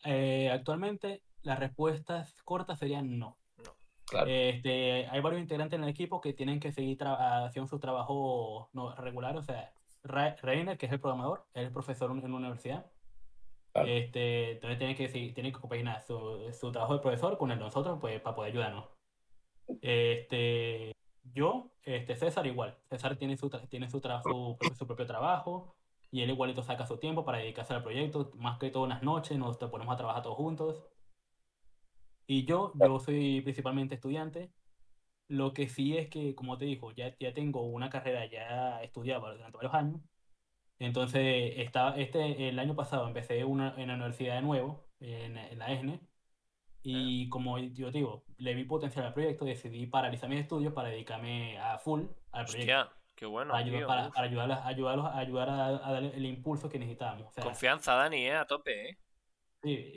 [0.05, 3.37] Eh, actualmente, las respuestas cortas serían no.
[4.07, 4.31] Claro.
[4.31, 8.95] Este, hay varios integrantes en el equipo que tienen que seguir haciendo su trabajo no,
[8.95, 9.37] regular.
[9.37, 9.71] O sea,
[10.03, 12.87] Reiner, que es el programador, es el profesor en una universidad.
[13.87, 17.65] Este, entonces tiene que, tiene que compaginar su, su, trabajo de profesor con el de
[17.65, 18.87] nosotros pues, para poder ayudarnos.
[19.83, 20.95] Este,
[21.35, 22.77] yo, este, César igual.
[22.89, 25.75] César tiene su, tiene su, trabajo, su, propio trabajo
[26.11, 28.31] y él igualito saca su tiempo para dedicarse al proyecto.
[28.37, 30.85] Más que todo unas noches nos ponemos a trabajar todos juntos.
[32.27, 34.53] Y yo, yo soy principalmente estudiante
[35.29, 39.21] Lo que sí es que, como te digo, ya, ya tengo una carrera ya estudiada
[39.33, 40.01] durante varios años.
[40.79, 45.59] Entonces, está, este, el año pasado empecé una, en la universidad de nuevo, en, en
[45.59, 46.01] la ESNE,
[46.83, 51.59] y como yo digo, le vi potencial al proyecto, decidí paralizar mis estudios para dedicarme
[51.59, 52.81] a full al proyecto.
[52.81, 53.53] Hostia, qué bueno.
[53.53, 54.15] para, ayudar, tío, para, uf.
[54.15, 57.27] para ayudarlos, ayudarlos, ayudar a, a darle el impulso que necesitábamos.
[57.29, 58.37] O sea, Confianza, Dani, ¿eh?
[58.37, 58.99] A tope, ¿eh?
[59.63, 59.95] sí,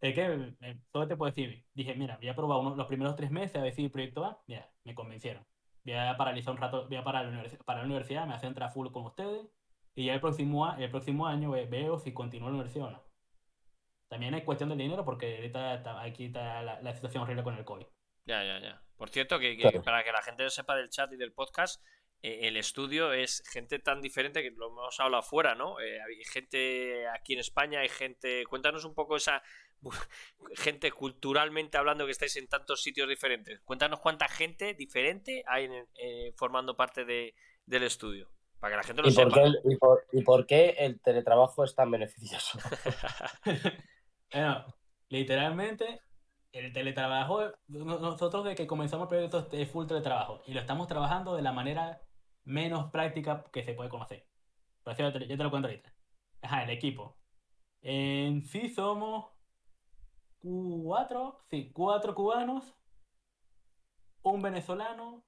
[0.00, 3.16] es que eh, solo te puedo decir, dije, mira, voy a probar uno- los primeros
[3.16, 4.40] tres meses a ver si el proyecto va.
[4.46, 5.46] Mira, me convencieron.
[5.84, 8.70] Voy a paralizar un rato, voy a parar la para la universidad, me hace entrar
[8.72, 9.46] full con ustedes
[9.98, 12.90] y ya el próximo, a- el próximo año ve- veo si continúo la universidad o
[12.92, 13.04] no.
[14.08, 17.56] También es cuestión del dinero porque ahorita está- aquí está la, la situación horrible con
[17.56, 17.86] el COVID.
[18.24, 18.82] Ya, ya, ya.
[18.96, 19.82] Por cierto, que, que Claro.
[19.82, 21.84] para que la gente sepa del chat y del podcast,
[22.22, 25.80] eh, el estudio es gente tan diferente que lo hemos hablado afuera, ¿no?
[25.80, 28.44] Eh, hay gente aquí en España, hay gente.
[28.46, 29.42] Cuéntanos un poco esa
[30.56, 33.60] gente culturalmente hablando que estáis en tantos sitios diferentes.
[33.60, 37.34] Cuéntanos cuánta gente diferente hay en- eh, formando parte de,
[37.66, 38.30] del estudio.
[38.60, 41.00] Para que la gente lo ¿Y por, qué, el- y, por, y por qué el
[41.00, 42.58] teletrabajo es tan beneficioso?
[44.32, 44.66] Bueno,
[45.08, 46.02] literalmente,
[46.52, 50.86] el teletrabajo, no- nosotros de que comenzamos el proyecto es full teletrabajo y lo estamos
[50.86, 52.02] trabajando de la manera
[52.44, 54.26] menos práctica que se puede conocer.
[54.82, 55.92] Por eso yo te, yo te lo cuento ahorita.
[56.42, 57.16] Ajá, el equipo.
[57.80, 59.30] En sí somos
[60.38, 62.74] cuatro, sí, cuatro cubanos,
[64.22, 65.24] un venezolano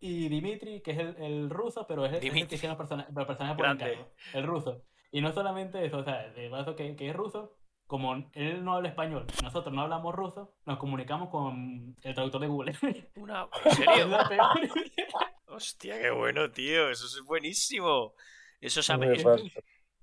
[0.00, 2.48] y Dimitri, que es el, el ruso, pero es el, es el Dimitri.
[2.48, 4.82] que hicieron los persona- los personajes por encargo, el ruso.
[5.12, 7.56] Y no solamente eso, o sea, de paso que, que es ruso,
[7.86, 12.46] como él no habla español, nosotros no hablamos ruso, nos comunicamos con el traductor de
[12.48, 12.72] Google.
[13.16, 13.48] Una...
[13.64, 14.08] ¿En serio?
[15.46, 16.90] Hostia, qué bueno, tío.
[16.90, 18.14] Eso es buenísimo.
[18.60, 19.42] Eso se ha, Muy me- bueno.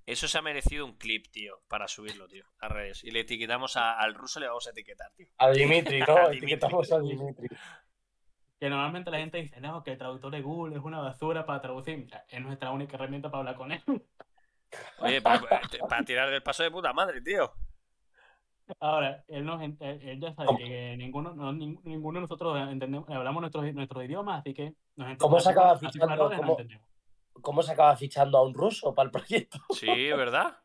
[0.05, 3.03] eso se ha merecido un clip, tío, para subirlo, tío, a redes.
[3.03, 5.27] Y le etiquetamos a- al ruso, le vamos a etiquetar, tío.
[5.37, 6.15] A Dimitri, A ¿no?
[6.29, 6.37] Dimitri.
[6.37, 7.47] Etiquetamos a Dimitri.
[8.63, 11.59] Que normalmente la gente dice, no, que el traductor de Google es una basura para
[11.59, 11.97] traducir.
[11.97, 13.81] Mira, Es nuestra única herramienta para hablar con él.
[14.99, 15.41] Oye, para,
[15.89, 17.51] para tirar del paso de puta madre, tío.
[18.79, 23.41] Ahora, él, nos, él, ya sabe que ninguno, no, nin- ninguno de nosotros entendemos, hablamos
[23.41, 26.31] nuestros, nuestros idiomas, así que nos ¿Cómo se acaba fichando?
[26.33, 26.57] ¿Cómo?
[27.41, 29.59] ¿Cómo se acaba fichando a un ruso para el proyecto?
[29.71, 30.57] Sí, ¿verdad?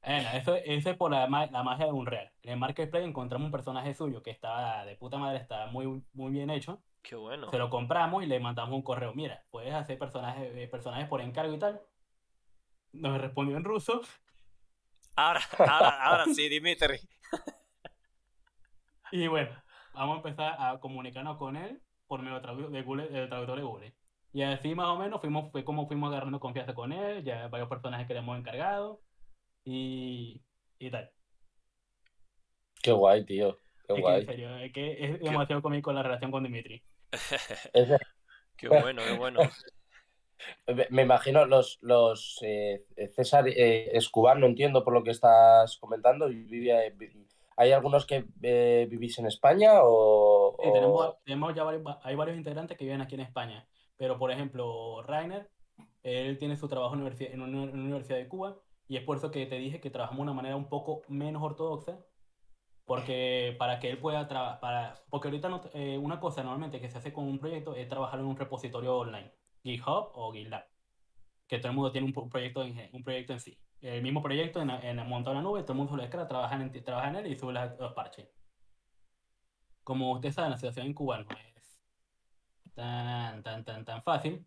[0.00, 2.30] Bueno, eso, eso es por la, ma- la magia de Unreal.
[2.42, 6.30] En el Marketplace encontramos un personaje suyo que estaba de puta madre, está muy, muy
[6.30, 6.80] bien hecho.
[7.08, 7.50] Qué bueno.
[7.52, 9.14] Se lo compramos y le mandamos un correo.
[9.14, 11.80] Mira, puedes hacer personajes, eh, personajes por encargo y tal.
[12.92, 14.00] Nos respondió en ruso.
[15.14, 16.98] Ahora, ahora, ahora sí, Dimitri.
[19.12, 19.50] Y bueno,
[19.94, 23.94] vamos a empezar a comunicarnos con él por medio de Google, del traductor de Google.
[24.32, 27.68] Y así más o menos fuimos, fue como fuimos agarrando confianza con él, ya varios
[27.68, 29.00] personajes que le hemos encargado
[29.64, 30.42] y,
[30.80, 31.10] y tal.
[32.82, 33.56] Qué guay, tío.
[33.86, 34.26] Qué Es que en guay.
[34.26, 36.82] serio, es que es demasiado cómico la relación con Dimitri.
[38.56, 39.40] Qué bueno, qué bueno.
[40.90, 42.84] me- imagino los, los eh,
[43.14, 46.28] César eh, es cubano, entiendo por lo que estás comentando.
[46.28, 47.26] vive- vi-
[47.58, 52.14] ¿Hay algunos que eh, vivís en España o, Sí, o- tenemos, tenemos ya varios, hay
[52.16, 53.66] varios integrantes que viven aquí en España.
[53.96, 55.48] Pero, por ejemplo, Rainer,
[56.02, 58.56] él tiene su trabajo en universi- en una, en una universidad de Cuba
[58.88, 61.42] y es por eso que te dije que trabajamos de una manera un poco menos
[61.42, 61.98] ortodoxa.
[62.86, 66.98] Porque para que él pueda trabajar, porque ahorita no- eh, una cosa normalmente que se
[66.98, 69.32] hace con un proyecto es trabajar en un repositorio online,
[69.64, 70.64] GitHub o GitLab,
[71.48, 73.58] que todo el mundo tiene un, pro- proyecto en, un proyecto en sí.
[73.80, 76.54] El mismo proyecto en, en montado en la nube, todo el mundo lo descarga, trabaja
[76.54, 78.28] en, trabaja en él y sube las- los parches.
[79.82, 81.26] Como usted sabe, la situación en Cuba no
[81.56, 81.80] es
[82.74, 84.46] tan, tan, tan, tan fácil.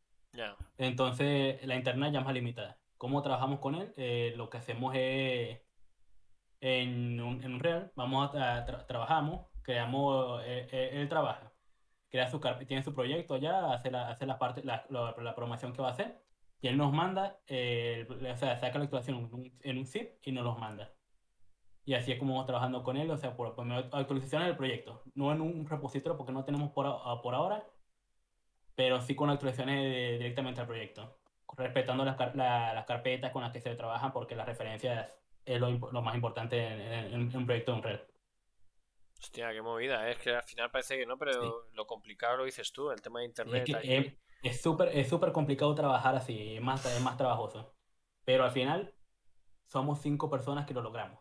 [0.77, 2.77] Entonces, la internet ya es más limitada.
[2.97, 3.93] ¿Cómo trabajamos con él?
[3.97, 5.59] Eh, lo que hacemos es,
[6.61, 11.51] en un, en Unreal, vamos a tra- trabajamos, creamos, eh, eh, él trabaja,
[12.09, 15.73] crea su tiene su proyecto ya, hace la, hace la parte, la, la, la programación
[15.73, 16.21] que va a hacer,
[16.61, 19.33] y él nos manda, eh, o sea, saca la actualización en
[19.73, 20.91] un, un zip y nos los manda.
[21.85, 25.01] Y así es como vamos trabajando con él, o sea, por, por actualizaciones del proyecto,
[25.15, 27.65] no en un repositorio porque no tenemos por, a- por ahora,
[28.75, 31.17] pero sí con actualizaciones de- directamente al proyecto,
[31.57, 35.18] respetando las, las carpetas con las que se trabajan porque las referencias
[35.55, 38.07] es lo, más importante en, en- en un proyecto de Unreal.
[39.21, 40.07] Hostia, qué movida.
[40.07, 40.11] ¿eh?
[40.13, 43.19] Es que al final parece que no, pero lo complicado lo dices tú, el tema
[43.19, 43.65] de Es internet.
[43.65, 47.75] que es- es súper es súper complicado trabajar así, es más, es más trabajoso.
[48.23, 48.93] Pero al final
[49.67, 51.19] somos cinco personas que lo logramos.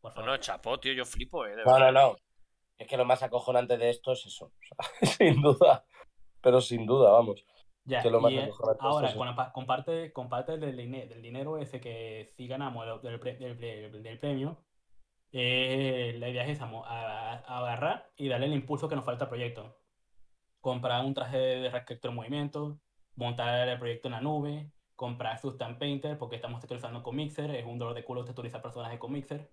[0.00, 0.30] Por No, favor.
[0.30, 1.50] no, chapó, tío, yo flipo, eh.
[1.56, 1.92] de No, verdad.
[1.92, 2.16] no, no.
[2.78, 4.46] Es que lo más acojonante de esto es eso.
[4.46, 4.52] o
[5.06, 5.84] sea, sin duda.
[6.40, 7.44] Pero sin duda, vamos.
[7.86, 9.18] Ya, que lo más y, es ahora, eso.
[9.18, 12.86] con, la pa- con parte, con parte del, dine- del dinero ese que si ganamos
[13.02, 14.56] del, del del pre- del premio,
[15.32, 19.24] eh, la idea es esa, a- a- agarrar y darle el impulso que nos falta
[19.24, 19.76] al proyecto.
[20.60, 22.80] comprar un traje de restrictor de movimiento,
[23.16, 27.66] montar el proyecto en la nube, comprar Substance Painter porque estamos texturizando con Mixer, es
[27.66, 29.50] un dolor de culo texturizar personajes con Mixer.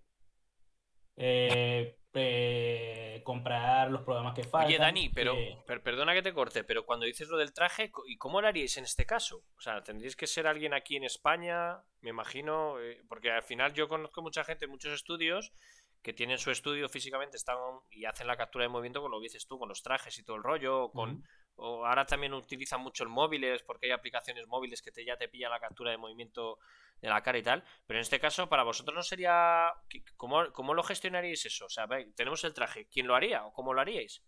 [1.18, 4.68] Eh, eh, comprar los programas que faltan.
[4.68, 5.36] Oye, Dani, pero
[5.66, 8.78] per- perdona que te corte, pero cuando dices lo del traje, ¿y cómo lo haríais
[8.78, 9.44] en este caso?
[9.58, 13.74] O sea, tendríais que ser alguien aquí en España, me imagino, eh, porque al final
[13.74, 15.54] yo conozco mucha gente en muchos estudios
[16.02, 17.58] que tienen su estudio físicamente están
[17.92, 20.24] y hacen la captura de movimiento con lo que dices tú, con los trajes y
[20.24, 21.24] todo el rollo, o con
[21.56, 25.28] o ahora también utilizan mucho el móviles porque hay aplicaciones móviles que te, ya te
[25.28, 26.58] pillan la captura de movimiento
[27.02, 27.64] de la cara y tal.
[27.88, 29.74] Pero en este caso, para vosotros no sería.
[29.90, 31.66] ¿qué- ¿Cómo, cómo lo gestionaríais eso?
[31.66, 32.88] O sea, tenemos el traje.
[32.88, 34.24] ¿Quién lo haría o cómo lo haríais?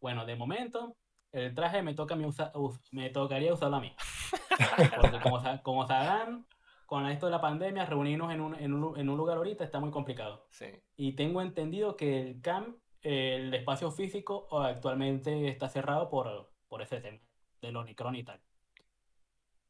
[0.00, 0.96] Bueno, de momento,
[1.32, 2.52] el traje me, toca usa-
[2.92, 3.94] me tocaría usarlo a mí.
[5.00, 6.46] Porque como, como sabrán,
[6.86, 9.64] con esto de la pandemia, reunirnos en un, en un lu- en un lugar ahorita
[9.64, 10.46] está muy complicado.
[10.50, 10.66] Sí.
[10.96, 17.00] Y tengo entendido que el camp, el espacio físico, actualmente está cerrado por, por ese
[17.00, 17.18] tema
[17.60, 18.40] del Omicron y tal.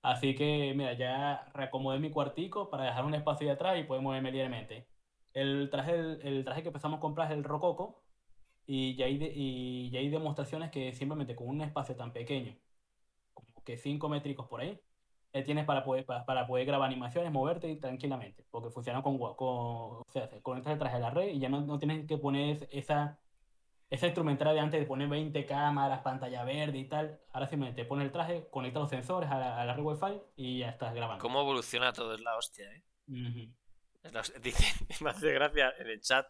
[0.05, 4.03] Así que, mira, ya reacomodé mi cuartico para dejar un espacio de atrás y poder
[4.03, 4.91] moverme libremente.
[5.33, 8.05] El traje, el, el traje que empezamos a comprar es el Rococo
[8.67, 12.59] y ya hay, de- y ya hay demostraciones que simplemente con un espacio tan pequeño,
[13.35, 14.81] como que 5 métricos por ahí,
[15.33, 19.39] eh, tienes para poder, para, para poder grabar animaciones, moverte tranquilamente, porque funciona con, con
[19.49, 22.69] o sea, conectas el traje a la red y ya no, no tienes que poner
[22.73, 23.21] esa,
[23.91, 27.21] esa instrumental de antes de poner 20 cámaras, pantalla verde y tal.
[27.33, 30.59] Ahora simplemente pones el traje, conectas los sensores a la, a la red Wi-Fi y
[30.61, 31.23] ya estás grabando.
[31.23, 32.15] ¿Cómo evoluciona todo?
[32.15, 32.83] Es la hostia, ¿eh?
[34.11, 34.39] La hostia.
[34.43, 34.65] Dice,
[35.03, 36.27] me hace gracia en el chat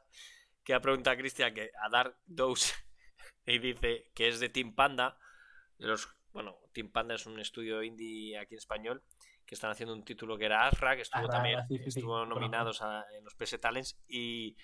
[0.62, 2.74] que ha preguntado a Cristian que a Dark Dose
[3.47, 5.18] y dice que es de Team Panda.
[5.78, 9.02] De los, bueno, Team Panda es un estudio indie aquí en español
[9.47, 12.14] que están haciendo un título que era Asra, que estuvo también sí, sí, sí, estuvo
[12.20, 12.40] conozco.
[12.40, 14.56] nominados a- en los PS Talents y,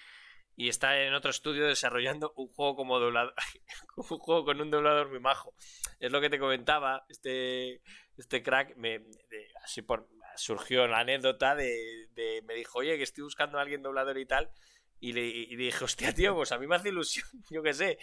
[0.61, 3.33] y está en otro estudio desarrollando un juego como doblador,
[3.97, 5.55] un juego con un doblador muy majo.
[6.01, 7.81] Es lo que te comentaba, este,
[8.19, 10.07] este crack me, de- así por
[10.37, 14.27] surgió la anécdota de, de- me dijo, oye, que estoy buscando a alguien doblador y
[14.27, 14.51] tal.
[15.01, 17.73] Y le, y le dije, hostia, tío, pues a mí me hace ilusión, yo qué
[17.73, 17.99] sé.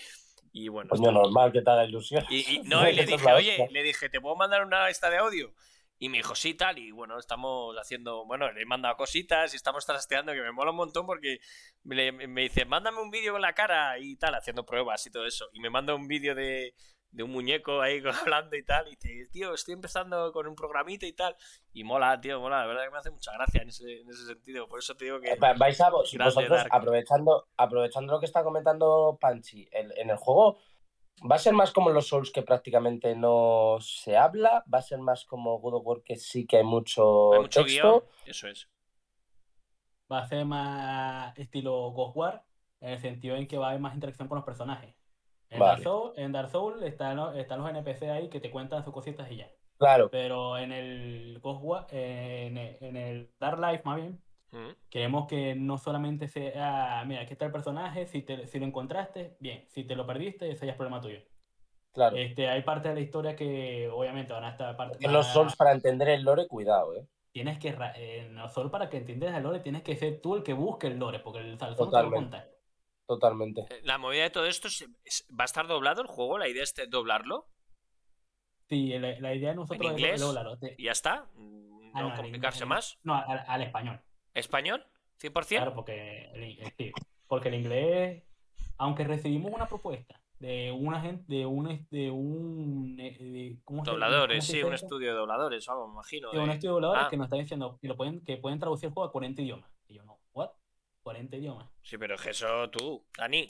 [0.51, 2.25] Y bueno, normal que te haga ilusión.
[2.27, 5.17] y, y- no, y le dije, oye, le dije, ¿te puedo mandar una esta de
[5.17, 5.53] audio?
[5.99, 9.55] Y me dijo, sí, tal, y bueno, estamos haciendo, bueno, le he mandado cositas y
[9.57, 11.39] estamos trasteando, que me mola un montón porque
[11.83, 15.25] me, me dice, mándame un vídeo con la cara y tal, haciendo pruebas y todo
[15.25, 15.49] eso.
[15.53, 16.75] Y me manda un vídeo de,
[17.09, 21.07] de un muñeco ahí hablando y tal, y dice, tío, estoy empezando con un programita
[21.07, 21.35] y tal.
[21.73, 24.25] Y mola, tío, mola, la verdad que me hace mucha gracia en ese, en ese
[24.27, 24.67] sentido.
[24.67, 25.35] Por eso te digo que...
[25.35, 30.59] Va- Vais a vos, vosotros, aprovechando, aprovechando lo que está comentando Panchi, en el juego,
[31.29, 34.63] ¿va a ser más como los Souls que prácticamente no se habla?
[34.73, 37.61] ¿Va a ser más como God of War que sí que hay mucho, Hay mucho
[37.63, 37.91] texto?
[37.91, 38.69] guion, eso es.
[40.11, 42.45] Va a ser más estilo Ghost War,
[42.79, 44.95] en el sentido en que va a haber más interacción con los personajes.
[45.49, 45.71] En, Vale.
[45.71, 48.93] Dark, Soul, en Dark Soul están, los- están los NPC ahí que te cuentan sus
[48.93, 49.51] cositas y ya.
[49.77, 54.21] Claro, Pero en el Ghost War, en el, en el Dark Life más bien,
[54.51, 54.69] Mm.
[54.89, 59.35] queremos que no solamente sea, mira, aquí está el personaje, si, te, si lo encontraste,
[59.39, 61.19] bien, si te lo perdiste, ese ya es problema tuyo.
[61.93, 62.15] claro.
[62.15, 65.55] Este, hay parte de la historia que obviamente van a estar parte, En los Souls,
[65.55, 67.05] para entender el lore, cuidado, ¿eh?
[67.31, 70.43] tienes que, eh, no solo para que entiendas el lore, tienes que ser tú el
[70.43, 72.47] que busque el lore, porque el salsón te lo va a
[73.05, 73.61] Totalmente.
[73.69, 74.87] Eh, La movida de todo esto es-
[75.29, 77.47] va a estar doblado el juego, la idea es de- doblarlo
[78.69, 80.19] Sí, la, la idea de nosotros es inglés?
[80.19, 81.25] lo- lo- de- y ya está.
[81.93, 82.99] Ah, No complicarse inglés, más.
[83.03, 84.01] No, al, al español.
[84.37, 84.85] ¿Español?
[85.21, 85.47] ¿100%?
[85.47, 86.91] Claro, porque el, in- sí,
[87.27, 88.23] porque el inglés,
[88.77, 93.89] aunque recibimos una propuesta de una gente, de un, de un, eh, de- ¿cómo se-
[93.91, 96.31] Dobladores, cómo sí, un estudio de dobladores algo, me imagino.
[96.31, 97.09] De un estudio de dobladores Ah.
[97.09, 99.71] que nos está diciendo que lo pueden, que pueden traducir el juego a 40 idiomas.
[99.87, 100.51] Y yo no, ¿what?
[101.01, 101.67] 40 idiomas.
[101.81, 103.47] Sí, pero es que eso tú, Dani.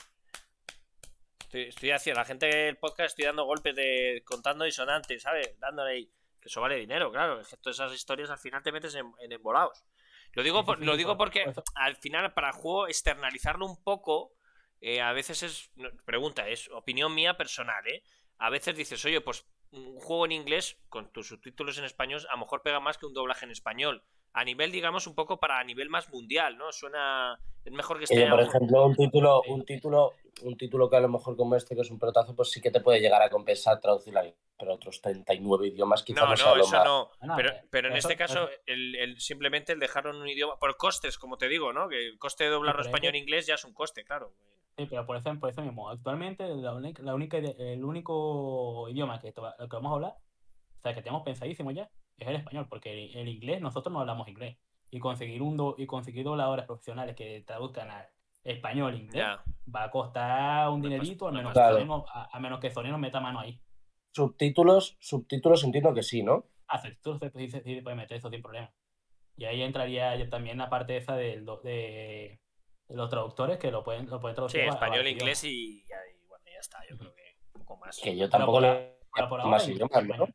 [1.40, 5.58] Estoy, estoy haciendo, la gente del podcast estoy dando golpes de contando disonantes, ¿sabes?
[5.60, 6.12] Dándole ahí.
[6.40, 7.40] Que eso vale dinero, claro.
[7.40, 9.84] Es que todas esas historias al final te metes en, en embolados.
[10.38, 11.44] Lo digo, por- lo digo por- porque
[11.76, 14.34] al final, para el juego, externalizarlo un poco,
[14.82, 15.72] eh, a veces es.
[16.06, 18.04] Pregunta, es opinión mía personal, ¿eh?
[18.38, 22.34] A veces dices, oye, pues un juego en inglés con tus subtítulos en español a
[22.34, 24.04] lo mejor pega más que un doblaje en español.
[24.34, 26.72] A nivel, digamos, un poco para a nivel más mundial, ¿no?
[26.72, 27.40] Suena.
[27.66, 28.16] Es mejor que esté.
[28.18, 29.52] Oye, por a- ejemplo, un título, Sí.
[29.52, 30.14] un título,
[30.44, 32.72] un título que a lo mejor como este, que es un pelotazo, pues sí que
[32.72, 34.34] te puede llegar a compensar traducirlo ahí.
[34.58, 36.86] Pero otros 39 idiomas quizás No, no, sea no, lo eso más.
[36.86, 37.10] no.
[37.22, 40.30] Ah, Pero, eh, pero en eso- este caso, el, el- simplemente el dejarlo en un
[40.30, 40.58] idioma.
[40.60, 41.90] Por costes, como te digo, ¿no?
[41.90, 44.34] Que el coste de doblarlo que- español-inglés ya es un coste, claro.
[44.78, 49.20] Sí, pero por eso, por eso mismo, actualmente la única, la única, el único idioma
[49.20, 52.92] que, que vamos a hablar, o sea, que tenemos pensadísimo ya, es el español, porque
[53.06, 54.58] el, el inglés, nosotros no hablamos inglés.
[54.90, 58.08] Y conseguir un do- y conseguir dobladores profesionales que traduzcan al
[58.44, 59.26] español, inglés,
[59.74, 62.72] va a costar un dinerito, a me menos, que Sony no, a, a menos que
[62.72, 63.60] Sony no meta mano ahí.
[64.14, 66.46] Subtítulos, subtítulos entiendo que sí, ¿no?
[66.70, 68.72] Ah, tú se sí, sí, puede meter eso sin problema.
[69.36, 72.40] Y ahí entraría ya también la parte esa del do- de,
[72.88, 74.62] de los traductores que lo pueden, lo pueden Sí, traducir.
[74.62, 77.24] a- a español, varios inglés y, y ahí, bueno, ya está, yo creo que
[77.54, 78.00] un poco más.
[78.00, 78.98] Que yo tampoco por.
[79.14, 80.28] Pero por ahora, más inglés, idiomas, ¿no?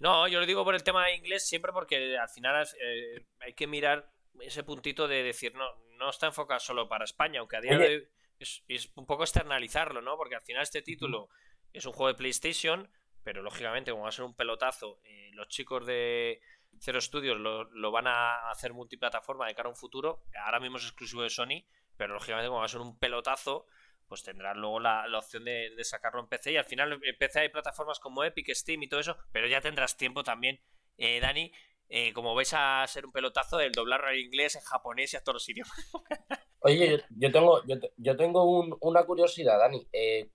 [0.00, 3.52] No, yo lo digo por el tema de inglés siempre porque al final eh, hay
[3.52, 4.10] que mirar
[4.40, 5.66] ese puntito de decir, no,
[5.98, 8.08] no está enfocado solo para España, aunque a día de hoy
[8.38, 10.16] es, es un poco externalizarlo, ¿no?
[10.16, 11.28] Porque al final este título
[11.74, 12.90] es un juego de PlayStation,
[13.22, 16.40] pero lógicamente como va a ser un pelotazo, eh, los chicos de
[16.80, 20.78] Zero Studios lo, lo van a hacer multiplataforma de cara a un futuro, ahora mismo
[20.78, 21.66] es exclusivo de Sony,
[21.98, 23.66] pero lógicamente como va a ser un pelotazo,
[24.10, 27.38] pues tendrán luego la, la opción de, sacarlo en PC y al final en PC
[27.38, 30.60] hay plataformas como Epic, Steam y todo eso, pero ya tendrás tiempo también,
[30.98, 31.52] eh, Dani,
[31.88, 35.22] eh, como vais a ser un pelotazo del doblarlo en inglés, en japonés y a
[35.22, 35.72] todos los idiomas.
[36.62, 39.86] Oye, yo, tengo, yo, yo tengo un- una curiosidad, Dani.
[39.92, 40.28] Eh,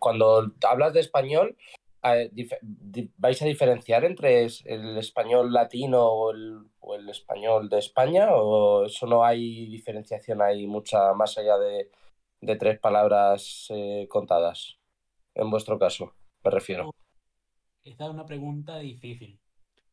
[0.00, 1.56] cuando hablas de español,
[3.16, 8.34] ¿vais a diferenciar entre el español latino o el, o el español de España?
[8.34, 11.88] ¿O eso no hay diferenciación ahí mucha más allá de,
[12.40, 14.78] de tres palabras eh, contadas?
[15.34, 16.14] En vuestro caso,
[16.44, 16.90] me refiero.
[17.84, 19.40] Esta es una pregunta difícil,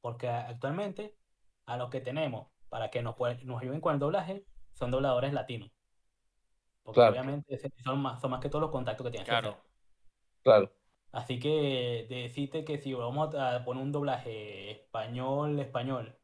[0.02, 1.16] porque actualmente
[1.66, 5.34] a los que tenemos para que nos, pueden- nos ayuden con el doblaje son dobladores
[5.34, 5.70] latinos.
[6.84, 7.12] Porque Claro.
[7.14, 9.50] obviamente son más, son más que todos los contactos que tienes que Claro.
[9.50, 9.62] hacer.
[10.44, 10.72] Claro.
[11.12, 16.18] Así que decirte que si vamos a poner un doblaje español, español,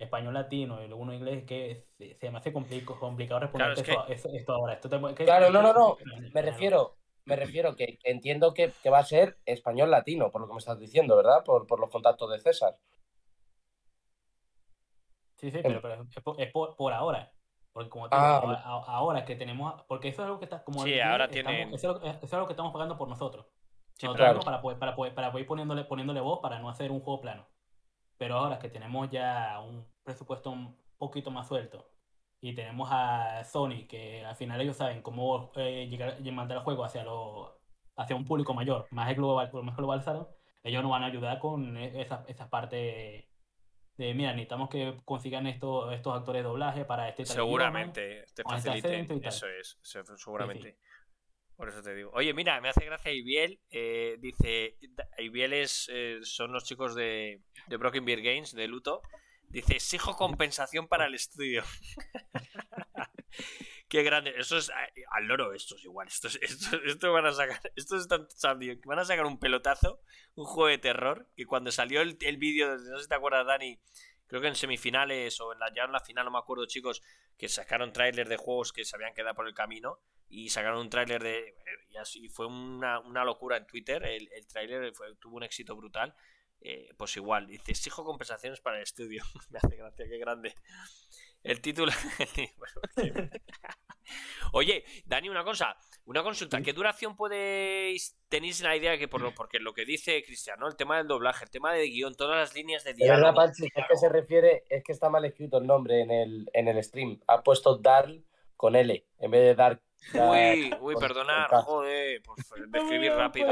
[0.00, 3.82] español latino y luego uno inglés, que se, se me hace complico- complicado responder es
[3.82, 4.72] que- esto, ahora.
[4.74, 5.96] Esto te- que- Claro, no, no, no.
[6.32, 10.40] Me refiero, me refiero que, que entiendo que, que va a ser español latino, por
[10.40, 11.44] lo que me estás diciendo, ¿verdad?
[11.44, 12.76] Por, por los contactos de César.
[15.36, 17.32] Sí, sí, pero, pero es, por, es por- por ahora.
[17.72, 18.22] Porque como te Em.
[18.22, 21.26] Ah, ahora, a- ahora que tenemos, porque eso es algo que está, como Sí, ahora
[21.26, 23.46] estamos- tienen- eso, es algo- eso es algo que estamos pagando por nosotros.
[23.94, 24.40] Sí, Nosotros claro.
[24.40, 27.20] para poder, para poder, para poder ir poniéndole, poniéndole voz para no hacer un juego
[27.20, 27.46] plano.
[28.20, 31.90] Pero ahora que tenemos ya un presupuesto un poquito más suelto
[32.42, 36.62] y tenemos a Sony, que al final ellos saben cómo eh, llegar y mandar el
[36.62, 37.62] juego hacia lo,
[37.96, 42.02] hacia un público mayor, más global, más globalizado, ellos nos van a ayudar con e-
[42.02, 43.30] esa, esa parte
[43.96, 47.24] de, mira, necesitamos que consigan estos, estos actores de doblaje para este.
[47.24, 49.06] Seguramente te este faciliten.
[49.06, 49.28] tal.
[49.28, 50.76] Eso es, seguramente.
[51.60, 52.10] Por eso te digo.
[52.14, 53.60] Oye, mira, me hace gracia Ibiel.
[53.68, 54.78] eh, dice:
[55.18, 59.02] Ibiel es, eh, son los chicos de, de Broken Beer Games, de Luto.
[59.46, 61.62] Dice: exijo compensación para el estudio.
[63.90, 64.32] Qué grande.
[64.38, 64.72] Eso es
[65.10, 66.08] al loro, estos igual.
[66.08, 67.60] Estos, estos, estos van a sacar.
[67.76, 70.00] Estos están sabiendo que van a sacar un pelotazo,
[70.36, 71.28] un juego de terror.
[71.36, 73.78] Que cuando salió el, el vídeo, no sé si te acuerdas, Dani,
[74.30, 77.02] creo que en semifinales o en la, ya en la final, no me acuerdo, chicos,
[77.36, 79.98] que sacaron trailers de juegos que se habían quedado por el camino
[80.28, 81.56] y sacaron un tráiler de
[81.88, 86.14] y así fue una, una locura en Twitter el, el tráiler tuvo un éxito brutal
[86.62, 90.54] Eh, pues igual dice exijo compensaciones para el estudio me hace gracia qué grande
[91.42, 91.92] el título
[94.52, 95.76] oye Dani una cosa
[96.06, 100.22] una consulta qué duración podéis tenéis la idea que por lo porque lo que dice
[100.24, 100.66] Cristian ¿no?
[100.66, 103.84] el tema del doblaje el tema de guion todas las líneas de diálogo Panchi, es
[103.88, 107.20] que se refiere, es que está mal escrito el nombre en el, en el stream.
[107.28, 108.24] Ha puesto Darl
[108.56, 109.80] con L en vez de Dark.
[110.14, 113.50] Uy, uy, perdonar, joder, por fa- de escribir rápido.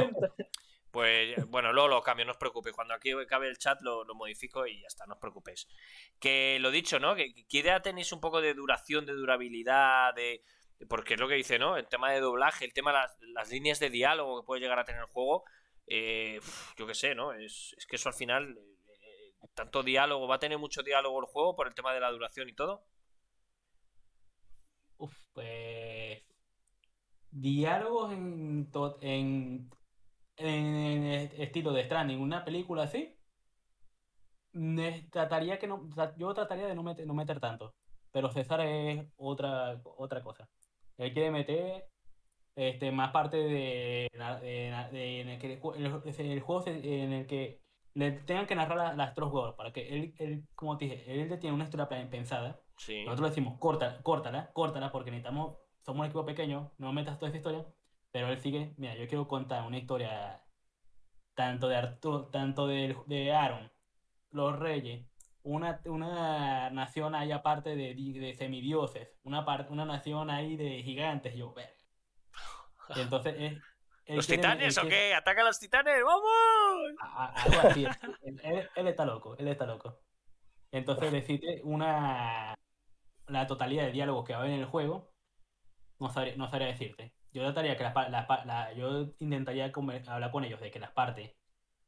[0.90, 2.74] Pues bueno, luego lo cambio, no os preocupéis.
[2.74, 5.68] Cuando aquí acabe el chat lo, lo modifico y ya está, no os preocupéis.
[6.18, 7.14] Que lo dicho, ¿no?
[7.14, 10.42] Que, que ¿qué idea tenéis un poco de duración, de durabilidad, de.
[10.88, 11.76] Porque es lo que dice, ¿no?
[11.76, 14.78] El tema de doblaje, el tema de las, las líneas de diálogo que puede llegar
[14.78, 15.44] a tener el juego.
[15.86, 16.40] eh,
[16.76, 17.32] yo qué sé, ¿no?
[17.32, 18.56] Es, es que eso al final.
[19.02, 22.10] eh, tanto diálogo, va a tener mucho diálogo el juego por el tema de la
[22.10, 22.84] duración y todo.
[24.98, 26.22] Uf, pues.
[27.30, 28.70] Diálogos en,
[29.02, 29.70] en,
[30.38, 31.04] en
[31.40, 33.14] estilo de Stranding, una película así.
[35.10, 37.74] Trataría que no, yo trataría de no meter, no meter tanto.
[38.10, 40.48] Pero César es otra, otra cosa.
[40.96, 41.86] Él quiere meter
[42.56, 45.46] este, más parte de, de de- en el que
[45.76, 47.60] el, el- juego se- en el que
[47.94, 49.54] le tengan que narrar la- las tres juegos.
[49.54, 52.60] Para que él, él, como te dije, él tiene una historia pensada.
[52.78, 53.04] Sí.
[53.04, 57.28] Nosotros le decimos, corta, córtala, córtala, porque necesitamos, somos un equipo pequeño, no metas toda
[57.28, 57.66] esa historia.
[58.18, 60.42] Pero él sigue, mira, yo quiero contar una historia
[61.36, 63.70] tanto de Arturo, tanto de, de Aaron,
[64.32, 65.06] los reyes,
[65.44, 71.36] una, una nación ahí aparte de, de semidioses, una, par- una nación ahí de gigantes,
[71.36, 71.72] yo, ver.
[72.96, 73.52] Entonces es...
[74.16, 75.14] ¿Los quiere- titanes o quiere- qué?
[75.14, 76.02] ¡Ataca a los titanes!
[76.02, 76.26] ¡Vamos!
[77.00, 77.84] a- a- algo así.
[78.22, 80.00] él, él- él está loco, él está loco.
[80.72, 82.52] Entonces decirte una
[83.28, 85.12] la totalidad de diálogos que va a haber en el juego,
[86.00, 87.12] no sabría, no sabría decirte.
[87.32, 87.94] Yo trataría que las
[88.46, 89.72] la- yo intentaría
[90.06, 91.32] hablar con ellos de que las partes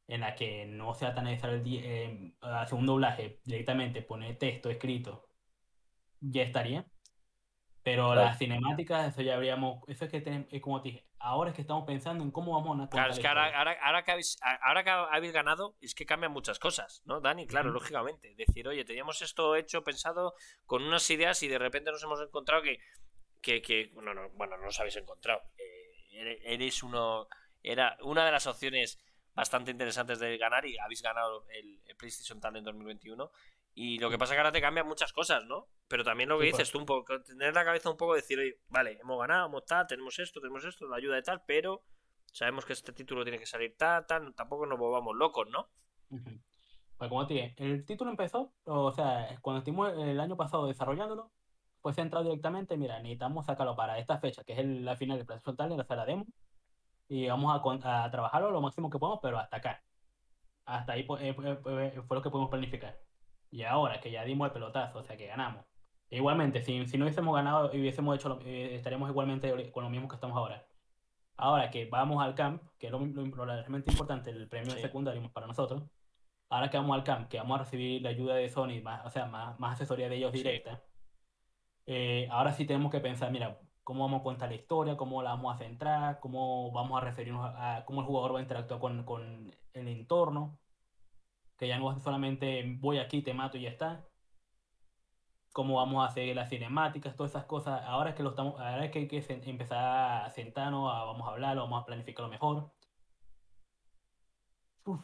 [0.07, 4.69] en las que no sea tan necesario el eh, hacer un doblaje directamente, poner texto
[4.69, 5.27] escrito,
[6.19, 6.85] ya estaría.
[7.83, 8.21] Pero Claro.
[8.21, 11.55] las cinemáticas, eso ya habríamos, eso es que tenemos, es como te dije, ahora es
[11.55, 14.37] que estamos pensando en cómo vamos a Claro, es que ahora, ahora, ahora que habéis,
[14.61, 17.47] ahora que habéis ganado, es que cambian muchas cosas, ¿no, Dani?
[17.47, 18.35] Claro, lógicamente.
[18.35, 20.35] Decir, oye, teníamos esto hecho, pensado,
[20.65, 22.77] con unas ideas y de repente nos hemos encontrado que.
[23.41, 25.41] Que, no, bueno, no os habéis encontrado.
[25.57, 27.27] Eh, ere- eres uno.
[27.63, 28.99] Era una de las opciones
[29.33, 33.31] bastante interesantes de ganar y habéis ganado el, el PlayStation Talent 2021.
[33.73, 35.69] Y lo que pasa es que ahora te cambian muchas cosas, ¿no?
[35.87, 36.57] Pero también lo que Sí, pues.
[36.59, 39.65] dices tú, un poco, tener la cabeza un poco, decir, oye, vale, hemos ganado, hemos
[39.65, 41.81] tal, tenemos esto, tenemos esto, la ayuda de tal, pero
[42.33, 45.69] sabemos que este título tiene que salir tal, tal, tampoco nos volvamos locos, ¿no?
[46.97, 51.31] Pues como te dije, el título empezó, o sea, cuando estuvimos el año pasado desarrollándolo,
[51.81, 55.25] pues centrado directamente, mira, necesitamos sacarlo para esta fecha, que es el- la final del
[55.25, 56.25] PlayStation Talent, hacer la demo,
[57.07, 57.53] y vamos
[57.83, 59.83] a, trabajarlo lo máximo que podamos, pero hasta acá.
[60.65, 62.99] Hasta ahí pues, eh, eh, eh, fue lo que pudimos planificar.
[63.49, 65.65] Y ahora que ya dimos el pelotazo, o sea, que ganamos.
[66.09, 69.89] E igualmente, si, si no hubiésemos ganado, hubiésemos hecho, lo- eh, estaríamos igualmente con lo
[69.89, 70.65] mismo que estamos ahora.
[71.37, 74.81] Ahora que vamos al camp, que es lo, lo- lo realmente importante, el premio Sí.
[74.81, 75.83] secundario para nosotros,
[76.49, 79.09] ahora que vamos al camp, que vamos a recibir la ayuda de Sony, más, o
[79.09, 80.37] sea, más, más asesoría de ellos Sí.
[80.39, 80.81] directa,
[81.85, 85.31] eh, ahora sí tenemos que pensar, mira, cómo vamos a contar la historia, cómo la
[85.31, 89.03] vamos a centrar, cómo vamos a referirnos a, cómo el jugador va a interactuar con,
[89.03, 90.59] con el entorno,
[91.57, 94.07] que ya no solamente voy aquí, te mato y ya está.
[95.53, 97.83] Cómo vamos a hacer las cinemáticas, todas esas cosas.
[97.85, 101.31] Ahora es que lo estamos, ahora es que hay que empezar a sentarnos, vamos a
[101.31, 102.71] hablarlo, vamos a planificarlo mejor.
[104.85, 105.01] Uf,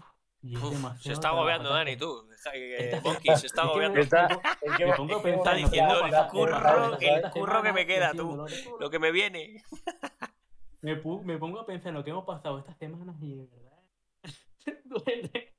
[0.49, 2.27] y es Uf, se está agobiando Dani, tú.
[2.51, 3.99] Que- Bonky, se está es que me- agobiando.
[3.99, 5.69] Está- me pongo- es que me va- pongo a es que pensar va- en lo
[5.71, 8.45] que hemos diciendo, pasado el curro, el que me queda, tú.
[8.79, 9.63] Lo que me viene.
[10.81, 13.77] Me, pongo a pensar en lo que hemos pasado estas semanas y de verdad
[14.85, 15.53] duele.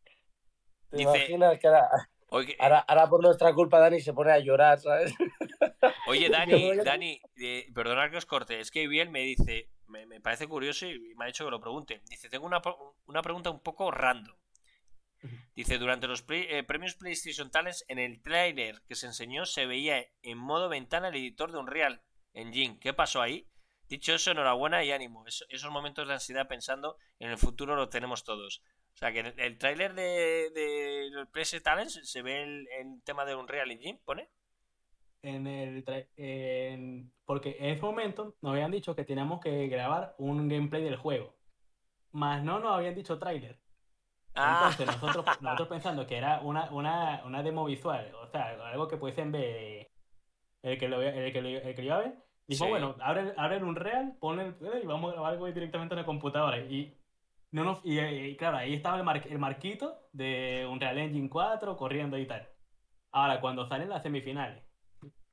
[0.90, 1.88] ¿Te Dice- imaginas que ahora,
[2.30, 5.14] Oye, ahora, ahora por nuestra culpa Dani se pone a llorar, ¿sabes?
[6.08, 10.20] Oye, Dani, Dani, eh, perdonad que os corte, es que bien me dice, me, me
[10.20, 12.00] parece curioso y me ha dicho que lo pregunte.
[12.08, 12.60] Dice, tengo una,
[13.06, 14.34] una pregunta un poco random.
[15.54, 20.04] Dice, durante los eh, premios PlayStation Talents, en el tráiler que se enseñó se veía
[20.22, 22.78] en modo ventana el editor de Unreal Engine.
[22.80, 23.46] ¿Qué pasó ahí?
[23.88, 25.26] Dicho eso, enhorabuena y ánimo.
[25.26, 28.62] Eso- esos momentos de ansiedad pensando en el futuro lo tenemos todos.
[28.94, 33.02] O sea, que el, el tráiler de, de los PlayStation Talents se ve el, el
[33.02, 34.28] tema de Unreal Engine, ¿pone?
[35.22, 35.84] En el
[36.16, 40.96] en- porque en ese momento nos habían dicho que teníamos que grabar un gameplay del
[40.96, 41.34] juego.
[42.12, 43.58] Más no nos habían dicho tráiler.
[44.34, 44.70] Ah.
[44.70, 48.96] Entonces nosotros, nosotros pensando que era una, una, una demo visual, o sea, algo que
[48.96, 49.90] pudiesen ver
[50.62, 52.14] el que lo, el que lo, el que lo iba a ver,
[52.46, 52.70] dijo, Sí.
[52.70, 56.06] bueno, abre, abre el Unreal, ponle el y vamos a grabar algo directamente en la
[56.06, 56.58] computadora.
[56.58, 56.94] Y,
[57.50, 61.76] no nos, y, y claro, ahí estaba el, mar- el marquito de Unreal Engine 4
[61.76, 62.46] corriendo y tal.
[63.10, 64.62] Ahora, cuando salen las semifinales,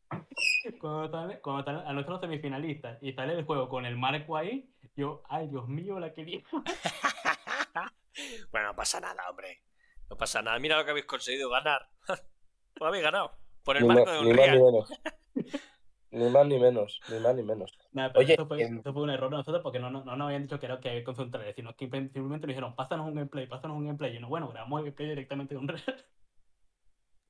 [0.79, 4.69] cuando salen, cuando salen a nuestros semifinalistas y sale el juego con el marco ahí,
[4.95, 6.41] yo, ay, Dios mío, la quería.
[8.51, 9.61] bueno, no pasa nada, hombre.
[10.09, 10.59] No pasa nada.
[10.59, 11.89] Mira lo que habéis conseguido ganar.
[12.75, 13.31] Lo habéis ganado.
[13.63, 14.89] Por el Ni, marco ma- de ni más ni menos.
[16.11, 17.77] Ni más ni menos, ni más ni menos.
[17.91, 20.03] Nada, pero Oye, eso, fue, em- eso fue un error de nosotros porque no, no,
[20.05, 22.75] no nos habían dicho que era que había que concentrar, sino que simplemente nos dijeron,
[22.75, 24.15] pásanos un gameplay, pásanos un gameplay.
[24.15, 26.05] Y no, bueno, grabamos el gameplay directamente de un Unreal.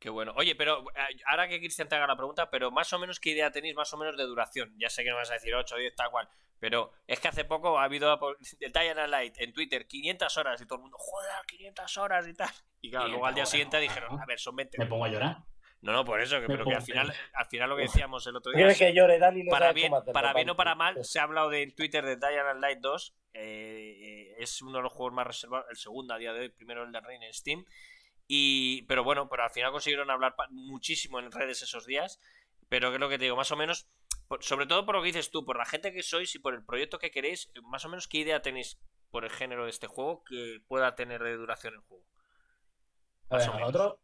[0.06, 0.34] Qué bueno.
[0.36, 3.32] Oye, pero eh, ahora que Cristian te haga la pregunta, pero más o menos qué
[3.32, 4.72] idea tenéis más o menos de duración.
[4.77, 6.30] Ya sé que no vas a decir 8, 10, tal cual.
[6.60, 10.61] Pero es que hace poco ha habido por- de Diana Light en Twitter 500 horas
[10.61, 12.52] y todo el mundo, joder, 500 horas y tal.
[12.82, 14.77] Y claro, luego al día 500 siguiente dijeron, a ver, son 20.
[14.77, 15.38] Me pongo a llorar.
[15.82, 18.36] No, no, por eso, que, pero que al final, al final lo que decíamos el
[18.36, 18.60] otro día.
[18.60, 19.44] ¿Quieres que llore Dani?
[19.44, 22.06] No para bien, hacerlo, para bien o para mal, se ha hablado de, en Twitter
[22.06, 23.15] de Dying Light 2.
[23.34, 23.41] eh,
[24.02, 26.84] eh, es uno de los juegos más reservados, el segundo a día de hoy, primero
[26.84, 27.65] el de Ring en Steam.
[28.27, 32.19] Y, pero bueno, pero al final consiguieron hablar muchísimo en redes esos días.
[32.69, 33.88] Pero que es lo que te digo, más o menos,
[34.27, 36.56] por- sobre todo por lo que dices tú, por la gente que sois y por
[36.56, 38.80] el proyecto que queréis, más o menos qué idea tenéis
[39.11, 42.03] por el género de este juego que pueda tener de duración el juego.
[43.30, 43.95] A ver, nosotros,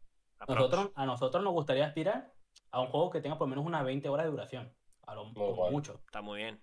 [0.48, 2.32] nosotros, a nosotros nos gustaría aspirar
[2.70, 4.72] a un juego que tenga por lo menos unas 20 horas de duración.
[5.06, 5.72] A lo como guay.
[5.72, 6.00] mucho.
[6.06, 6.62] Está muy bien.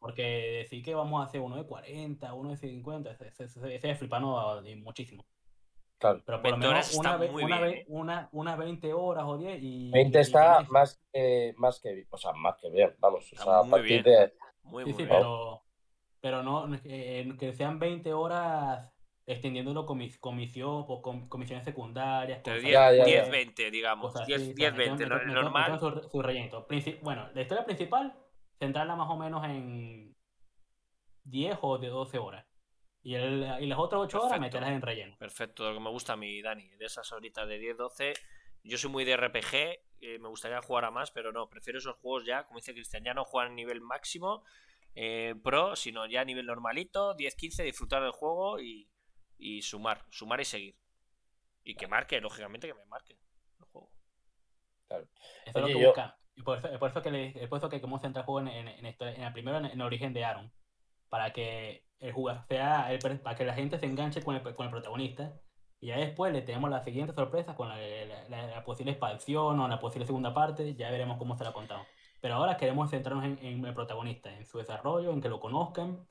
[0.00, 0.22] Porque
[0.62, 3.90] decir que vamos a hacer uno de 40, uno de 50, ese, ese, ese- ese
[3.90, 5.24] es flipando muchísimo.
[5.98, 6.22] Claro.
[6.26, 7.84] Pero por lo 20 horas menos una, está ve- muy una, bien, ve- ¿eh?
[7.88, 9.90] una, unas 20 horas o 10 y...
[9.92, 13.32] 20 y- está y más que, más que, o sea, más que bien, vamos.
[13.32, 14.02] O sea, a muy partir bien.
[14.04, 14.32] de,
[14.62, 15.08] Muy, Sí, muy sí, bien.
[15.08, 15.62] pero,
[16.20, 18.92] pero no, eh, que sean 20 horas
[19.28, 22.40] extendiéndolo comis- comisión, o com- comisiones secundarias.
[22.44, 23.04] Pero cosas 10, Ya, ya, ya.
[23.04, 24.12] 10, 20, digamos.
[24.12, 25.72] cosas 10, así, 10, o sea, 20, metieron- no- metieron- normal.
[25.72, 26.66] metieron su, su relleno.
[26.68, 28.14] Princi- Bueno, la historia principal,
[28.58, 30.14] centrarla más o menos en
[31.24, 32.45] 10 o de 12 horas.
[33.06, 34.40] Y, el- y las otras 8 horas Perfecto.
[34.58, 35.16] meterlas en relleno.
[35.16, 36.68] Perfecto, lo que me gusta a mí, Dani.
[36.70, 38.14] De esas horitas de 10, 12.
[38.64, 39.54] Yo soy muy de RPG,
[40.00, 43.04] eh, me gustaría jugar a más, pero no, prefiero esos juegos ya, como dice Cristian,
[43.04, 44.42] ya no jugar a nivel máximo
[44.96, 48.90] eh, pro, sino ya a nivel normalito, 10, 15, disfrutar del juego y,
[49.38, 50.74] y sumar, sumar y seguir.
[51.62, 53.12] Y que marque, lógicamente que me marque
[53.60, 53.92] el juego.
[54.88, 55.06] Eso
[55.44, 56.18] es lo que yo- busca.
[56.34, 58.48] Y por eso, por eso que le, por eso que queremos centrar el juego en,
[58.48, 60.52] en, en esto- en el primero, en, en el origen de Aaron.
[61.16, 64.66] Para que el jugador sea el para que la gente se enganche con el, con
[64.66, 65.32] el protagonista.
[65.80, 69.58] Y ya después le tenemos la siguiente sorpresa con la, la- la- la posible expansión
[69.58, 70.74] o la posible segunda parte.
[70.74, 71.86] Ya veremos cómo se la contamos.
[72.20, 76.06] Pero ahora queremos centrarnos en, en el protagonista, en su desarrollo, en que lo conozcan,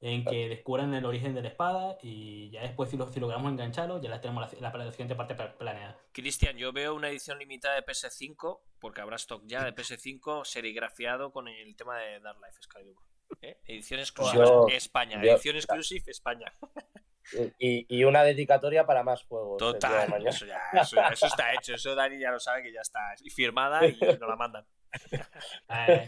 [0.00, 1.96] en que descubran el origen de la espada.
[2.02, 5.14] Y ya después, si, lo, si logramos engancharlo, ya la tenemos la, la- la siguiente
[5.14, 5.96] parte pla- planeada.
[6.10, 11.30] Cristian, yo veo una edición limitada de PS5, porque habrá stock ya de PS5 serigrafiado
[11.30, 13.04] con el tema de Dark Life Excalibur.
[13.42, 13.58] ¿Eh?
[13.66, 16.52] Edición exclusiva Yo- España, yo- edición exclusiva España.
[17.60, 19.58] Y, y una dedicatoria para más juegos.
[19.58, 22.98] Total, eso, ya, eso, eso está hecho, eso Dani ya lo sabe que ya está
[23.22, 24.66] y firmada y nos la mandan.
[25.68, 26.06] Eh,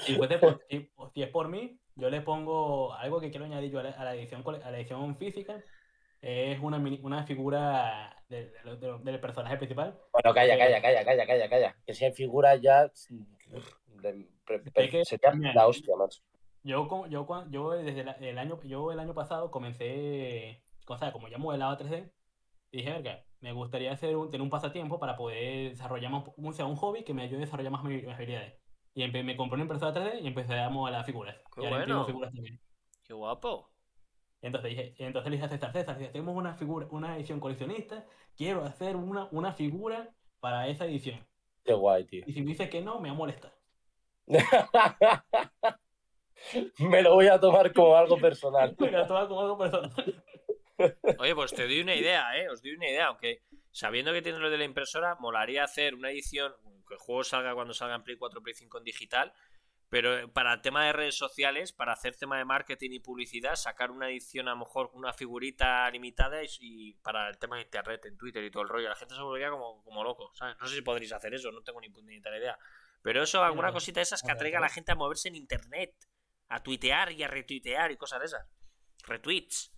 [0.00, 3.70] si, fuese por- si- si es por mí, yo le pongo algo que quiero añadir
[3.70, 5.62] yo a la, a la edición, a la edición física.
[6.20, 9.98] Es una, mini- una figura de- de- de- del personaje principal.
[10.12, 11.76] Bueno, calla, Eh, calla, calla, calla, calla, calla.
[11.86, 12.90] Que si hay figuras ya.
[14.02, 16.20] de- pre- pre- Es que- sería mira, la hostia, macho.
[16.64, 21.12] Yo, yo, cuan- yo desde la- el año, yo el año pasado comencé, o sea,
[21.12, 22.10] como ya modelaba 3D,
[22.72, 26.66] dije, verga, me gustaría hacer un, tener un pasatiempo para poder desarrollar más, un, sea,
[26.66, 28.54] un hobby que me ayude a desarrollar más mi- mis habilidades.
[28.94, 31.36] Y empe- me compré una impresora 3D y empecé a modelar figuras.
[31.54, 32.04] Qué y ahora bueno.
[32.04, 32.60] figuras también.
[33.04, 33.70] Qué guapo.
[34.42, 38.04] Entonces dije, entonces le dije a César, César, si hacemos una figura, una edición coleccionista,
[38.36, 40.10] quiero hacer una, una figura
[40.40, 41.26] para esa edición.
[41.64, 42.24] Qué guay, tío.
[42.26, 43.52] Y si me dice que no, me va a molestar.
[46.78, 48.74] Me lo voy a tomar como algo personal.
[48.78, 50.24] Me la toma como algo personal.
[51.18, 52.48] Oye, pues te doy una idea, ¿eh?
[52.48, 53.42] Os doy una idea, aunque
[53.72, 56.52] sabiendo que tienes lo de la impresora, molaría hacer una edición,
[56.86, 59.32] que el juego salga cuando salga en Play 4, Play 5 en digital,
[59.90, 63.90] pero para el tema de redes sociales, para hacer tema de marketing y publicidad, sacar
[63.90, 68.04] una edición a lo mejor una figurita limitada y, y para el tema de internet,
[68.04, 68.88] en Twitter y todo el rollo.
[68.88, 70.56] La gente se volvería como, como loco, ¿sabes?
[70.60, 72.58] No sé si podréis hacer eso, no tengo ni puta idea.
[73.02, 75.36] Pero eso, alguna cosita de esas que a atraiga a la gente a moverse en
[75.36, 75.94] internet,
[76.48, 78.46] a tuitear y a retuitear y cosas de esas.
[79.06, 79.72] Retweets.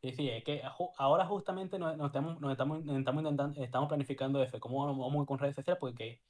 [0.00, 0.62] Sí, sí, es que
[0.96, 5.26] ahora justamente nos, nos estamos, nos estamos, nos estamos intentando, estamos planificando eso, cómo vamos
[5.26, 6.22] con redes sociales, porque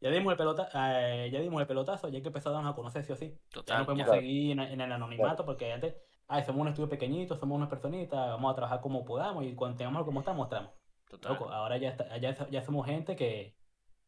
[0.00, 2.72] ya dimos el pelota, eh, ya dimos el pelotazo, ya hay que empezar a darnos
[2.72, 3.28] a conocer sí o sí.
[3.30, 3.78] Ya Total.
[3.78, 4.12] no podemos ya.
[4.14, 5.94] seguir en, en el anonimato, porque antes,
[6.26, 9.76] ay, somos un estudio pequeñito, somos unas personitas, vamos a trabajar como podamos, y cuando
[9.78, 10.72] tengamos algo como está, mostramos.
[11.08, 11.32] Total.
[11.34, 13.54] Loco, ahora ya, está- ya, ya somos gente que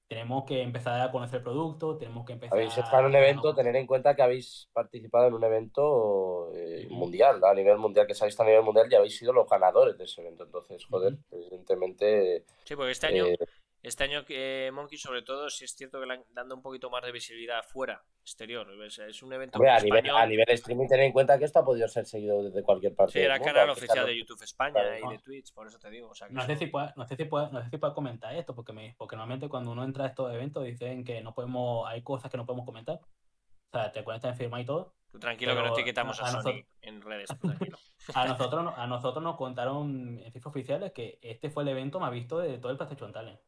[0.09, 3.55] tenemos que empezar a conocer el producto, tenemos que empezar Habéis estado en un evento,
[3.55, 8.15] tener en cuenta que habéis participado en un evento eh, mundial, a nivel mundial, que
[8.15, 10.45] sabéis a nivel mundial y habéis sido los ganadores de ese evento.
[10.45, 12.45] Entonces, joder, evidentemente.
[12.65, 13.39] Sí, porque este año, eh,
[13.85, 16.90] este año que Monkey, sobre todo, sí es cierto que le han dando un poquito
[16.90, 18.66] más de visibilidad fuera, exterior.
[18.85, 20.16] Es, es un evento hombre, a, nivel, español.
[20.20, 23.12] a nivel streaming, tener en cuenta que esto ha podido ser seguido desde cualquier parte.
[23.12, 24.97] Sí, era mundo, canal oficial claro, de YouTube España Claro.
[25.12, 25.23] y de.
[25.23, 26.09] Twitch, por eso te digo.
[26.09, 27.94] O sea, que No sé, si pueda, no, sé si pueda, no sé si pueda
[27.94, 31.35] comentar esto, porque, me, porque normalmente cuando uno entra a estos eventos dicen que no
[31.35, 32.97] podemos, hay cosas que no podemos comentar.
[33.01, 34.94] O sea, te conectas en firma y todo.
[35.11, 37.28] Tú tranquilo que no pero etiquetamos a, a Sony nosotros- en redes.
[38.15, 41.98] A nosotros, no- a nosotros nos contaron en cifras oficiales que este fue el evento
[42.01, 43.40] más visto de todo el PlayStation Talent.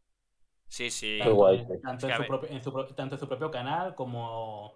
[0.68, 1.18] Sí, sí.
[1.18, 4.74] Qué Tanto, guay, tanto, en su propio, en su tanto en su propio canal como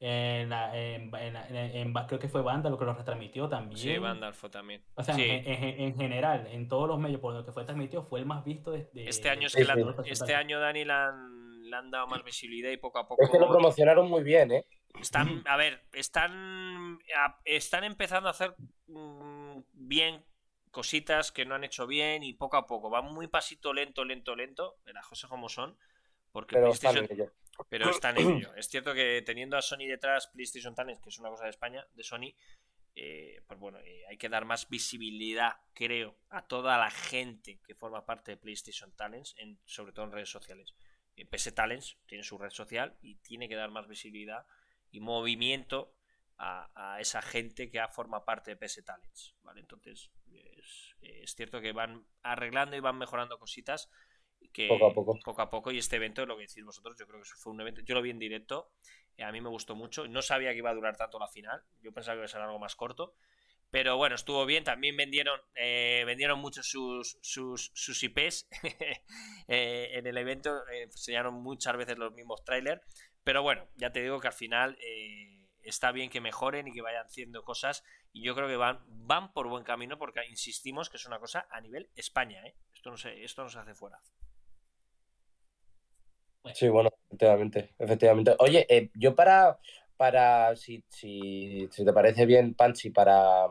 [0.00, 3.78] en, la- en, en, en- en- creo que fue Banda lo que lo retransmitió también.
[3.78, 4.84] Sí, Vandal fue también.
[4.94, 5.22] O sea, Sí.
[5.22, 8.26] en, en- en general, en todos los medios por lo que fue transmitido, fue el
[8.26, 11.62] más visto de, de- Este año es de que la- este año Dani le han,
[11.70, 14.50] le han dado más visibilidad y poco a poco Es que lo promocionaron muy bien,
[14.52, 14.64] ¿eh?
[15.00, 18.54] Están, a ver, están, a- están empezando a hacer
[18.88, 20.24] mm, bien
[20.72, 22.90] cositas que no han hecho bien y poco a poco.
[22.90, 24.78] Van muy pasito lento, lento, lento.
[24.86, 25.78] Las cosas como son.
[26.32, 27.32] Porque Pero están PlayStation, en ello.
[27.68, 28.54] pero están en ello.
[28.56, 31.86] Es cierto que teniendo a Sony detrás, PlayStation Talents, que es una cosa de España,
[31.92, 32.34] de Sony,
[32.94, 37.74] eh, pues bueno, eh, hay que dar más visibilidad, creo, a toda la gente que
[37.74, 40.74] forma parte de PlayStation Talents, en, sobre todo en redes sociales.
[41.16, 44.46] Eh, PS Talents tiene su red social y tiene que dar más visibilidad
[44.90, 45.94] y movimiento
[46.38, 49.34] a, a esa gente que forma parte de PS Talents.
[49.42, 49.60] ¿vale?
[49.60, 50.10] Entonces,
[50.56, 53.90] es, es cierto que van arreglando y van mejorando cositas
[54.52, 55.18] que Poco a poco.
[55.24, 57.60] poco a poco y este evento lo que decís vosotros yo creo que fue un
[57.60, 58.72] evento yo lo vi en directo
[59.16, 61.62] eh, a mí me gustó mucho no sabía que iba a durar tanto la final
[61.80, 63.14] yo pensaba que iba a ser algo más corto
[63.72, 64.64] Pero bueno, estuvo bien.
[64.64, 68.46] También vendieron, eh, vendieron mucho sus, sus, sus IPs.
[69.48, 72.80] Eh, en el evento eh, enseñaron muchas veces los mismos trailers.
[73.24, 74.76] Pero bueno, ya te digo que al final
[75.62, 77.84] está bien que mejoren y que vayan haciendo cosas.
[78.12, 81.46] Y yo creo que van, van por buen camino porque insistimos que es una cosa
[81.50, 82.42] a nivel España.
[82.74, 84.00] Esto, no se, esto no se hace fuera.
[86.54, 87.74] Sí, bueno, efectivamente.
[87.78, 88.34] efectivamente.
[88.38, 89.58] Oye, yo para,
[89.96, 93.46] para, si, si, si, te parece bien, Panchi, para,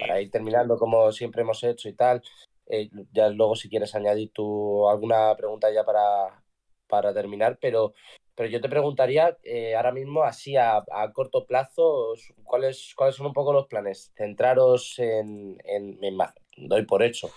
[0.00, 2.22] para, ir terminando como siempre hemos hecho y tal,
[2.66, 6.42] eh, ya luego si quieres añadir tú alguna pregunta ya para,
[6.86, 7.94] para terminar, pero,
[8.34, 13.26] pero yo te preguntaría eh, ahora mismo, así a, a, corto plazo, ¿cuáles, ¿cuáles son
[13.26, 14.12] un poco los planes?
[14.16, 16.12] Centraros en, en me
[16.56, 17.30] doy por hecho,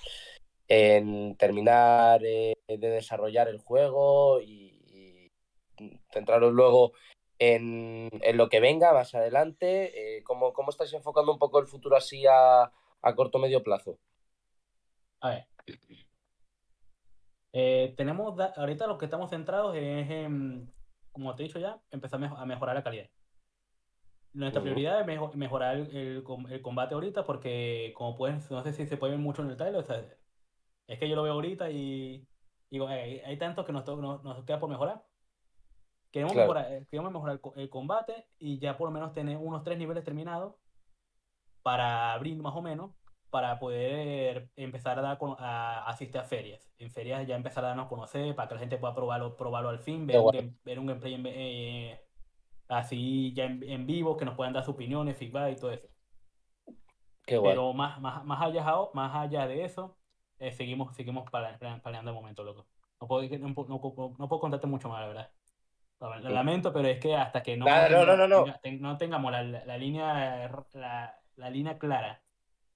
[0.68, 5.32] en terminar eh, de desarrollar el juego y,
[6.12, 6.94] centraros luego
[7.38, 10.18] en, lo que venga más adelante?
[10.18, 12.72] Eh, ¿cómo, ¿Cómo estáis enfocando un poco el futuro así a,
[13.02, 14.00] a corto medio plazo?
[15.22, 15.46] A ver.
[17.54, 20.72] Eh, tenemos ahorita lo que estamos centrados es en,
[21.18, 23.10] como te he dicho ya, empezar a mejorar la calidad.
[24.34, 28.98] Nuestra prioridad es mejorar el, el, combate ahorita porque, como pueden, no sé si se
[28.98, 29.84] puede ver mucho en el trailer,
[30.88, 32.28] es que yo lo veo ahorita y
[32.70, 35.04] digo, hay, hay tanto que nos, nos, nos queda por mejorar
[36.12, 39.78] Queremos, mejorar, eh, queremos mejorar el, combate y ya por lo menos tener unos tres
[39.78, 40.56] niveles terminados
[41.62, 42.92] para abrir más o menos,
[43.30, 46.72] para poder empezar a, dar, a asistir a ferias.
[46.78, 49.70] En ferias ya empezar a darnos a conocer, para que la gente pueda probarlo, probarlo
[49.70, 52.02] al fin, ver, un, ver un gameplay eh,
[52.70, 55.88] así ya en, vivo, que nos puedan dar sus opiniones, feedback y todo eso.
[57.26, 59.98] Pero más, más, más, allá, más allá de eso,
[60.40, 62.68] eh, seguimos, seguimos planeando el momento, loco.
[63.02, 65.32] No puedo, no, no, no puedo contarte mucho más, la verdad.
[66.00, 67.66] Lo lamento, pero es que hasta que no,
[68.80, 72.22] no, tengamos la, la, línea, la, la, línea clara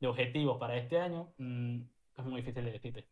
[0.02, 1.82] de objetivos para este año, mm,
[2.18, 3.08] es muy difícil de decirte.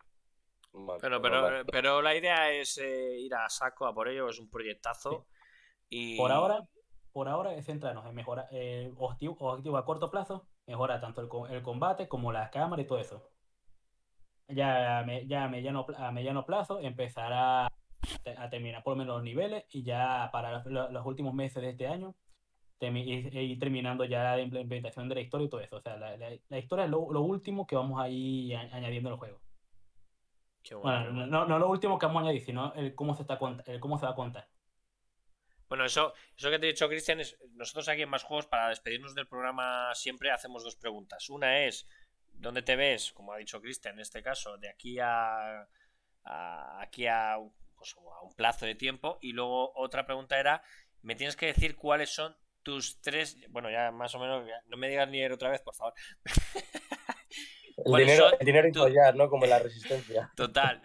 [1.00, 4.50] pero, pero, pero la idea es eh, ir a saco a por ello, es un
[4.50, 5.28] proyectazo.
[5.88, 6.18] Y...
[6.18, 6.68] Por ahora,
[7.14, 11.64] por ahora es centrarnos en mejorar eh, objetivo, a corto plazo, mejora tanto el, el,
[11.64, 13.30] combate como las cámaras y todo eso.
[14.50, 17.70] Ya, ya a, mediano, a mediano plazo empezar a
[18.38, 21.88] a terminar por lo menos los niveles y ya para los, últimos meses de este
[21.88, 22.16] año
[22.82, 25.78] ir terminando ya la implementación de la historia y todo eso.
[25.78, 29.20] O sea, la, la, historia es lo, último que vamos a ir añadiendo en el
[29.20, 29.42] juego.
[30.82, 33.80] Bueno, no, no, lo último que vamos a añadir, sino el cómo se, está, el
[33.80, 34.48] cómo se va a contar.
[35.68, 38.70] Bueno, eso, eso que te he dicho, Cristian, es nosotros aquí en Más Juegos, para
[38.70, 41.30] despedirnos del programa, siempre hacemos dos preguntas.
[41.30, 41.88] Una es,
[42.34, 45.68] ¿dónde te ves, como ha dicho Cristian en este caso, de aquí a,
[46.24, 47.38] a aquí a
[47.80, 49.18] pues, a un plazo de tiempo.
[49.22, 50.62] Y luego otra pregunta era,
[51.02, 54.90] me tienes que decir cuáles son tus tres, bueno, ya más o menos, no me
[54.90, 55.94] digas ni otra vez, por favor.
[57.86, 59.30] El dinero, el dinero ¿no?
[59.30, 60.32] Como la resistencia.
[60.36, 60.82] Total.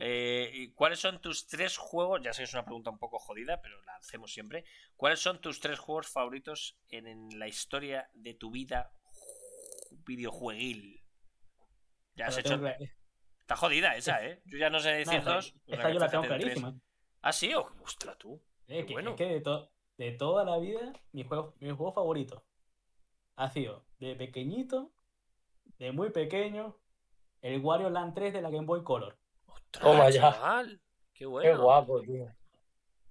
[0.00, 2.20] Eh, ¿Cuáles son tus tres juegos?
[2.22, 4.64] Ya sé que es una pregunta un poco jodida, pero la hacemos siempre.
[4.96, 8.92] ¿Cuáles son tus tres juegos favoritos en, la historia de tu vida
[9.90, 11.02] videojueguil?
[12.14, 12.60] Ya has hecho.
[13.40, 14.42] Está jodida esa, ¿eh?
[14.44, 15.54] Yo ya no sé decir dos.
[15.66, 16.74] Esta yo la tengo clarísima.
[17.20, 18.42] Ah, sí, ostras, tú.
[18.66, 19.42] Es que, es que de,
[20.10, 22.42] toda la vida, mi juego, mi juego favorito
[23.36, 24.90] ha sido de pequeñito,
[25.78, 26.76] de muy pequeño,
[27.40, 29.16] el Wario Land 3 de la Game Boy Color.
[29.46, 30.64] ¡Ostras, Toma ya.
[31.14, 31.50] Qué bueno.
[31.50, 32.26] Qué guapo, tío.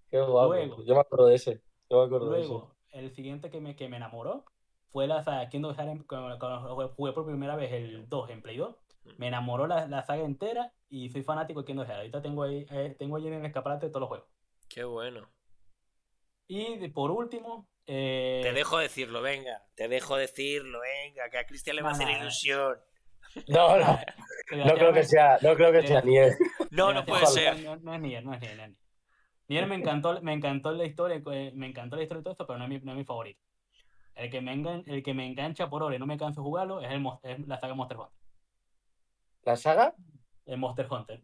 [0.09, 0.83] Qué guapo.
[0.83, 1.61] yo me acuerdo de ese.
[1.89, 2.59] Yo me acuerdo de ese.
[2.91, 4.43] el siguiente que me, que me enamoró
[4.91, 8.75] fue la saga Kingdom Hearts cuando jugué por primera vez el 2 en Play 2
[9.17, 11.99] me enamoró la, la, saga entera y soy fanático de Kingdom Hearts.
[11.99, 14.27] Ahorita tengo ahí, eh, tengo ahí en el escaparate de todos los juegos.
[14.69, 15.27] Qué bueno.
[16.53, 17.69] Y por último.
[17.87, 18.41] Eh...
[18.43, 19.63] Te dejo decirlo, venga.
[19.73, 21.29] Te dejo decirlo, venga.
[21.29, 22.77] Que a Cristian le va a hacer ilusión.
[23.47, 23.99] No, no.
[24.65, 26.33] no creo que sea, no creo que sea Nier.
[26.71, 27.57] No, no puede ser.
[27.81, 28.75] No, es Nier, no es Nier.
[29.47, 32.45] Nier me encantó, me encantó la historia, eh, me encantó la historia y todo esto,
[32.45, 33.41] pero no es mi, no es mi favorito.
[34.15, 34.51] El que, me
[34.87, 37.47] el que me engancha por hora y no me canso de jugarlo es, el, es
[37.47, 38.19] la saga Monster Hunter.
[39.43, 39.95] ¿La saga?
[40.45, 41.21] El Monster Hunter.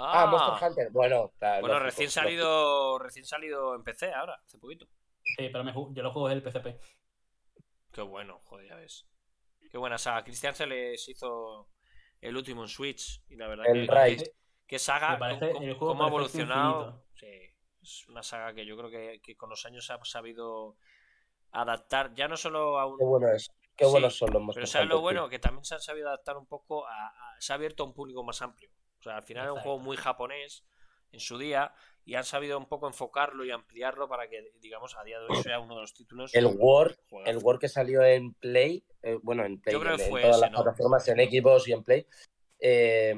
[0.00, 0.90] Ah, Monster Hunter.
[0.90, 4.86] Bueno, bueno recién salido recién salido en PC ahora, hace poquito.
[5.22, 6.80] Sí, pero yo lo juego en el PCP.
[7.92, 9.06] Qué bueno, joder, ya ves.
[9.70, 10.24] Qué buena saga.
[10.24, 11.68] Cristian se les hizo
[12.20, 14.32] el último en Switch y la verdad el que,
[14.66, 15.18] que, saga,
[15.78, 17.04] cómo, ha evolucionado.
[17.14, 17.26] Sí,
[17.82, 20.76] es una saga que yo creo que, que, con los años ha sabido
[21.52, 23.50] adaptar ya no solo a un, Qué bueno es.
[23.76, 25.28] Qué buenos son los Pero ¿sabes lo bueno?
[25.30, 28.22] Que también se han sabido adaptar un poco a, Se ha abierto a un público
[28.22, 28.70] más amplio.
[29.00, 30.64] O sea, al final es un juego muy japonés.
[31.12, 31.74] en su día
[32.04, 35.42] y han sabido un poco enfocarlo y ampliarlo para que, digamos, a día de hoy
[35.42, 36.32] sea uno de los títulos.
[36.32, 36.96] El War,
[37.26, 40.20] el War que salió en Play, eh, bueno, en Play, Yo creo que en, fue
[40.22, 40.62] todas ese, las ¿no?
[40.62, 42.06] plataformas, en Xbox y en Play.
[42.60, 43.14] eh,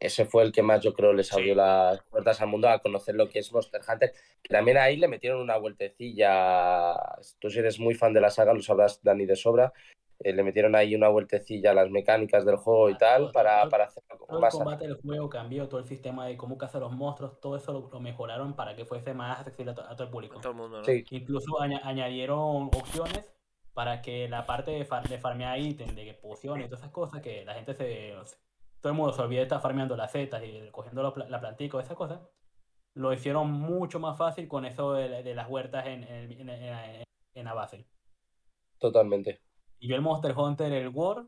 [0.00, 1.56] ese fue el que más yo creo les abrió Sí.
[1.56, 4.12] las puertas al mundo a conocer lo que es Monster Hunter.
[4.42, 6.94] Que también ahí le metieron una vueltecilla.
[7.40, 9.72] Tú si eres muy fan de la saga, lo sabrás, Dani, de sobra.
[10.20, 13.32] Eh, le metieron ahí una vueltecilla a las mecánicas del juego y Ah, tal todo-
[13.32, 16.36] para, todo- para hacerlo Todo el más combate del juego cambió, todo el sistema de
[16.36, 19.74] cómo cazar los monstruos, todo eso lo, lo mejoraron para que fuese más accesible a,
[19.74, 20.40] to- a todo el público.
[20.40, 20.84] Todo el mundo, ¿no?
[20.84, 23.32] Sí, Incluso aña- añadieron opciones
[23.74, 27.20] para que la parte de, far- de farmear ítems, de pociones y todas esas cosas,
[27.22, 28.14] que la gente se.
[28.80, 31.40] Todo el mundo se olvida de estar farmeando las setas y cogiendo la, pla- la
[31.40, 32.20] plantica o esas cosas.
[32.94, 37.04] Lo hicieron mucho más fácil con eso de, de las huertas en, en, en, en-
[37.34, 37.86] en la base.
[38.78, 39.40] totalmente.
[39.78, 41.26] Y yo el Monster Hunter, el War,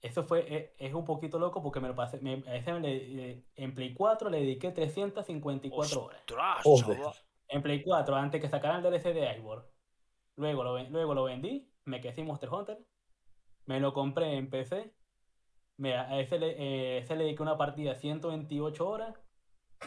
[0.00, 2.80] eso fue, e- es, un poquito loco porque me lo pasé, me, a ese me
[2.80, 6.20] le- en Play 4 le dediqué 354 horas.
[6.20, 6.98] ¡Ostras, Joder.
[6.98, 7.14] chaval!
[7.48, 9.64] En Play 4, antes que sacaran el DLC de Iceborne.
[10.36, 12.78] Luego lo, luego lo vendí, me quedé sin Monster Hunter,
[13.66, 14.92] me lo compré en PC,
[15.76, 19.21] me, a ese le, eh, ese le dediqué una partida 128 horas,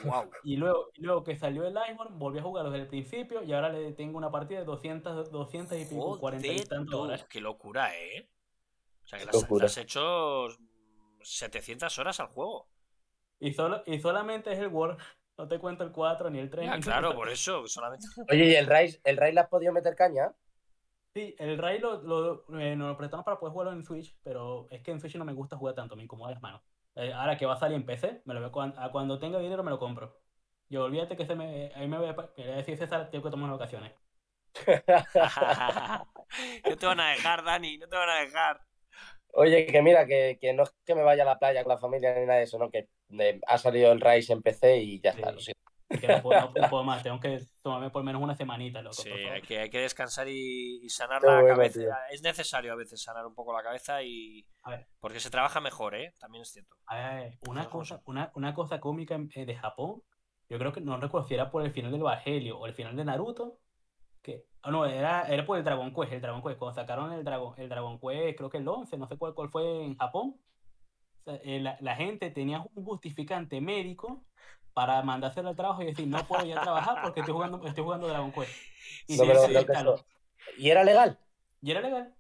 [0.04, 0.30] ¡Wow!
[0.44, 3.54] y luego, y luego que salió el Iceborne, volví a jugarlo desde el principio, y
[3.54, 7.26] ahora le tengo una partida de 200, 200 y pico, 40 y tantas horas.
[7.30, 8.30] qué locura, ¿eh?
[9.04, 9.64] O sea, que le has, locura.
[9.64, 10.48] le has hecho
[11.22, 12.68] 700 horas al juego.
[13.40, 14.98] Y, solo, y solamente es el Word.
[15.38, 16.66] No te cuento el 4 ni el 3.
[16.66, 18.06] Ya, claro, por eso, solamente.
[18.32, 20.34] Oye, ¿y el Rise, el Rise le has podido meter caña?
[21.14, 24.68] Sí, el Ray lo, lo, eh, nos lo prestamos para poder jugarlo en Switch, pero
[24.70, 26.62] es que en Switch no me gusta jugar tanto, me incomoda las manos.
[26.96, 29.40] Eh, ahora que va a salir en PC, me lo veo cuando, a cuando tenga
[29.40, 30.18] dinero me lo compro.
[30.70, 33.50] Yo olvídate que se me, voy a, me voy a decir César, tengo que tomar
[33.50, 33.94] unas vacaciones.
[36.66, 38.62] no te van a dejar, Dani, no te van a dejar.
[39.34, 41.78] Oye, que mira, que, que no es que me vaya a la playa con la
[41.78, 42.72] familia ni nada de eso, ¿no?
[42.72, 42.88] Que
[43.20, 45.65] eh, ha salido el Rise en PC y ya está, lo siento.
[45.88, 48.96] Que no puedo, no- no puedo más, tengo que tomarme por menos una semanita, loco.
[48.96, 51.80] Sí, hay que, hay que descansar y, y sanar Qué la bueno, cabeza.
[51.80, 51.90] tío.
[52.12, 54.46] Es necesario a veces sanar un poco la cabeza y.
[54.64, 54.88] A ver.
[55.00, 56.14] Porque se trabaja mejor, ¿eh?
[56.20, 56.76] También es cierto.
[56.88, 57.98] A ver, una cosa.
[57.98, 60.02] cosa, una, una cosa cómica eh, de Japón,
[60.50, 62.96] yo creo que no recuerdo si era por el final del Evangelio o el final
[62.96, 63.60] de Naruto,
[64.24, 67.24] que, ah, no, era, era por el Dragon Quest, el Dragon Quest, cuando sacaron el
[67.24, 70.36] Dragon, el Dragon Quest, creo que el 11, no sé cuál, cuál fue en Japón,
[71.20, 74.26] o sea, eh, la, la gente tenía un justificante médico
[74.76, 78.08] para mandárselo al trabajo y decir, no puedo ya trabajar porque estoy jugando, estoy jugando
[78.08, 78.52] Dragon Quest.
[79.08, 79.96] Y, No instaló.
[79.96, 80.06] eso-
[80.58, 81.18] ¿Y era legal?
[81.62, 82.14] Y era legal.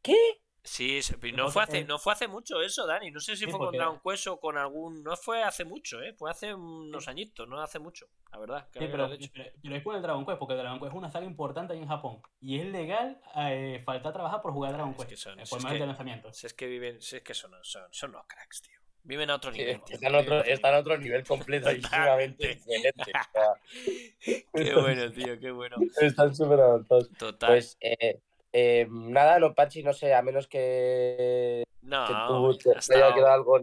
[0.00, 0.16] ¿Qué?
[0.62, 3.10] Sí, sí, pero No, fue, hace, el- no fue hace mucho eso, Dani.
[3.10, 5.02] No sé si Sí, fue con Dragon Quest o con algún.
[5.02, 6.14] No fue hace mucho, ¿eh?
[6.14, 8.68] Fue hace unos añitos, no hace mucho, la verdad.
[8.70, 9.28] que Sí, pero, hecho.
[9.34, 11.72] pero, pero es por el Dragon Quest, porque el Dragon Quest es una saga importante
[11.74, 12.22] ahí en Japón.
[12.40, 15.10] Y es legal eh, faltar trabajar por jugar Dragon Es Quest.
[15.10, 16.32] que son- eh, si por es meses que- de lanzamiento.
[16.32, 18.78] Si es que viven, si es que son, son, son los cracks, tío.
[19.04, 19.94] Viven a otro Sí, nivel, tío.
[19.96, 21.20] está, en otro, Viven a otro nivel.
[21.20, 22.18] O sea,
[24.54, 25.76] Qué bueno, tío, qué bueno.
[26.00, 27.10] están súper avanzados.
[27.18, 27.50] Total.
[27.50, 28.20] Pues eh,
[28.52, 33.32] eh, nada, no, Pachi, no sé, a menos que, no, que tú te, haya quedado
[33.34, 33.60] algo.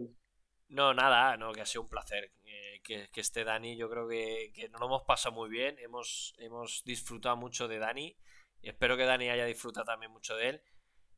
[0.68, 2.30] No, nada, no, que ha sido un placer.
[2.44, 5.76] eh, que, que esté Dani, yo creo que, que nos lo hemos pasado muy bien.
[5.80, 8.16] Hemos, hemos disfrutado mucho de Dani.
[8.62, 10.62] Espero que Dani haya disfrutado también mucho de él.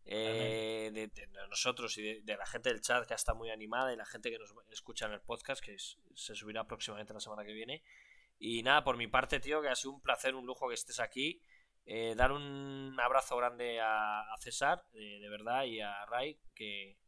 [0.07, 1.11] Eh, de,
[1.49, 4.39] nosotros y de, la gente del chat que está muy animada y la gente que
[4.39, 7.83] nos escucha en el podcast, que se subirá próximamente la semana que viene.
[8.39, 11.01] Y nada, por mi parte, tío, que ha sido un placer, un lujo que estés
[11.01, 11.41] aquí.
[11.87, 16.99] Eh, dar un abrazo grande a, César, de, verdad, y a Ray, que,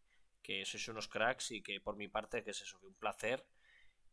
[0.43, 3.47] que sois unos cracks y que por mi parte, que es eso, que un placer.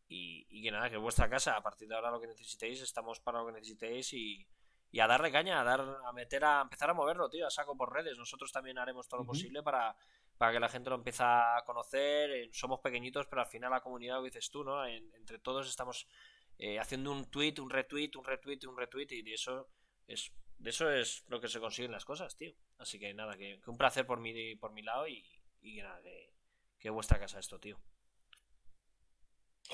[0.06, 2.82] Y, y que nada, que es vuestra casa, a partir de ahora lo que necesitéis,
[2.82, 4.46] estamos para lo que necesitéis y,
[4.94, 7.76] y a darle caña, a dar, a meter a empezar a moverlo, tío, a saco
[7.76, 8.16] por redes.
[8.16, 9.96] Nosotros también haremos todo lo posible para,
[10.38, 12.30] para que la gente lo empiece a conocer.
[12.30, 14.86] Eh, Somos pequeñitos, pero al final la comunidad, lo dices tú, ¿no?
[14.86, 16.06] En- entre todos estamos
[16.58, 19.68] eh, haciendo un tweet, un retweet, un retweet, un retweet, y de eso
[20.06, 22.54] es, de eso es lo que se consiguen las cosas, tío.
[22.78, 25.26] Así que nada, que, que un placer por mi, por mi lado y,
[25.60, 26.32] y que nada, que,
[26.78, 27.80] que vuestra casa esto, tío.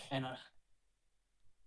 [0.08, 0.34] Bueno,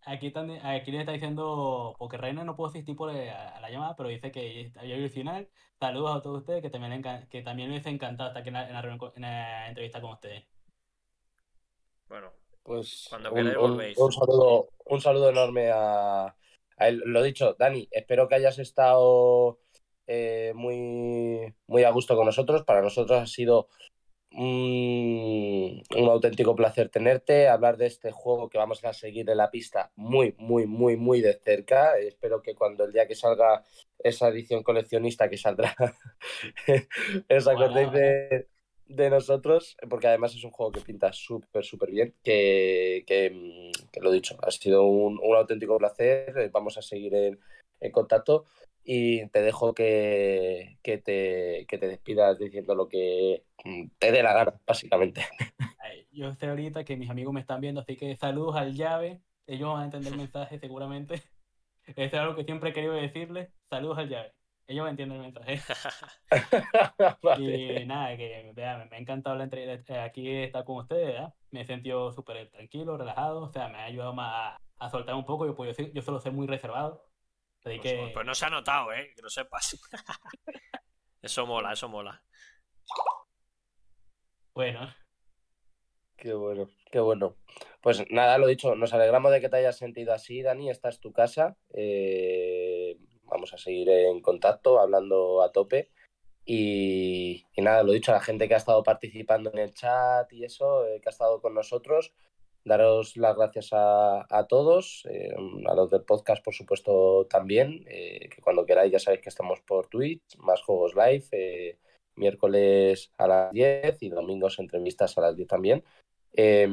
[0.06, 3.70] aquí, también, aquí le está diciendo, porque Reina no pudo asistir por, eh, a la
[3.70, 5.50] llamada, pero dice que había el final.
[5.80, 8.74] Saludos a todos ustedes, que también le, que también encantado estar aquí en la, en
[8.74, 10.46] la reunión en la entrevista con ustedes.
[12.08, 12.32] Bueno,
[12.64, 13.98] Pues Cuando un, queráis un- volvéis.
[13.98, 16.26] un saludo, un saludo enorme a,
[16.78, 17.02] a él.
[17.06, 19.60] Lo dicho, Dani, espero que hayas estado
[20.08, 22.64] eh, muy, muy a gusto con nosotros.
[22.64, 23.68] Para nosotros ha sido
[24.36, 29.52] un, un auténtico placer tenerte, hablar de este juego que vamos a seguir en la
[29.52, 31.98] pista muy, muy, muy, muy de cerca.
[31.98, 33.64] Espero que cuando el día que salga
[34.00, 35.76] esa edición coleccionista que saldrá,
[37.30, 37.92] os acordéis
[38.88, 43.90] de nosotros, porque además es un juego que pinta súper, súper bien, que, que, mm,
[43.92, 47.40] que, lo dicho, ha sido un, un auténtico placer, eh, vamos a seguir en,
[47.80, 48.46] en contacto
[48.84, 54.24] y te dejo que, que, te, que te despidas diciendo lo que mm, te dé
[54.24, 55.22] la gana, básicamente.
[56.12, 59.74] Yo sé ahorita que mis amigos me están viendo, así que saludos al llave, ellos
[59.74, 61.16] van a entender el mensaje seguramente.
[61.86, 64.34] Eso es algo que siempre he querido decirles, saludos al llave.
[64.68, 65.60] Ellos entienden el mensaje.
[67.22, 67.82] vale.
[67.82, 69.96] Y nada, que vea, me ha encantado la entrevista.
[69.96, 71.28] Eh, aquí estar con ustedes, ¿eh?
[71.52, 73.42] me he sentido súper tranquilo, relajado.
[73.42, 75.46] O sea, me ha ayudado más a, a soltar un poco.
[75.46, 77.04] Yo, pues, yo, yo solo soy muy reservado.
[77.64, 78.12] Así Pues, que...
[78.14, 79.14] pues no se ha notado, ¿eh?
[79.16, 79.80] Que lo sepas.
[81.22, 82.22] eso mola, eso mola.
[84.54, 84.94] Bueno.
[86.18, 87.38] Qué bueno, qué bueno.
[87.82, 90.70] Pues nada, lo dicho, nos alegramos de que te hayas sentido así, Dani.
[90.70, 91.58] Esta es tu casa.
[91.74, 95.92] Eh, vamos a seguir en contacto, hablando a tope.
[96.46, 100.32] Y, y, nada, lo dicho, a la gente que ha estado participando en el chat
[100.34, 102.14] y eso, eh, que ha estado con nosotros,
[102.66, 105.34] daros las gracias a, a todos, eh,
[105.68, 109.62] a los del podcast, por supuesto, también, eh, que cuando queráis ya sabéis que estamos
[109.62, 111.78] por Twitch, más juegos live, eh,
[112.16, 115.84] miércoles a las 10 y domingos entrevistas a las 10 también.
[116.36, 116.68] Eh,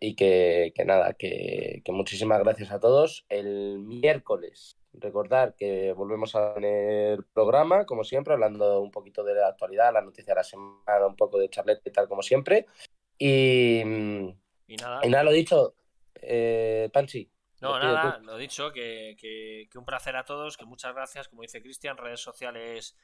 [0.00, 3.24] y que, que nada, que, que, muchísimas gracias a todos.
[3.30, 9.48] El miércoles, recordar que volvemos a tener programa, como siempre, hablando un poquito de la
[9.48, 12.66] actualidad, la noticia de la semana, un poco de charlete y tal, como siempre.
[13.18, 13.82] Y,
[14.68, 15.00] y nada.
[15.02, 15.74] y nada, lo dicho,
[16.14, 17.28] eh, Panchi.
[17.60, 21.42] No, nada, lo dicho, que, que, que un placer a todos, que muchas gracias, como
[21.42, 22.96] dice Cristian, redes sociales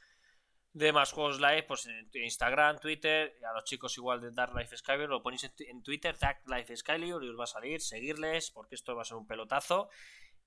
[0.75, 4.57] de más juegos live, pues en Instagram, Twitter, y a los chicos igual de Dark
[4.57, 8.51] Life Skyward, lo ponéis en Twitter, Dark Life Skyward, y os va a salir, seguirles,
[8.51, 9.89] porque esto va a ser un pelotazo.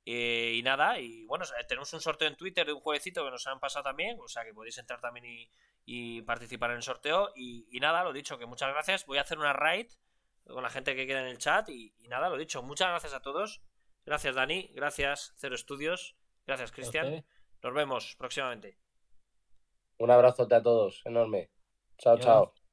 [0.06, 3.46] Eh, y nada, y bueno, tenemos un sorteo en Twitter de un jueguecito que nos
[3.48, 5.50] han pasado también, o sea que podéis entrar también y,
[5.86, 7.32] y participar en el sorteo.
[7.36, 9.06] Y, y, nada, lo dicho, que muchas gracias.
[9.06, 9.88] Voy a hacer una raid
[10.48, 11.70] con la gente que queda en el chat.
[11.70, 13.62] Y, y nada, lo dicho, muchas gracias a todos.
[14.06, 14.72] Gracias, Dani.
[14.74, 16.16] Gracias, Cero Estudios.
[16.46, 17.26] Gracias, Cristian.
[17.62, 18.78] Nos vemos próximamente.
[19.98, 21.50] Un abrazote a todos, enorme.
[21.98, 22.26] Chao, Adiós.
[22.26, 22.67] chao.